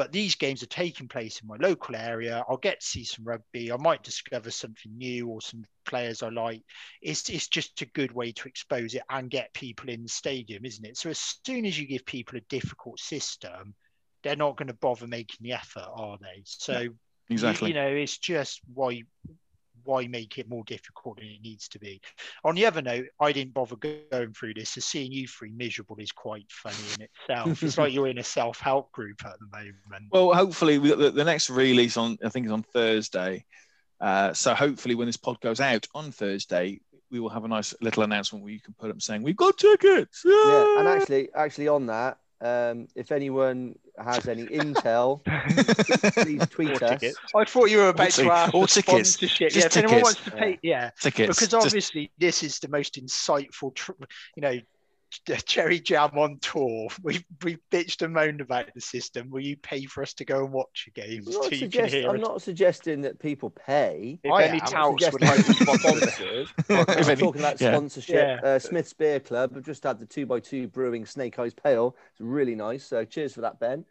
but 0.00 0.12
these 0.12 0.34
games 0.34 0.62
are 0.62 0.66
taking 0.66 1.08
place 1.08 1.42
in 1.42 1.46
my 1.46 1.56
local 1.60 1.94
area. 1.94 2.42
I'll 2.48 2.56
get 2.56 2.80
to 2.80 2.86
see 2.86 3.04
some 3.04 3.26
rugby. 3.26 3.70
I 3.70 3.76
might 3.76 4.02
discover 4.02 4.50
something 4.50 4.96
new 4.96 5.28
or 5.28 5.42
some 5.42 5.66
players 5.84 6.22
I 6.22 6.30
like. 6.30 6.62
It's, 7.02 7.28
it's 7.28 7.48
just 7.48 7.82
a 7.82 7.84
good 7.84 8.10
way 8.10 8.32
to 8.32 8.48
expose 8.48 8.94
it 8.94 9.02
and 9.10 9.28
get 9.28 9.52
people 9.52 9.90
in 9.90 10.02
the 10.02 10.08
stadium, 10.08 10.64
isn't 10.64 10.86
it? 10.86 10.96
So 10.96 11.10
as 11.10 11.36
soon 11.44 11.66
as 11.66 11.78
you 11.78 11.86
give 11.86 12.06
people 12.06 12.38
a 12.38 12.48
difficult 12.48 12.98
system, 12.98 13.74
they're 14.22 14.36
not 14.36 14.56
going 14.56 14.68
to 14.68 14.74
bother 14.80 15.06
making 15.06 15.40
the 15.42 15.52
effort, 15.52 15.86
are 15.94 16.16
they? 16.18 16.44
So 16.46 16.88
exactly, 17.28 17.68
you, 17.68 17.74
you 17.74 17.80
know, 17.82 17.88
it's 17.88 18.16
just 18.16 18.62
why 18.72 19.02
why 19.84 20.06
make 20.06 20.38
it 20.38 20.48
more 20.48 20.64
difficult 20.64 21.18
than 21.18 21.26
it 21.26 21.42
needs 21.42 21.68
to 21.68 21.78
be? 21.78 22.00
On 22.44 22.54
the 22.54 22.66
other 22.66 22.82
note, 22.82 23.06
I 23.20 23.32
didn't 23.32 23.54
bother 23.54 23.76
going 23.76 24.32
through 24.32 24.54
this. 24.54 24.70
So 24.70 24.80
seeing 24.80 25.12
you 25.12 25.26
three 25.26 25.52
miserable 25.52 25.96
is 25.98 26.12
quite 26.12 26.46
funny 26.50 26.76
in 26.98 27.02
itself. 27.02 27.62
it's 27.62 27.78
like 27.78 27.92
you're 27.92 28.08
in 28.08 28.18
a 28.18 28.24
self-help 28.24 28.92
group 28.92 29.24
at 29.24 29.36
the 29.38 29.46
moment. 29.56 30.10
Well, 30.10 30.32
hopefully 30.32 30.78
the, 30.78 31.10
the 31.10 31.24
next 31.24 31.50
release 31.50 31.96
on 31.96 32.18
I 32.24 32.28
think 32.28 32.46
is 32.46 32.52
on 32.52 32.62
Thursday. 32.62 33.44
Uh, 34.00 34.32
so 34.32 34.54
hopefully 34.54 34.94
when 34.94 35.06
this 35.06 35.16
pod 35.16 35.40
goes 35.40 35.60
out 35.60 35.86
on 35.94 36.10
Thursday, 36.10 36.80
we 37.10 37.20
will 37.20 37.28
have 37.28 37.44
a 37.44 37.48
nice 37.48 37.74
little 37.80 38.02
announcement 38.02 38.42
where 38.42 38.52
you 38.52 38.60
can 38.60 38.74
put 38.78 38.90
up 38.90 39.02
saying 39.02 39.22
we've 39.22 39.36
got 39.36 39.58
tickets. 39.58 40.22
Yeah, 40.24 40.78
and 40.78 40.88
actually, 40.88 41.28
actually 41.34 41.68
on 41.68 41.86
that, 41.86 42.18
um, 42.40 42.88
if 42.94 43.12
anyone 43.12 43.74
has 44.02 44.26
any 44.26 44.46
intel, 44.46 45.22
please 46.14 46.46
tweet 46.48 46.82
us. 46.82 47.02
I 47.34 47.44
thought 47.44 47.70
you 47.70 47.78
were 47.78 47.88
about 47.88 48.10
to 48.12 48.30
ask 48.30 48.54
or 48.54 48.66
tickets. 48.66 49.16
Just 49.16 49.40
yeah, 49.40 49.48
if 49.48 49.76
anyone 49.76 50.02
wants 50.02 50.24
to 50.24 50.30
pay, 50.30 50.58
yeah, 50.62 50.90
tickets. 50.98 51.38
Because 51.38 51.54
obviously 51.54 52.06
Just... 52.06 52.18
this 52.18 52.42
is 52.42 52.58
the 52.60 52.68
most 52.68 52.94
insightful, 52.94 53.76
you 54.36 54.42
know, 54.42 54.58
Cherry 55.46 55.80
Jam 55.80 56.16
on 56.16 56.38
tour. 56.40 56.88
We 57.02 57.24
we 57.42 57.58
bitched 57.72 58.02
and 58.02 58.14
moaned 58.14 58.40
about 58.40 58.72
the 58.74 58.80
system. 58.80 59.30
Will 59.30 59.40
you 59.40 59.56
pay 59.56 59.84
for 59.84 60.02
us 60.02 60.14
to 60.14 60.24
go 60.24 60.44
and 60.44 60.52
watch 60.52 60.88
a 60.88 60.90
game? 60.90 61.24
I'm, 61.26 61.32
not, 61.32 61.44
suggest, 61.52 61.94
I'm 61.94 62.20
not, 62.20 62.42
suggesting 62.42 63.02
that 63.02 63.18
people 63.18 63.50
pay. 63.50 64.20
If 64.22 64.32
I 64.32 64.44
any 64.44 64.60
touts 64.60 65.12
would 65.12 65.22
like 65.22 65.44
to 65.44 65.54
sponsor, 65.54 66.46
I'm 66.68 67.16
talking 67.16 67.40
about 67.40 67.60
yeah. 67.60 67.72
sponsorship. 67.72 68.40
Yeah. 68.42 68.48
Uh, 68.48 68.58
Smith's 68.58 68.92
Beer 68.92 69.20
Club 69.20 69.54
have 69.54 69.64
just 69.64 69.82
had 69.82 69.98
the 69.98 70.06
two 70.06 70.26
by 70.26 70.40
two 70.40 70.68
brewing 70.68 71.06
Snake 71.06 71.38
Eyes 71.38 71.54
Pale. 71.54 71.96
It's 72.12 72.20
really 72.20 72.54
nice. 72.54 72.84
So 72.84 73.04
cheers 73.04 73.34
for 73.34 73.40
that, 73.40 73.58
Ben. 73.58 73.84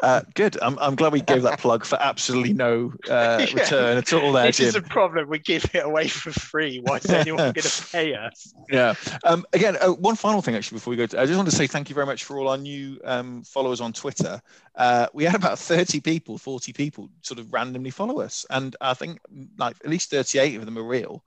Uh, 0.00 0.22
good. 0.34 0.56
I'm, 0.62 0.78
I'm 0.78 0.94
glad 0.94 1.12
we 1.12 1.20
gave 1.20 1.42
that 1.42 1.58
plug 1.58 1.84
for 1.84 2.00
absolutely 2.00 2.52
no 2.52 2.92
uh, 3.08 3.44
yeah. 3.48 3.52
return 3.52 3.98
at 3.98 4.12
all. 4.12 4.32
There, 4.32 4.46
this 4.46 4.58
Jim. 4.58 4.68
is 4.68 4.76
a 4.76 4.82
problem. 4.82 5.28
We 5.28 5.40
give 5.40 5.64
it 5.74 5.84
away 5.84 6.06
for 6.06 6.30
free. 6.30 6.78
Why 6.78 6.98
is 6.98 7.06
anyone 7.06 7.38
going 7.38 7.54
to 7.54 7.86
pay 7.90 8.14
us? 8.14 8.54
Yeah. 8.70 8.94
Um, 9.24 9.44
again, 9.52 9.76
uh, 9.80 9.88
one 9.88 10.14
final 10.14 10.40
thing 10.40 10.54
actually 10.54 10.76
before 10.76 10.92
we 10.92 10.96
go. 10.96 11.06
To, 11.06 11.20
I 11.20 11.26
just 11.26 11.36
want 11.36 11.50
to 11.50 11.54
say 11.54 11.66
thank 11.66 11.88
you 11.88 11.94
very 11.94 12.06
much 12.06 12.24
for 12.24 12.38
all 12.38 12.48
our 12.48 12.56
new 12.56 13.00
um, 13.04 13.42
followers 13.42 13.80
on 13.80 13.92
Twitter. 13.92 14.40
Uh, 14.76 15.08
we 15.12 15.24
had 15.24 15.34
about 15.34 15.58
30 15.58 16.00
people, 16.00 16.38
40 16.38 16.72
people, 16.72 17.10
sort 17.22 17.40
of 17.40 17.52
randomly 17.52 17.90
follow 17.90 18.20
us, 18.20 18.46
and 18.50 18.76
I 18.80 18.94
think 18.94 19.18
like 19.56 19.76
at 19.82 19.90
least 19.90 20.10
38 20.10 20.56
of 20.56 20.64
them 20.64 20.78
are 20.78 20.84
real. 20.84 21.24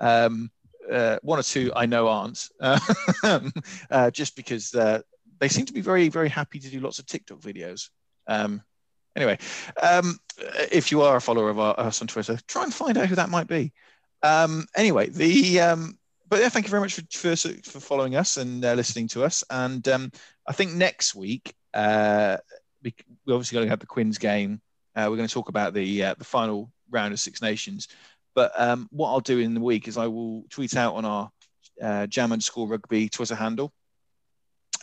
Um, 0.00 0.50
uh, 0.90 1.18
one 1.22 1.38
or 1.38 1.42
two 1.42 1.72
I 1.76 1.86
know 1.86 2.08
aren't, 2.08 2.48
uh, 2.60 4.10
just 4.10 4.34
because 4.36 4.70
they 4.70 5.48
seem 5.48 5.66
to 5.66 5.72
be 5.72 5.82
very, 5.82 6.08
very 6.08 6.28
happy 6.28 6.58
to 6.58 6.70
do 6.70 6.80
lots 6.80 6.98
of 6.98 7.06
TikTok 7.06 7.40
videos. 7.40 7.90
Um, 8.26 8.62
anyway, 9.16 9.38
um, 9.82 10.18
if 10.70 10.90
you 10.90 11.02
are 11.02 11.16
a 11.16 11.20
follower 11.20 11.50
of 11.50 11.58
us 11.58 12.00
on 12.00 12.08
Twitter, 12.08 12.38
try 12.46 12.64
and 12.64 12.74
find 12.74 12.96
out 12.98 13.08
who 13.08 13.14
that 13.14 13.30
might 13.30 13.46
be. 13.46 13.72
Um, 14.22 14.66
anyway, 14.76 15.08
the 15.10 15.60
um, 15.60 15.98
but 16.28 16.40
yeah, 16.40 16.48
thank 16.48 16.66
you 16.66 16.70
very 16.70 16.80
much 16.80 16.94
for 16.94 17.02
for, 17.10 17.36
for 17.36 17.80
following 17.80 18.16
us 18.16 18.36
and 18.36 18.64
uh, 18.64 18.74
listening 18.74 19.08
to 19.08 19.24
us. 19.24 19.44
And 19.50 19.86
um, 19.88 20.10
I 20.46 20.52
think 20.52 20.72
next 20.72 21.14
week 21.14 21.54
uh, 21.74 22.38
we, 22.82 22.94
obviously 23.28 23.56
going 23.56 23.66
to 23.66 23.70
have 23.70 23.80
the 23.80 23.86
Quins 23.86 24.18
game. 24.18 24.60
Uh, 24.96 25.06
we're 25.10 25.16
going 25.16 25.28
to 25.28 25.34
talk 25.34 25.48
about 25.48 25.74
the 25.74 26.04
uh, 26.04 26.14
the 26.16 26.24
final 26.24 26.70
round 26.90 27.12
of 27.12 27.20
Six 27.20 27.42
Nations. 27.42 27.88
But 28.34 28.52
um, 28.56 28.88
what 28.90 29.10
I'll 29.10 29.20
do 29.20 29.38
in 29.38 29.54
the 29.54 29.60
week 29.60 29.86
is 29.86 29.96
I 29.96 30.08
will 30.08 30.44
tweet 30.50 30.76
out 30.76 30.94
on 30.94 31.04
our 31.04 31.30
uh, 31.80 32.06
Jam 32.06 32.32
underscore 32.32 32.66
Rugby 32.66 33.08
Twitter 33.08 33.34
handle 33.34 33.72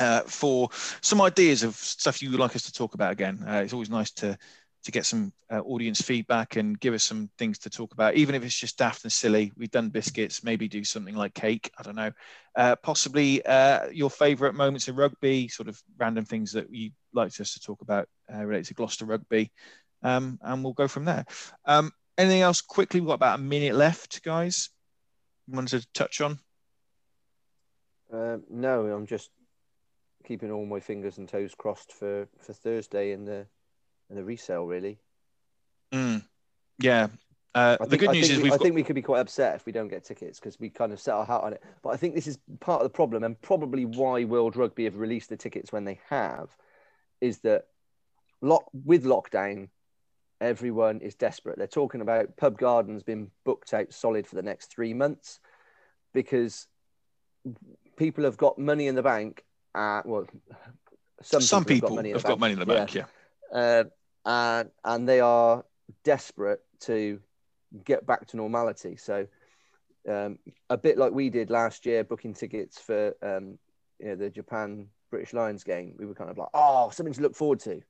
uh, 0.02 0.22
for 0.22 0.70
some 1.02 1.22
ideas 1.22 1.64
of 1.64 1.76
stuff 1.76 2.22
you 2.22 2.32
would 2.32 2.40
like 2.40 2.56
us 2.56 2.64
to 2.64 2.74
talk 2.74 2.96
about 2.96 3.12
again. 3.12 3.44
Uh, 3.48 3.62
it's 3.64 3.74
always 3.74 3.90
nice 3.90 4.12
to 4.12 4.38
to 4.84 4.92
get 4.92 5.06
some 5.06 5.32
uh, 5.52 5.60
audience 5.60 6.02
feedback 6.02 6.56
and 6.56 6.80
give 6.80 6.96
us 6.96 7.04
some 7.04 7.30
things 7.38 7.60
to 7.60 7.70
talk 7.70 7.94
about, 7.94 8.16
even 8.16 8.34
if 8.34 8.44
it's 8.44 8.58
just 8.58 8.80
daft 8.80 9.04
and 9.04 9.12
silly. 9.12 9.52
We've 9.56 9.70
done 9.70 9.90
biscuits, 9.90 10.44
maybe 10.44 10.68
do 10.68 10.84
something 10.84 11.14
like 11.16 11.36
cake. 11.36 11.70
I 11.78 11.84
don't 11.84 11.96
know. 11.96 12.12
Uh, 12.56 12.76
possibly 12.78 13.46
uh, 13.46 13.90
your 13.92 14.10
favourite 14.10 14.56
moments 14.56 14.88
in 14.88 14.96
rugby, 14.96 15.50
sort 15.50 15.70
of 15.70 15.80
random 16.00 16.26
things 16.26 16.52
that 16.54 16.74
you'd 16.74 16.94
like 17.14 17.40
us 17.40 17.54
to 17.54 17.60
talk 17.60 17.82
about 17.82 18.08
uh, 18.34 18.44
related 18.44 18.70
to 18.70 18.74
Gloucester 18.74 19.06
rugby, 19.06 19.52
um, 20.02 20.40
and 20.42 20.64
we'll 20.64 20.74
go 20.74 20.88
from 20.88 21.06
there. 21.06 21.26
Um, 21.66 21.92
anything 22.18 22.42
else 22.42 22.62
quickly? 22.62 23.02
We've 23.02 23.08
got 23.10 23.14
about 23.14 23.40
a 23.40 23.44
minute 23.44 23.76
left, 23.76 24.24
guys. 24.24 24.72
You 25.48 25.54
wanted 25.54 25.82
to 25.82 25.88
touch 25.94 26.22
on? 26.22 26.40
no, 28.50 28.88
I'm 28.88 29.06
just 29.06 29.30
keeping 30.24 30.52
all 30.52 30.66
my 30.66 30.80
fingers 30.80 31.18
and 31.18 31.28
toes 31.28 31.54
crossed 31.58 31.92
for 31.92 32.28
for 32.40 32.54
Thursday 32.54 33.12
in 33.12 33.26
the 33.26 33.48
in 34.10 34.16
the 34.16 34.24
resale. 34.24 34.66
Really. 34.66 35.00
Mm. 35.94 36.24
Yeah. 36.80 37.08
Uh, 37.54 37.76
think, 37.78 37.90
the 37.90 37.98
good 37.98 38.12
news 38.12 38.30
is 38.30 38.42
we, 38.42 38.52
I 38.52 38.58
think 38.58 38.76
we 38.76 38.84
could 38.84 38.96
be 38.96 39.02
quite 39.02 39.20
upset 39.20 39.56
if 39.56 39.66
we 39.66 39.74
don't 39.74 39.90
get 39.90 40.06
tickets 40.06 40.40
because 40.40 40.58
we 40.58 40.70
kind 40.70 40.94
of 40.94 41.02
set 41.02 41.16
our 41.16 41.26
heart 41.26 41.44
on 41.44 41.54
it. 41.54 41.62
But 41.84 41.90
I 41.90 41.98
think 41.98 42.16
this 42.16 42.28
is 42.28 42.40
part 42.62 42.82
of 42.82 42.86
the 42.86 42.96
problem 42.96 43.26
and 43.26 43.40
probably 43.42 43.86
why 43.86 44.24
World 44.24 44.56
Rugby 44.56 44.86
have 44.86 44.96
released 44.96 45.30
the 45.30 45.36
tickets 45.36 45.72
when 45.72 45.84
they 45.84 46.00
have, 46.10 46.48
is 47.20 47.40
that 47.40 47.66
lock 48.42 48.64
with 48.74 49.04
lockdown, 49.04 49.68
everyone 50.40 51.02
is 51.02 51.14
desperate. 51.14 51.58
They're 51.58 51.68
talking 51.68 52.00
about 52.00 52.38
pub 52.38 52.58
gardens 52.58 53.04
being 53.04 53.32
booked 53.44 53.74
out 53.74 53.92
solid 53.92 54.28
for 54.28 54.36
the 54.36 54.42
next 54.42 54.72
three 54.72 54.94
months 54.94 55.42
because 56.14 56.68
people 57.98 58.24
have 58.24 58.38
got 58.38 58.58
money 58.58 58.88
in 58.88 58.96
the 58.96 59.04
bank 59.04 59.44
uh, 59.74 60.02
well, 60.06 60.26
some, 61.22 61.42
some 61.42 61.66
people, 61.66 61.90
people, 61.90 61.98
have, 61.98 62.04
got 62.04 62.04
money 62.04 62.10
in, 62.10 62.16
have 62.16 62.24
got 62.24 62.40
money 62.40 62.54
in 62.54 62.60
the 62.60 62.66
bank, 62.66 62.94
yeah. 62.94 63.06
yeah. 63.54 63.58
Uh, 63.58 63.84
and, 64.26 64.70
and 64.84 65.10
they 65.10 65.20
are 65.20 65.66
desperate 66.04 66.62
to 66.82 67.20
get 67.84 68.06
back 68.06 68.28
to 68.28 68.38
normality. 68.38 68.96
So 68.96 69.28
um, 70.10 70.40
a 70.70 70.78
bit 70.78 70.98
like 70.98 71.12
we 71.12 71.30
did 71.30 71.50
last 71.50 71.86
year, 71.86 72.04
booking 72.04 72.34
tickets 72.34 72.80
for 72.80 73.16
um, 73.22 73.58
you 74.00 74.08
know 74.08 74.16
the 74.16 74.30
Japan 74.30 74.88
British 75.10 75.34
Lions 75.34 75.64
game. 75.64 75.96
We 75.98 76.06
were 76.06 76.16
kind 76.16 76.30
of 76.30 76.38
like, 76.38 76.50
oh, 76.54 76.90
something 76.92 77.14
to 77.14 77.22
look 77.22 77.36
forward 77.36 77.60
to. 77.62 77.82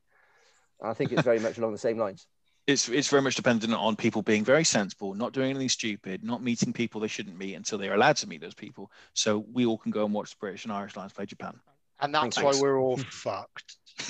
I 0.83 0.93
think 0.93 1.11
it's 1.11 1.21
very 1.21 1.39
much 1.39 1.57
along 1.59 1.71
the 1.71 1.77
same 1.77 1.97
lines. 1.97 2.27
It's 2.67 2.87
it's 2.89 3.07
very 3.07 3.21
much 3.21 3.35
dependent 3.35 3.73
on 3.73 3.95
people 3.95 4.21
being 4.21 4.43
very 4.43 4.63
sensible, 4.63 5.13
not 5.13 5.33
doing 5.33 5.49
anything 5.49 5.69
stupid, 5.69 6.23
not 6.23 6.43
meeting 6.43 6.73
people 6.73 7.01
they 7.01 7.07
shouldn't 7.07 7.37
meet 7.37 7.55
until 7.55 7.77
they're 7.77 7.95
allowed 7.95 8.17
to 8.17 8.29
meet 8.29 8.41
those 8.41 8.53
people. 8.53 8.91
So 9.13 9.45
we 9.51 9.65
all 9.65 9.77
can 9.77 9.91
go 9.91 10.05
and 10.05 10.13
watch 10.13 10.31
the 10.31 10.37
British 10.39 10.65
and 10.65 10.73
Irish 10.73 10.95
Lions 10.95 11.13
play 11.13 11.25
Japan. 11.25 11.59
And 11.99 12.13
that's 12.13 12.37
Thanks. 12.37 12.57
why 12.57 12.61
we're 12.61 12.79
all 12.79 12.97
fucked. 13.09 13.77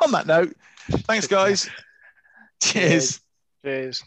on 0.00 0.12
that 0.12 0.24
note, 0.26 0.54
thanks 0.88 1.26
guys. 1.26 1.68
Cheers. 2.62 3.20
Cheers. 3.64 4.02